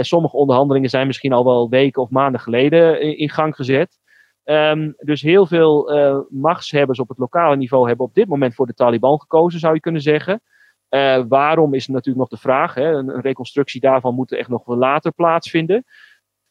Sommige 0.00 0.36
onderhandelingen 0.36 0.90
zijn 0.90 1.06
misschien 1.06 1.32
al 1.32 1.44
wel 1.44 1.68
weken 1.68 2.02
of 2.02 2.10
maanden 2.10 2.40
geleden 2.40 3.00
in, 3.18 3.30
gang 3.30 3.54
gezet. 3.54 3.98
Um, 4.44 4.94
dus 4.96 5.22
heel 5.22 5.46
veel 5.46 5.90
machtshebbers 6.30 6.98
op 6.98 7.08
het 7.08 7.18
lokale 7.18 7.56
niveau 7.56 7.86
hebben 7.86 8.06
op 8.06 8.14
dit 8.14 8.28
moment 8.28 8.54
voor 8.54 8.66
de 8.66 8.74
Taliban 8.74 9.20
gekozen, 9.20 9.60
zou 9.60 9.74
je 9.74 9.80
kunnen 9.80 10.00
zeggen. 10.00 10.42
Uh, 10.94 11.22
waarom 11.28 11.74
is 11.74 11.86
natuurlijk 11.86 12.16
nog 12.16 12.28
de 12.28 12.36
vraag. 12.36 12.74
Hè? 12.74 12.92
Een, 12.92 13.20
reconstructie 13.20 13.80
daarvan 13.80 14.14
moet 14.14 14.32
echt 14.32 14.48
nog 14.48 14.64
wel 14.64 14.76
later 14.76 15.12
plaatsvinden. 15.12 15.84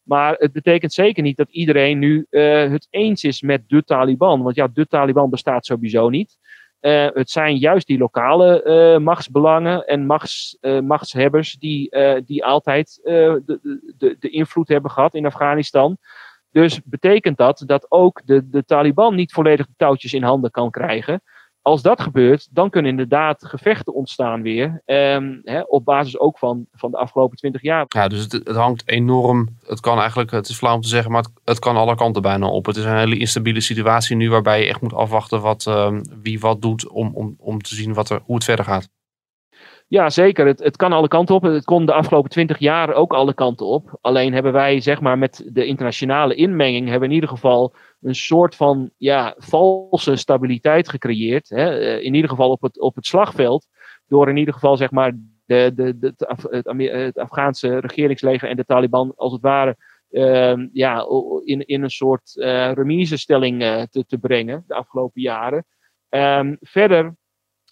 Maar 0.02 0.36
het 0.38 0.52
betekent 0.52 0.94
zeker 0.94 1.24
niet 1.24 1.38
dat 1.38 1.50
iedereen 1.50 2.00
nu 2.00 2.26
uh, 2.30 2.72
het 2.72 2.88
eens 2.90 3.24
is 3.24 3.42
met 3.42 3.64
de 3.68 3.84
Taliban. 3.84 4.44
Want 4.44 4.56
ja, 4.56 4.68
de 4.68 4.88
Taliban 4.88 5.30
bestaat 5.30 5.66
sowieso 5.66 6.10
niet. 6.10 6.38
Uh, 6.82 7.08
het 7.14 7.30
zijn 7.30 7.58
juist 7.58 7.88
die 7.88 7.98
lokale 7.98 9.00
machtsbelangen 9.00 9.86
en 9.88 10.06
machts, 10.06 10.58
machtshebbers 10.82 11.54
die, 11.54 11.98
die 12.26 12.46
altijd 12.46 13.00
de, 13.04 13.60
de, 13.98 14.16
de 14.20 14.30
invloed 14.30 14.68
hebben 14.68 14.92
gehad 14.92 15.14
in 15.14 15.26
Afghanistan. 15.26 15.98
Dus 16.52 16.82
betekent 16.84 17.38
dat 17.38 17.64
dat 17.66 17.92
ook 17.92 18.22
de, 18.26 18.50
de 18.50 18.66
Taliban 18.66 19.16
niet 19.16 19.32
volledig 19.32 19.66
de 19.66 19.74
touwtjes 19.78 20.14
in 20.14 20.24
handen 20.24 20.52
kan 20.52 20.72
krijgen 20.72 21.22
als 21.64 21.82
dat 21.82 22.02
gebeurt, 22.02 22.48
dan 22.52 22.70
kunnen 22.70 22.92
inderdaad 22.92 23.46
gevechten 23.46 23.94
ontstaan 23.94 24.42
weer. 24.42 24.82
Um, 24.86 25.42
hè, 25.44 25.62
op 25.62 25.86
basis 25.86 26.18
ook 26.18 26.38
van, 26.38 26.66
van 26.72 26.92
de 26.92 26.98
afgelopen 26.98 27.38
twintig 27.38 27.62
jaar. 27.62 27.86
Ja, 27.88 28.08
dus 28.08 28.22
het, 28.22 28.32
het, 28.32 28.56
hangt 28.56 28.88
enorm. 28.88 29.58
Het 29.66 29.80
kan 29.80 30.00
eigenlijk, 30.00 30.32
het 30.32 30.48
is 30.48 30.58
flauw 30.58 30.76
om 30.76 30.82
te 30.82 30.88
zeggen, 30.88 31.12
maar 31.12 31.22
het, 31.22 31.32
het, 31.44 31.60
kan 31.60 31.76
alle 31.76 31.96
kanten 31.96 32.22
bijna 32.22 32.48
op. 32.48 32.66
Het 32.66 32.76
is 32.76 32.84
een 32.84 32.98
hele 32.98 33.18
instabiele 33.18 33.62
situatie 33.62 34.16
nu 34.16 34.30
waarbij 34.30 34.62
je 34.62 34.68
echt 34.68 34.82
moet 34.82 34.94
afwachten 34.94 35.42
wat, 35.42 35.66
um, 35.66 36.02
wie 36.22 36.40
wat 36.40 36.62
doet 36.62 36.88
om, 36.88 37.12
om, 37.14 37.36
om 37.40 37.62
te 37.62 37.76
zien 37.76 37.94
wat 37.94 38.10
er, 38.10 38.22
hoe 38.26 38.36
het 38.36 38.44
verder 38.44 38.66
gaat. 38.66 38.90
Ja, 39.94 40.10
zeker. 40.10 40.46
Het, 40.46 40.64
het 40.64 40.76
kan 40.76 40.94
alle 40.94 41.08
kanten 41.08 41.36
op. 41.36 41.44
Het 41.44 41.66
kon 41.66 41.86
de 41.86 41.94
afgelopen 41.94 42.30
twintig 42.30 42.60
jaar 42.60 42.94
ook 42.94 43.14
alle 43.14 43.34
kanten 43.34 43.66
op. 43.66 43.98
Alleen 44.02 44.34
hebben 44.34 44.52
wij, 44.52 44.80
zeg 44.80 45.02
maar, 45.02 45.18
met 45.18 45.50
de 45.52 45.66
internationale 45.66 46.36
inmenging, 46.36 46.90
hebben 46.90 47.10
in 47.10 47.16
ieder 47.16 47.30
geval 47.30 47.74
een 48.02 48.16
soort 48.16 48.56
van 48.56 48.90
ja, 48.98 49.36
valse 49.38 50.16
stabiliteit 50.16 50.90
gecreëerd. 50.90 51.50
Hè? 51.50 51.80
Eh, 51.80 52.04
in 52.04 52.14
ieder 52.14 52.30
geval 52.30 52.52
op 52.52 52.62
het, 52.62 52.80
op 52.80 52.96
het 52.96 53.06
slagveld. 53.06 53.68
Door 54.08 54.30
in 54.30 54.38
ieder 54.38 54.54
geval, 54.54 54.78
zeg 54.78 54.92
maar, 54.92 55.12
de, 55.46 55.72
de, 55.76 55.98
de, 55.98 56.14
het, 56.18 56.78
het 56.92 57.18
Afghaanse 57.18 57.80
regeringsleger 57.80 58.50
en 58.50 58.56
de 58.56 58.66
Taliban, 58.66 59.14
als 59.16 59.32
het 59.32 59.42
ware, 59.42 59.78
uh, 60.10 60.68
ja, 60.72 61.06
in, 61.44 61.66
in 61.66 61.84
een 61.84 61.90
soort 61.90 62.36
uh, 62.36 62.72
remisestelling 62.72 63.62
uh, 63.62 63.82
te, 63.82 64.06
te 64.06 64.18
brengen 64.18 64.64
de 64.68 64.74
afgelopen 64.74 65.22
jaren. 65.22 65.66
Um, 66.10 66.58
verder 66.62 67.16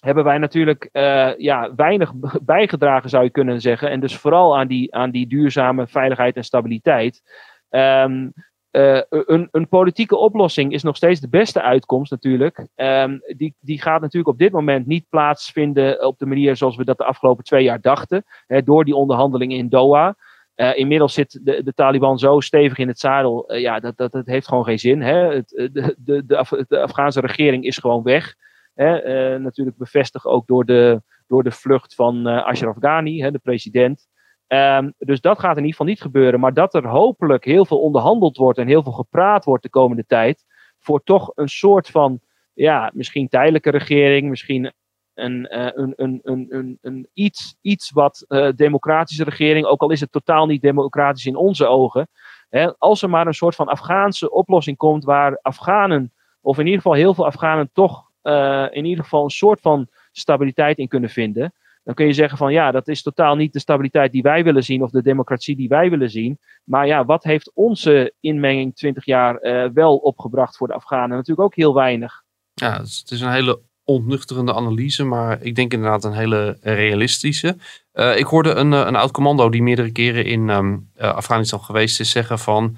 hebben 0.01 0.23
wij 0.23 0.37
natuurlijk 0.37 0.89
uh, 0.91 1.37
ja, 1.37 1.75
weinig 1.75 2.13
bijgedragen, 2.41 3.09
zou 3.09 3.23
je 3.23 3.29
kunnen 3.29 3.61
zeggen. 3.61 3.89
En 3.89 3.99
dus 3.99 4.17
vooral 4.17 4.57
aan 4.57 4.67
die, 4.67 4.95
aan 4.95 5.11
die 5.11 5.27
duurzame 5.27 5.87
veiligheid 5.87 6.35
en 6.35 6.43
stabiliteit. 6.43 7.21
Um, 7.69 8.33
uh, 8.71 9.01
een, 9.09 9.47
een, 9.51 9.67
politieke 9.67 10.17
oplossing 10.17 10.73
is 10.73 10.83
nog 10.83 10.95
steeds 10.95 11.19
de 11.19 11.29
beste 11.29 11.61
uitkomst 11.61 12.11
natuurlijk. 12.11 12.67
Um, 12.75 13.21
die, 13.37 13.55
die 13.59 13.81
gaat 13.81 14.01
natuurlijk 14.01 14.33
op 14.33 14.39
dit 14.39 14.51
moment 14.51 14.85
niet 14.85 15.05
plaatsvinden 15.09 16.05
op 16.05 16.19
de 16.19 16.25
manier 16.25 16.55
zoals 16.55 16.75
we 16.75 16.85
dat 16.85 16.97
de 16.97 17.05
afgelopen 17.05 17.43
twee 17.43 17.63
jaar 17.63 17.81
dachten. 17.81 18.23
Hè, 18.47 18.63
door 18.63 18.85
die 18.85 18.95
onderhandelingen 18.95 19.57
in 19.57 19.69
Doha. 19.69 20.15
Uh, 20.55 20.77
inmiddels 20.77 21.13
zit 21.13 21.39
de, 21.43 21.63
de, 21.63 21.73
Taliban 21.73 22.19
zo 22.19 22.39
stevig 22.39 22.77
in 22.77 22.87
het 22.87 22.99
zadel. 22.99 23.53
Ja, 23.55 23.79
dat, 23.79 23.97
dat, 23.97 24.11
dat 24.11 24.25
heeft 24.25 24.47
gewoon 24.47 24.63
geen 24.63 24.79
zin. 24.79 25.01
Hè. 25.01 25.33
Het, 25.33 25.49
de, 25.49 25.95
de, 25.97 26.25
de, 26.25 26.37
Af 26.37 26.49
de 26.49 26.81
Afghaanse 26.81 27.19
regering 27.19 27.63
is 27.63 27.77
gewoon 27.77 28.03
weg. 28.03 28.35
Uh, 28.81 29.39
natuurlijk 29.39 29.77
bevestigd 29.77 30.25
ook 30.25 30.47
door 30.47 30.65
de, 30.65 31.01
door 31.27 31.43
de 31.43 31.51
vlucht 31.51 31.95
van 31.95 32.27
uh, 32.27 32.45
Ashraf 32.45 32.75
Ghani, 32.79 33.21
hè, 33.21 33.31
de 33.31 33.39
president. 33.39 34.07
Um, 34.47 34.93
dus 34.97 35.21
dat 35.21 35.39
gaat 35.39 35.57
in 35.57 35.63
ieder 35.63 35.71
geval 35.71 35.85
niet 35.85 36.01
gebeuren. 36.01 36.39
Maar 36.39 36.53
dat 36.53 36.73
er 36.73 36.87
hopelijk 36.87 37.45
heel 37.45 37.65
veel 37.65 37.79
onderhandeld 37.79 38.37
wordt 38.37 38.57
en 38.57 38.67
heel 38.67 38.83
veel 38.83 38.91
gepraat 38.91 39.45
wordt 39.45 39.63
de 39.63 39.69
komende 39.69 40.05
tijd. 40.05 40.45
Voor 40.79 41.03
toch 41.03 41.31
een 41.35 41.49
soort 41.49 41.89
van, 41.89 42.19
ja, 42.53 42.91
misschien 42.93 43.27
tijdelijke 43.27 43.69
regering, 43.69 44.29
misschien 44.29 44.73
een, 45.13 45.47
uh, 45.51 45.67
een, 45.73 45.93
een, 45.95 46.19
een, 46.23 46.77
een, 46.81 47.07
iets, 47.13 47.57
iets 47.61 47.91
wat 47.91 48.25
democratische 48.55 49.23
regering, 49.23 49.65
ook 49.65 49.81
al 49.81 49.91
is 49.91 49.99
het 49.99 50.11
totaal 50.11 50.45
niet 50.45 50.61
democratisch 50.61 51.25
in 51.25 51.35
onze 51.35 51.65
ogen. 51.65 52.07
Hè, 52.49 52.77
als 52.77 53.01
er 53.01 53.09
maar 53.09 53.27
een 53.27 53.33
soort 53.33 53.55
van 53.55 53.67
Afghaanse 53.67 54.31
oplossing 54.31 54.77
komt 54.77 55.03
waar 55.03 55.39
Afghanen, 55.41 56.13
of 56.41 56.57
in 56.57 56.65
ieder 56.65 56.81
geval 56.81 56.97
heel 56.97 57.13
veel 57.13 57.25
Afghanen, 57.25 57.69
toch 57.73 58.10
uh, 58.23 58.67
in 58.69 58.85
ieder 58.85 59.03
geval 59.03 59.23
een 59.23 59.29
soort 59.29 59.61
van 59.61 59.87
stabiliteit 60.11 60.77
in 60.77 60.87
kunnen 60.87 61.09
vinden. 61.09 61.53
Dan 61.83 61.93
kun 61.93 62.05
je 62.05 62.13
zeggen 62.13 62.37
van 62.37 62.53
ja, 62.53 62.71
dat 62.71 62.87
is 62.87 63.01
totaal 63.01 63.35
niet 63.35 63.53
de 63.53 63.59
stabiliteit 63.59 64.11
die 64.11 64.21
wij 64.21 64.43
willen 64.43 64.63
zien 64.63 64.83
of 64.83 64.91
de 64.91 65.01
democratie 65.01 65.55
die 65.55 65.67
wij 65.67 65.89
willen 65.89 66.09
zien. 66.09 66.39
Maar 66.63 66.87
ja, 66.87 67.05
wat 67.05 67.23
heeft 67.23 67.51
onze 67.53 68.13
inmenging 68.19 68.75
20 68.75 69.05
jaar 69.05 69.43
uh, 69.43 69.69
wel 69.73 69.97
opgebracht 69.97 70.57
voor 70.57 70.67
de 70.67 70.73
Afghanen? 70.73 71.09
Natuurlijk 71.09 71.47
ook 71.47 71.55
heel 71.55 71.73
weinig. 71.73 72.23
Ja, 72.53 72.77
het 72.77 73.11
is 73.11 73.21
een 73.21 73.31
hele 73.31 73.59
ontnuchterende 73.83 74.53
analyse, 74.53 75.03
maar 75.03 75.41
ik 75.41 75.55
denk 75.55 75.73
inderdaad 75.73 76.03
een 76.03 76.13
hele 76.13 76.57
realistische. 76.61 77.57
Uh, 77.93 78.17
ik 78.17 78.25
hoorde 78.25 78.53
een, 78.53 78.71
een 78.71 78.95
oud 78.95 79.11
commando 79.11 79.49
die 79.49 79.63
meerdere 79.63 79.91
keren 79.91 80.25
in 80.25 80.49
uh, 80.49 81.13
Afghanistan 81.13 81.59
geweest 81.59 81.99
is 81.99 82.09
zeggen 82.09 82.39
van 82.39 82.77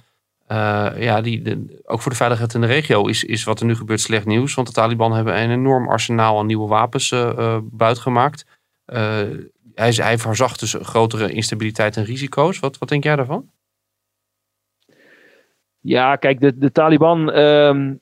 uh, 0.54 1.04
ja, 1.04 1.22
die, 1.22 1.68
ook 1.84 2.02
voor 2.02 2.12
de 2.12 2.18
veiligheid 2.18 2.54
in 2.54 2.62
de 2.62 2.68
regio 2.68 3.08
is, 3.08 3.24
is 3.24 3.44
wat 3.44 3.60
er 3.60 3.66
nu 3.66 3.76
gebeurt 3.76 4.00
slecht 4.00 4.26
nieuws. 4.26 4.54
Want 4.54 4.68
de 4.68 4.74
Taliban 4.74 5.14
hebben 5.14 5.42
een 5.42 5.52
enorm 5.52 5.90
arsenaal 5.90 6.40
aan 6.40 6.46
nieuwe 6.46 6.68
wapens 6.68 7.12
uh, 7.12 7.34
uh, 7.38 7.58
buitgemaakt. 7.64 8.46
hij, 8.86 9.92
hij 9.96 10.18
voorzag 10.18 10.58
dus 10.58 10.76
grotere 10.82 11.32
instabiliteit 11.32 11.98
en 11.98 12.04
risico's. 12.04 12.60
Wat, 12.60 12.78
wat 12.78 12.90
denk 12.90 13.04
jij 13.04 13.16
daarvan? 13.16 13.50
Ja, 15.80 16.16
kijk, 16.16 16.40
de, 16.40 16.58
de 16.58 16.72
Taliban 16.72 17.38
uh, 17.38 17.94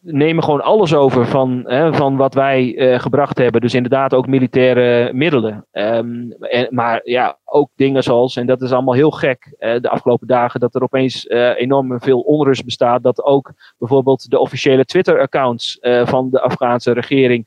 nemen 0.00 0.44
gewoon 0.44 0.62
alles 0.62 0.94
over 0.94 1.26
van, 1.26 1.62
hè, 1.64 1.94
van 1.94 2.16
wat 2.16 2.34
wij 2.34 2.74
uh, 2.74 2.98
gebracht 2.98 3.38
hebben. 3.38 3.60
Dus 3.60 3.74
inderdaad 3.74 4.14
ook 4.14 4.26
militaire 4.26 5.12
middelen. 5.12 5.66
En, 5.70 6.36
maar 6.70 7.00
ja, 7.04 7.38
ook 7.44 7.70
dingen 7.74 8.02
zoals, 8.02 8.36
en 8.36 8.46
dat 8.46 8.62
is 8.62 8.72
allemaal 8.72 8.94
heel 8.94 9.10
gek 9.10 9.56
uh, 9.58 9.80
de 9.80 9.88
afgelopen 9.88 10.26
dagen, 10.26 10.60
dat 10.60 10.74
er 10.74 10.82
opeens 10.82 11.28
enorm 11.56 12.00
veel 12.00 12.20
onrust 12.20 12.64
bestaat. 12.64 13.02
Dat 13.02 13.24
ook 13.24 13.52
bijvoorbeeld 13.78 14.30
de 14.30 14.38
officiële 14.38 14.84
Twitter-accounts 14.84 15.78
van 16.04 16.30
de 16.30 16.40
Afghaanse 16.40 16.92
regering. 16.92 17.46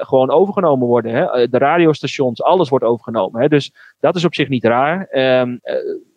gewoon 0.00 0.30
overgenomen 0.30 0.86
worden. 0.86 1.12
Hè? 1.12 1.48
De 1.48 1.58
radiostations, 1.58 2.42
alles 2.42 2.68
wordt 2.68 2.84
overgenomen. 2.84 3.40
Hè? 3.40 3.48
Dus 3.48 3.72
dat 4.00 4.16
is 4.16 4.24
op 4.24 4.34
zich 4.34 4.48
niet 4.48 4.64
raar. 4.64 5.08
Um, 5.40 5.60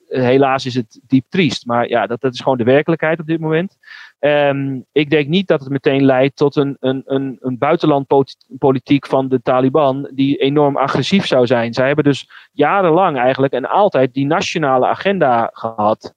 helaas 0.08 0.65
is 0.65 0.76
het 0.76 1.00
diep 1.08 1.26
triest. 1.30 1.65
Maar 1.65 1.88
ja, 1.88 2.08
dat, 2.08 2.22
dat 2.22 2.34
is 2.34 2.41
gewoon 2.41 2.58
de 2.58 2.63
werkelijkheid 2.63 3.20
op 3.20 3.28
dit 3.28 3.39
moment. 3.39 3.78
Um, 4.20 4.86
ik 4.91 5.10
denk 5.10 5.28
niet 5.28 5.48
dat 5.48 5.60
het 5.60 5.70
meteen 5.70 6.06
leidt 6.06 6.36
tot 6.36 6.56
een, 6.56 6.77
een, 6.79 7.04
een, 7.06 7.38
een 7.40 7.58
buitenlandpolitiek 7.58 9.08
van 9.08 9.27
de 9.27 9.42
Taliban 9.42 10.10
die 10.13 10.38
enorm 10.38 10.77
agressief 10.77 11.25
zou 11.25 11.46
zijn. 11.46 11.73
Zij 11.73 11.88
hebben 11.88 12.04
dus 12.04 12.29
jarenlang 12.52 13.17
eigenlijk 13.17 13.54
en 13.54 13.65
altijd 13.65 14.13
die 14.13 14.25
nationale 14.25 14.88
agenda 14.88 15.50
gehad. 15.54 16.13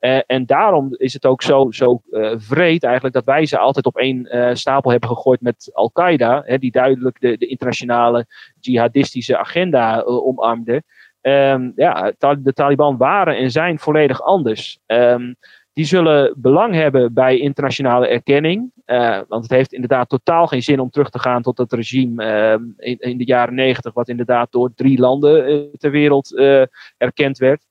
Uh, 0.00 0.18
en 0.26 0.46
daarom 0.46 0.94
is 0.96 1.12
het 1.12 1.26
ook 1.26 1.42
zo, 1.42 1.70
zo 1.70 2.02
uh, 2.10 2.32
vreed 2.36 2.84
eigenlijk 2.84 3.14
dat 3.14 3.24
wij 3.24 3.46
ze 3.46 3.58
altijd 3.58 3.86
op 3.86 3.96
één 3.96 4.36
uh, 4.36 4.54
stapel 4.54 4.90
hebben 4.90 5.08
gegooid 5.08 5.40
met 5.40 5.70
Al-Qaeda, 5.72 6.40
die 6.58 6.70
duidelijk 6.70 7.20
de, 7.20 7.36
de, 7.36 7.46
internationale 7.46 8.26
jihadistische 8.60 9.38
agenda 9.38 10.00
omarmde. 10.00 10.82
Um, 11.22 11.72
ja, 11.76 12.12
de 12.18 12.52
Taliban 12.52 12.96
waren 12.96 13.36
en 13.36 13.50
zijn 13.50 13.78
volledig 13.78 14.22
anders. 14.22 14.78
Um, 14.86 15.36
die 15.72 15.84
zullen 15.84 16.34
belang 16.36 16.74
hebben 16.74 17.12
bij 17.12 17.38
internationale 17.38 18.08
erkenning. 18.08 18.72
want 19.28 19.42
het 19.42 19.50
heeft 19.50 19.72
inderdaad 19.72 20.08
totaal 20.08 20.46
geen 20.46 20.62
zin 20.62 20.80
om 20.80 20.90
terug 20.90 21.10
te 21.10 21.18
gaan 21.18 21.42
tot 21.42 21.58
het 21.58 21.72
regime 21.72 22.24
in, 22.76 22.98
in, 22.98 23.18
de 23.18 23.24
jaren 23.24 23.54
negentig, 23.54 23.92
wat 23.92 24.08
inderdaad 24.08 24.52
door 24.52 24.74
drie 24.74 24.98
landen 24.98 25.68
ter 25.78 25.90
wereld 25.90 26.36
erkend 26.96 27.38
werd. 27.38 27.66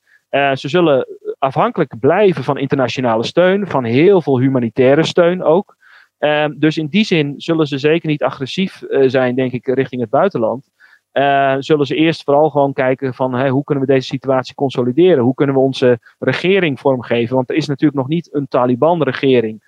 Ze 0.59 0.69
zullen 0.69 1.07
afhankelijk 1.39 1.99
blijven 1.99 2.43
van 2.43 2.57
internationale 2.57 3.23
steun, 3.23 3.67
van 3.67 3.83
heel 3.83 4.21
veel 4.21 4.39
humanitaire 4.39 5.05
steun 5.05 5.43
ook. 5.43 5.75
Dus 6.55 6.77
in 6.77 6.87
die 6.87 7.05
zin 7.05 7.33
zullen 7.37 7.67
ze 7.67 7.77
zeker 7.77 8.09
niet 8.09 8.23
agressief 8.23 8.83
zijn, 8.89 9.35
denk 9.35 9.51
ik, 9.51 9.67
richting 9.67 10.01
het 10.01 10.09
buitenland. 10.09 10.69
Zullen 11.59 11.85
ze 11.85 11.95
eerst 11.95 12.23
vooral 12.23 12.49
gewoon 12.49 12.73
kijken 12.73 13.13
van 13.13 13.47
hoe 13.47 13.63
kunnen 13.63 13.85
we 13.85 13.93
deze 13.93 14.07
situatie 14.07 14.55
consolideren? 14.55 15.23
Hoe 15.23 15.33
kunnen 15.33 15.55
we 15.55 15.61
onze 15.61 15.99
regering 16.19 16.79
vormgeven? 16.79 17.35
Want 17.35 17.49
er 17.49 17.55
is 17.55 17.67
natuurlijk 17.67 17.99
nog 17.99 18.07
niet 18.07 18.33
een 18.33 18.47
Taliban-regering. 18.47 19.63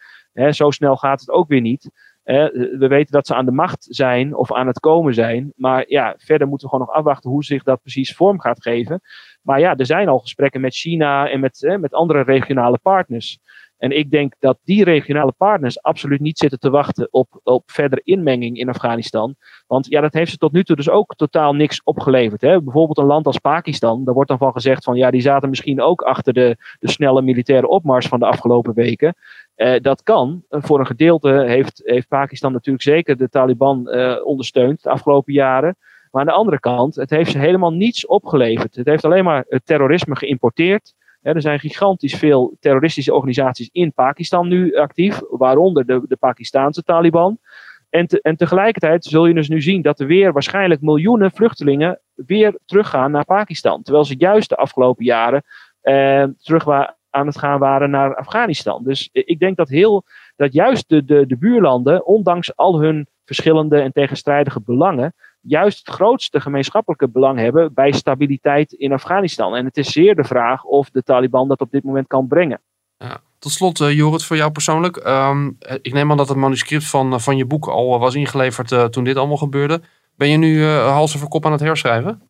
zo 0.50 0.72
snel 0.72 0.96
gaat 0.96 1.20
het 1.20 1.30
ook 1.30 1.48
weer 1.48 1.62
niet. 1.62 1.90
we 2.24 2.86
weten 2.90 3.12
dat 3.12 3.28
ze 3.28 3.36
aan 3.36 3.46
de 3.46 3.52
macht 3.52 3.88
zijn 3.90 4.36
of 4.36 4.54
aan 4.54 4.68
het 4.68 4.80
komen 4.80 5.14
zijn. 5.14 5.54
Maar 5.56 5.84
ja, 5.88 6.16
verder 6.18 6.48
moeten 6.48 6.68
we 6.68 6.74
gewoon 6.74 6.88
nog 6.88 6.98
afwachten 6.98 7.30
hoe 7.30 7.44
zich 7.44 7.64
dat 7.64 7.82
precies 7.82 8.16
vorm 8.16 8.40
gaat 8.40 8.62
geven. 8.62 9.02
Maar 9.42 9.60
ja, 9.60 9.76
er 9.76 9.86
zijn 9.86 10.08
al 10.08 10.20
gesprekken 10.20 10.62
met 10.62 10.76
China 10.76 11.30
en 11.30 11.40
met, 11.40 11.64
eh, 11.64 11.78
met 11.78 11.94
andere 11.94 12.22
regionale 12.22 12.80
partners. 12.82 13.40
En 13.82 13.98
ik 13.98 14.12
denk 14.12 14.34
dat 14.40 14.60
die 14.64 14.84
regionale 14.84 15.34
partners 15.38 15.82
absoluut 15.82 16.20
niet 16.20 16.38
zitten 16.38 16.60
te 16.60 16.70
wachten 16.70 17.08
op, 17.12 17.40
op 17.44 17.64
verdere 17.66 18.02
inmenging 18.04 18.58
in 18.58 18.70
Afghanistan. 18.70 19.36
Want 19.68 19.88
ja, 19.88 20.02
dat 20.02 20.14
heeft 20.14 20.32
ze 20.32 20.38
tot 20.38 20.52
nu 20.52 20.64
toe 20.64 20.76
dus 20.76 20.90
ook 20.90 21.16
totaal 21.16 21.54
niks 21.54 21.84
opgeleverd. 21.84 22.42
Hè. 22.42 22.62
Bijvoorbeeld 22.62 22.98
een 22.98 23.06
land 23.06 23.26
als 23.26 23.38
Pakistan, 23.38 24.06
daar 24.06 24.14
wordt 24.14 24.30
dan 24.30 24.38
van 24.38 24.52
gezegd 24.52 24.84
van 24.84 24.96
ja, 24.96 25.12
die 25.12 25.22
zaten 25.22 25.50
misschien 25.50 25.82
ook 25.82 26.02
achter 26.02 26.34
de, 26.34 26.58
de 26.80 26.90
snelle 26.90 27.22
militaire 27.22 27.68
opmars 27.68 28.08
van 28.08 28.20
de 28.20 28.26
afgelopen 28.26 28.74
weken. 28.74 29.16
Uh, 29.56 29.80
dat 29.80 30.04
kan. 30.04 30.44
Voor 30.50 30.80
een 30.80 30.86
gedeelte 30.86 31.30
heeft, 31.30 31.82
heeft 31.84 32.08
Pakistan 32.08 32.52
natuurlijk 32.52 32.84
zeker 32.84 33.18
de 33.18 33.30
Taliban 33.30 33.88
uh, 33.90 34.26
ondersteund 34.26 34.84
de 34.84 34.90
afgelopen 34.90 35.34
jaren. 35.34 35.76
Maar 36.12 36.22
aan 36.22 36.28
de 36.28 36.34
andere 36.34 36.60
kant, 36.60 36.96
het 36.96 37.10
heeft 37.10 37.32
ze 37.32 37.38
helemaal 37.38 37.74
niets 37.74 38.06
opgeleverd. 38.06 38.76
Het 38.76 38.88
heeft 38.88 39.06
alleen 39.06 39.24
maar 39.24 39.46
het 39.48 39.66
terrorisme 39.66 40.16
geïmporteerd. 40.16 40.94
Er 41.22 41.42
zijn 41.42 41.60
gigantisch 41.60 42.16
veel 42.16 42.58
terroristische 42.60 43.14
organisaties 43.14 43.70
in 43.72 43.94
Pakistan 43.94 44.48
nu 44.48 44.76
actief, 44.76 45.22
waaronder 45.30 45.86
de, 45.86 46.02
de 46.08 46.16
Pakistaanse 46.16 46.84
Taliban. 46.84 47.40
En, 47.90 48.08
te, 48.08 48.22
en 48.22 48.36
tegelijkertijd 48.36 49.06
zul 49.06 49.26
je 49.26 49.34
dus 49.34 49.50
nu 49.50 49.62
zien 49.62 49.82
dat 49.82 50.00
er 50.00 50.08
weer 50.08 50.34
waarschijnlijk 50.34 50.82
miljoenen 50.82 51.32
vluchtelingen 51.32 52.00
weer 52.16 52.60
teruggaan 52.66 53.12
naar 53.12 53.26
Pakistan. 53.26 53.82
Terwijl 53.82 54.06
ze 54.06 54.16
juist 54.18 54.50
de 54.50 54.56
afgelopen 54.56 55.06
jaren 55.06 55.44
eh, 55.82 56.24
terug 56.38 56.68
aan 57.10 57.28
het 57.28 57.38
gaan 57.38 57.60
waren 57.60 57.90
naar 57.90 58.16
Afghanistan. 58.16 58.84
Dus 58.84 59.10
ik 59.12 59.40
denk 59.40 59.58
dat, 59.58 59.70
heel, 59.70 60.04
dat 60.36 60.54
juist 60.54 60.90
de, 60.90 61.06
de, 61.06 61.26
de 61.26 61.38
buurlanden, 61.38 62.06
ondanks 62.06 62.56
al 62.56 62.82
hun 62.82 63.08
verschillende 63.26 63.80
en 63.80 63.92
tegenstrijdige 63.92 64.62
belangen, 64.62 65.14
juist 65.42 65.78
het 65.86 65.96
grootste 65.96 66.42
gemeenschappelijke 66.42 67.10
belang 67.10 67.40
hebben 67.40 67.74
bij 67.74 67.92
stabiliteit 67.92 68.72
in 68.72 68.94
Afghanistan. 68.94 69.56
En 69.56 69.66
het 69.66 69.78
is 69.78 69.92
zeer 69.92 70.16
de 70.16 70.24
vraag 70.24 70.64
of 70.64 70.90
de 70.90 71.04
Taliban 71.04 71.48
dat 71.48 71.62
op 71.62 71.72
dit 71.72 71.84
moment 71.84 72.08
kan 72.08 72.28
brengen. 72.28 72.62
Ja. 72.98 73.22
Tot 73.40 73.52
slot, 73.52 73.80
uh, 73.80 73.92
Jorrit, 73.92 74.24
voor 74.24 74.36
jou 74.36 74.52
persoonlijk. 74.52 74.98
Ehm, 74.98 75.52
ik 75.82 75.94
neem 75.94 76.12
aan 76.12 76.18
dat 76.18 76.30
het 76.30 76.38
manuscript 76.38 76.90
van, 76.90 77.22
van 77.22 77.38
je 77.38 77.46
boek 77.46 77.68
al 77.68 78.00
was 78.00 78.16
ingeleverd 78.16 78.72
uh, 78.72 78.86
toen 78.86 79.04
dit 79.04 79.18
allemaal 79.18 79.38
gebeurde. 79.38 79.82
Ben 80.16 80.30
je 80.30 80.38
nu 80.38 80.56
uh, 80.56 80.94
hals 80.94 81.16
over 81.16 81.28
kop 81.28 81.46
aan 81.46 81.52
het 81.52 81.62
herschrijven? 81.62 82.30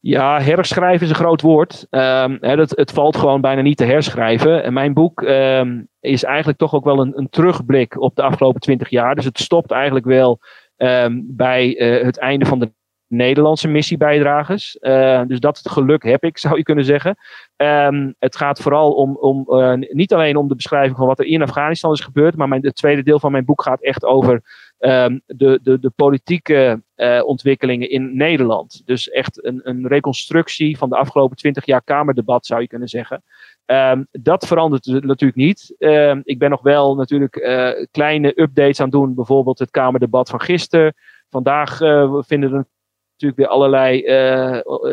Ja, 0.00 0.40
herschrijven 0.40 1.02
is 1.02 1.08
een 1.08 1.24
groot 1.24 1.40
woord. 1.40 1.86
Um, 1.90 2.38
het, 2.40 2.76
het, 2.76 2.90
valt 2.90 3.16
gewoon 3.16 3.40
bijna 3.40 3.62
niet 3.62 3.76
te 3.76 3.84
herschrijven. 3.84 4.62
En 4.62 4.72
mijn 4.72 4.94
boek 4.94 5.22
um, 5.22 5.88
is 6.00 6.24
eigenlijk 6.24 6.58
toch 6.58 6.74
ook 6.74 6.84
wel 6.84 7.00
een, 7.00 7.18
een, 7.18 7.28
terugblik 7.30 8.00
op 8.00 8.16
de 8.16 8.22
afgelopen 8.22 8.60
twintig 8.60 8.88
jaar. 8.88 9.14
Dus 9.14 9.24
het 9.24 9.38
stopt 9.38 9.70
eigenlijk 9.70 10.06
wel 10.06 10.40
um, 10.82 11.24
bij 11.28 11.80
uh, 11.80 12.04
het 12.04 12.18
einde 12.18 12.46
van 12.46 12.58
de 12.58 12.72
Nederlandse 13.06 13.68
missiebijdragers. 13.68 14.76
Uh, 14.80 15.22
dus 15.26 15.40
dat 15.40 15.60
geluk 15.68 16.02
heb 16.02 16.24
ik, 16.24 16.38
zou 16.44 16.56
je 16.56 16.62
kunnen 16.62 16.84
zeggen. 16.84 17.16
Um, 17.56 18.14
het 18.18 18.36
gaat 18.36 18.60
vooral 18.60 18.92
om, 18.92 19.16
om 19.16 19.44
uh, 19.48 19.72
niet 19.74 20.12
alleen 20.12 20.36
om 20.36 20.48
de 20.48 20.54
beschrijving 20.54 20.96
van 20.96 21.06
wat 21.06 21.18
er 21.18 21.26
in 21.26 21.42
Afghanistan 21.42 21.92
is 21.92 22.00
gebeurd, 22.00 22.36
maar 22.36 22.48
mijn, 22.48 22.64
het 22.64 22.74
tweede 22.74 23.02
deel 23.02 23.18
van 23.18 23.32
mijn 23.32 23.44
boek 23.44 23.62
gaat 23.62 23.82
echt 23.82 24.04
over 24.04 24.42
um, 24.80 25.22
de, 25.26 25.60
de, 25.62 25.78
de 25.78 25.90
politieke 25.96 26.82
uh, 26.96 27.22
ontwikkelingen 27.24 27.90
in 27.90 28.16
Nederland. 28.16 28.82
Dus 28.84 29.10
echt 29.10 29.44
een, 29.44 29.60
een 29.62 29.86
reconstructie 29.86 30.78
van 30.78 30.88
de 30.88 30.96
afgelopen 30.96 31.36
twintig 31.36 31.66
jaar 31.66 31.82
Kamerdebat, 31.82 32.46
zou 32.46 32.60
je 32.60 32.66
kunnen 32.66 32.88
zeggen. 32.88 33.22
Um, 33.66 34.06
dat 34.10 34.46
verandert 34.46 34.86
natuurlijk 34.86 35.34
niet. 35.34 35.74
Um, 35.78 36.20
ik 36.24 36.38
ben 36.38 36.50
nog 36.50 36.62
wel 36.62 36.94
natuurlijk 36.94 37.36
uh, 37.36 37.86
kleine 37.90 38.40
updates 38.40 38.80
aan 38.80 38.90
doen. 38.90 39.14
Bijvoorbeeld 39.14 39.58
het 39.58 39.70
Kamerdebat 39.70 40.30
van 40.30 40.40
gisteren. 40.40 40.94
Vandaag 41.28 41.80
uh, 41.80 42.14
vinden 42.20 42.52
er 42.52 42.66
natuurlijk 43.10 43.40
weer 43.40 43.48
allerlei 43.48 44.02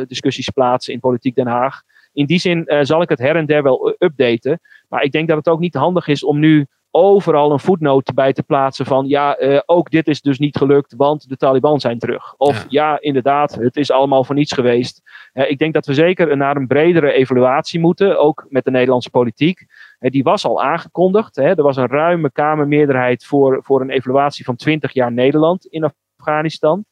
discussies 0.08 0.50
plaats 0.50 0.88
in 0.88 1.00
Politiek 1.00 1.36
Den 1.36 1.48
Haag. 1.48 1.82
In 2.14 2.26
die 2.26 2.40
zin 2.40 2.66
zal 2.82 3.02
ik 3.02 3.10
het 3.10 3.20
her 3.20 3.36
en 3.36 3.46
der 3.46 3.64
wel 3.64 3.96
updaten. 4.00 4.60
Maar 4.90 5.04
ik 5.04 5.12
denk 5.12 5.28
dat 5.28 5.38
het 5.38 5.48
ook 5.48 5.60
niet 5.60 5.74
handig 5.74 6.08
is 6.08 6.24
om 6.24 6.40
nu 6.40 6.66
overal 6.98 7.52
een 7.52 7.60
voetnoot 7.60 8.14
bij 8.14 8.34
te 8.34 8.44
plaatsen 8.44 8.86
van 8.86 9.08
ja, 9.08 9.40
uh, 9.40 9.60
ook 9.66 9.90
dit 9.90 10.08
is 10.08 10.22
dus 10.22 10.40
niet 10.40 10.58
gelukt, 10.58 10.94
want 10.96 11.30
de 11.30 11.38
Taliban 11.38 11.80
zijn 11.80 12.00
terug. 12.00 12.34
Of 12.38 12.66
ja, 12.70 12.92
ja 12.92 13.02
inderdaad, 13.02 13.56
het 13.56 13.76
is 13.76 13.92
allemaal 13.92 14.24
voor 14.24 14.36
niets 14.36 14.54
geweest. 14.54 15.02
Uh, 15.34 15.50
ik 15.50 15.58
denk 15.58 15.74
dat 15.74 15.86
we 15.86 15.94
zeker 15.94 16.38
naar 16.38 16.56
een 16.56 16.68
bredere 16.68 17.12
evaluatie 17.12 17.80
moeten, 17.80 18.20
ook 18.20 18.46
met 18.50 18.64
de 18.64 18.72
Nederlandse 18.72 19.10
politiek. 19.10 19.66
Uh, 20.00 20.12
die 20.12 20.24
was 20.24 20.46
al 20.46 20.64
aangekondigd. 20.64 21.36
Hè. 21.36 21.50
Er 21.50 21.64
was 21.64 21.78
een 21.78 21.88
ruime 21.88 22.32
Kamermeerderheid 22.32 23.26
voor, 23.26 23.60
voor 23.64 23.82
een 23.82 23.90
evaluatie 23.90 24.46
van 24.46 24.56
20 24.56 24.94
jaar 24.94 25.12
Nederland 25.12 25.66
in 25.66 25.92
Afghanistan. 26.18 26.86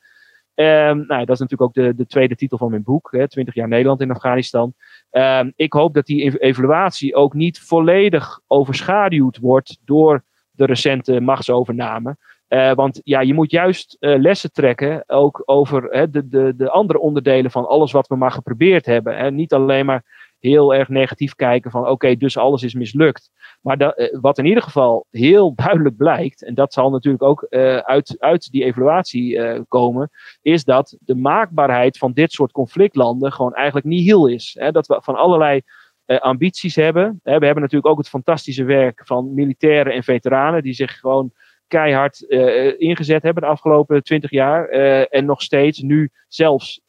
Um, 0.56 1.06
nou, 1.08 1.26
dat 1.26 1.30
is 1.30 1.39
natuurlijk 1.39 1.62
ook 1.62 1.74
de, 1.74 1.95
de 1.95 2.06
tweede 2.06 2.36
titel 2.36 2.58
van 2.58 2.70
mijn 2.70 2.84
boek, 2.84 3.12
hè, 3.12 3.28
20 3.28 3.53
jaar 3.53 3.68
Nederland 3.68 4.01
in 4.01 4.12
Afghanistan. 4.12 4.74
Um, 5.12 5.53
ik 5.56 5.74
hoop 5.74 5.93
dat 5.93 6.06
die 6.06 6.39
evaluatie 6.39 7.16
ook 7.16 7.34
niet 7.34 7.60
volledig 7.60 8.39
overschaduwd 8.47 9.38
wordt 9.38 9.78
door 9.86 10.24
de 10.51 10.66
recente 10.66 11.22
machtsovername. 11.22 12.18
Uh, 12.49 12.74
want 12.74 13.01
ja, 13.03 13.20
je 13.20 13.34
moet 13.34 13.51
juist 13.51 13.97
uh, 13.99 14.20
lessen 14.20 14.51
trekken, 14.51 15.03
ook 15.08 15.41
over 15.45 15.84
hè, 15.84 16.10
de, 16.10 16.28
de, 16.28 16.53
de 16.56 16.70
andere 16.70 16.99
onderdelen 16.99 17.51
van 17.51 17.68
alles 17.68 17.91
wat 17.91 18.08
we 18.08 18.16
maar 18.16 18.32
geprobeerd 18.32 18.86
hebben. 18.86 19.18
Hè. 19.18 19.32
Niet 19.32 19.53
alleen 19.53 19.86
maar 19.86 20.24
heel 20.45 20.75
erg 20.75 20.89
negatief 20.89 21.35
kijken 21.35 21.71
van 21.71 21.87
oké, 21.87 22.15
dus 22.15 22.37
alles 22.37 22.63
is 22.63 22.73
mislukt. 22.73 23.31
Maar 23.61 23.77
dat, 23.77 23.99
uh, 23.99 24.17
wat 24.21 24.37
in 24.37 24.45
ieder 24.45 24.63
geval 24.63 25.05
heel 25.11 25.55
duidelijk 25.65 25.97
blijkt, 25.97 26.43
en 26.43 26.53
dat 26.53 26.73
zal 26.73 26.89
natuurlijk 26.89 27.23
ook 27.23 27.45
uh, 27.49 27.77
uit, 27.77 28.15
uit 28.19 28.51
die 28.51 28.63
evaluatie 28.63 29.35
uh, 29.35 29.59
komen, 29.67 30.09
is 30.41 30.63
dat 30.63 30.97
de 30.99 31.15
maakbaarheid 31.15 31.97
van 31.97 32.11
dit 32.13 32.31
soort 32.31 32.51
conflictlanden 32.51 33.31
gewoon 33.31 33.53
eigenlijk 33.53 33.85
niet 33.85 34.05
heel 34.05 34.27
is. 34.27 34.55
Hè? 34.59 34.71
Dat 34.71 34.87
we 34.87 34.99
van 35.01 35.15
allerlei 35.15 35.61
ambities 36.05 36.75
hebben. 36.75 37.19
Hè? 37.23 37.39
We 37.39 37.45
hebben 37.45 37.63
natuurlijk 37.63 37.91
ook 37.91 37.97
het 37.97 38.09
fantastische 38.09 38.63
werk 38.63 39.01
van 39.05 39.33
militairen 39.33 39.93
en 39.93 40.03
veteranen 40.03 40.63
die 40.63 40.73
zich 40.73 40.99
gewoon 40.99 41.31
keihard 41.67 42.21
ingezet 42.77 43.23
hebben 43.23 43.43
de 43.43 43.49
afgelopen 43.49 44.03
twintig 44.03 44.29
jaar. 44.29 44.67
en 45.09 45.25
nog 45.25 45.41
steeds 45.41 45.79
nu 45.79 46.09
zelfs 46.27 46.81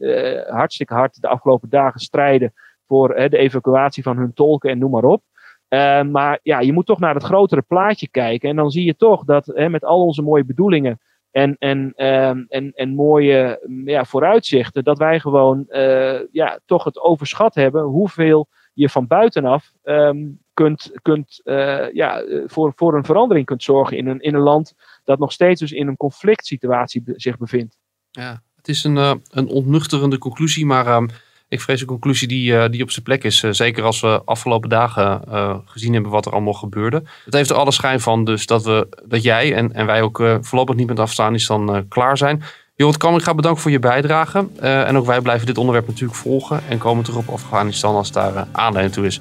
hartstikke 0.46 0.94
hard 0.94 1.20
de 1.20 1.28
afgelopen 1.28 1.68
dagen 1.68 2.00
strijden 2.00 2.52
voor 2.86 3.08
de 3.08 3.38
evacuatie 3.38 4.02
van 4.02 4.16
hun 4.16 4.32
tolken 4.32 4.70
en 4.70 4.78
noem 4.78 4.90
maar 4.90 5.04
op. 5.04 5.22
Uh, 5.68 6.02
maar 6.02 6.38
ja, 6.42 6.60
je 6.60 6.72
moet 6.72 6.86
toch 6.86 6.98
naar 6.98 7.14
het 7.14 7.22
grotere 7.22 7.62
plaatje 7.62 8.08
kijken. 8.08 8.50
En 8.50 8.56
dan 8.56 8.70
zie 8.70 8.84
je 8.84 8.96
toch 8.96 9.24
dat 9.24 9.46
hè, 9.46 9.68
met 9.68 9.84
al 9.84 10.04
onze 10.04 10.22
mooie 10.22 10.44
bedoelingen 10.44 11.00
en, 11.30 11.56
en, 11.58 11.92
uh, 11.96 12.28
en, 12.28 12.72
en 12.74 12.94
mooie 12.94 13.60
ja, 13.84 14.04
vooruitzichten, 14.04 14.84
dat 14.84 14.98
wij 14.98 15.20
gewoon 15.20 15.64
uh, 15.68 16.18
ja, 16.32 16.58
toch 16.64 16.84
het 16.84 17.00
overschat 17.00 17.54
hebben 17.54 17.82
hoeveel 17.82 18.48
je 18.72 18.88
van 18.88 19.06
buitenaf 19.06 19.72
um, 19.84 20.40
kunt, 20.54 20.90
kunt 21.02 21.40
uh, 21.44 21.92
ja, 21.92 22.24
voor, 22.46 22.72
voor 22.76 22.94
een 22.94 23.04
verandering 23.04 23.46
kunt 23.46 23.62
zorgen 23.62 23.96
in 23.96 24.06
een, 24.06 24.20
in 24.20 24.34
een 24.34 24.40
land 24.40 24.74
dat 25.04 25.18
nog 25.18 25.32
steeds 25.32 25.60
dus 25.60 25.72
in 25.72 25.88
een 25.88 25.96
conflict 25.96 26.46
situatie 26.46 27.02
zich 27.06 27.38
bevindt. 27.38 27.78
Ja, 28.10 28.42
het 28.56 28.68
is 28.68 28.84
een, 28.84 28.96
een 29.30 29.48
ontnuchterende 29.48 30.18
conclusie, 30.18 30.66
maar 30.66 30.96
um, 30.96 31.08
ik 31.48 31.60
vrees 31.60 31.80
een 31.80 31.86
conclusie 31.86 32.28
die, 32.28 32.52
uh, 32.52 32.64
die 32.70 32.82
op 32.82 32.90
zijn 32.90 33.04
plek 33.04 33.24
is. 33.24 33.42
Uh, 33.42 33.52
zeker 33.52 33.84
als 33.84 34.00
we 34.00 34.22
afgelopen 34.24 34.68
dagen 34.68 35.22
uh, 35.28 35.56
gezien 35.64 35.92
hebben 35.92 36.10
wat 36.10 36.26
er 36.26 36.32
allemaal 36.32 36.52
gebeurde. 36.52 37.02
Het 37.24 37.34
heeft 37.34 37.50
er 37.50 37.56
alle 37.56 37.72
schijn 37.72 38.00
van 38.00 38.24
dus 38.24 38.46
dat, 38.46 38.64
we, 38.64 38.88
dat 39.04 39.22
jij 39.22 39.54
en, 39.54 39.72
en 39.72 39.86
wij 39.86 40.02
ook 40.02 40.22
voorlopig 40.40 40.74
niet 40.74 40.86
met 40.86 41.00
Afghanistan 41.00 41.86
klaar 41.88 42.16
zijn. 42.16 42.42
Jorrit 42.74 42.96
Kam, 42.96 43.16
ik 43.16 43.22
ga 43.22 43.34
bedanken 43.34 43.62
voor 43.62 43.70
je 43.70 43.78
bijdrage. 43.78 44.48
en 44.60 44.96
ook 44.96 45.06
wij 45.06 45.20
blijven 45.20 45.46
dit 45.46 45.58
onderwerp 45.58 45.86
natuurlijk 45.86 46.18
volgen. 46.18 46.60
En 46.68 46.78
komen 46.78 47.04
terug 47.04 47.18
op 47.18 47.28
Afghanistan 47.28 47.94
als 47.94 48.12
daar 48.12 48.46
aanleiding 48.52 48.94
toe 48.94 49.06
is. 49.06 49.20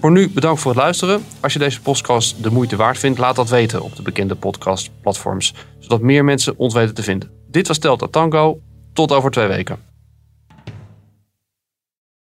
Voor 0.00 0.10
nu 0.10 0.30
bedankt 0.30 0.60
voor 0.60 0.70
het 0.70 0.80
luisteren. 0.80 1.24
Als 1.40 1.52
je 1.52 1.58
deze 1.58 1.80
podcast 1.80 2.42
de 2.42 2.50
moeite 2.50 2.76
waard 2.76 2.98
vindt, 2.98 3.18
laat 3.18 3.36
dat 3.36 3.48
weten 3.48 3.82
op 3.82 3.96
de 3.96 4.02
bekende 4.02 4.34
podcastplatforms, 4.34 5.54
zodat 5.78 6.00
meer 6.00 6.24
mensen 6.24 6.58
ons 6.58 6.74
weten 6.74 6.94
te 6.94 7.02
vinden. 7.02 7.30
Dit 7.50 7.68
was 7.68 7.80
Delta 7.80 8.06
Tango. 8.06 8.60
Tot 8.92 9.12
over 9.12 9.30
twee 9.30 9.46
weken. 9.46 9.95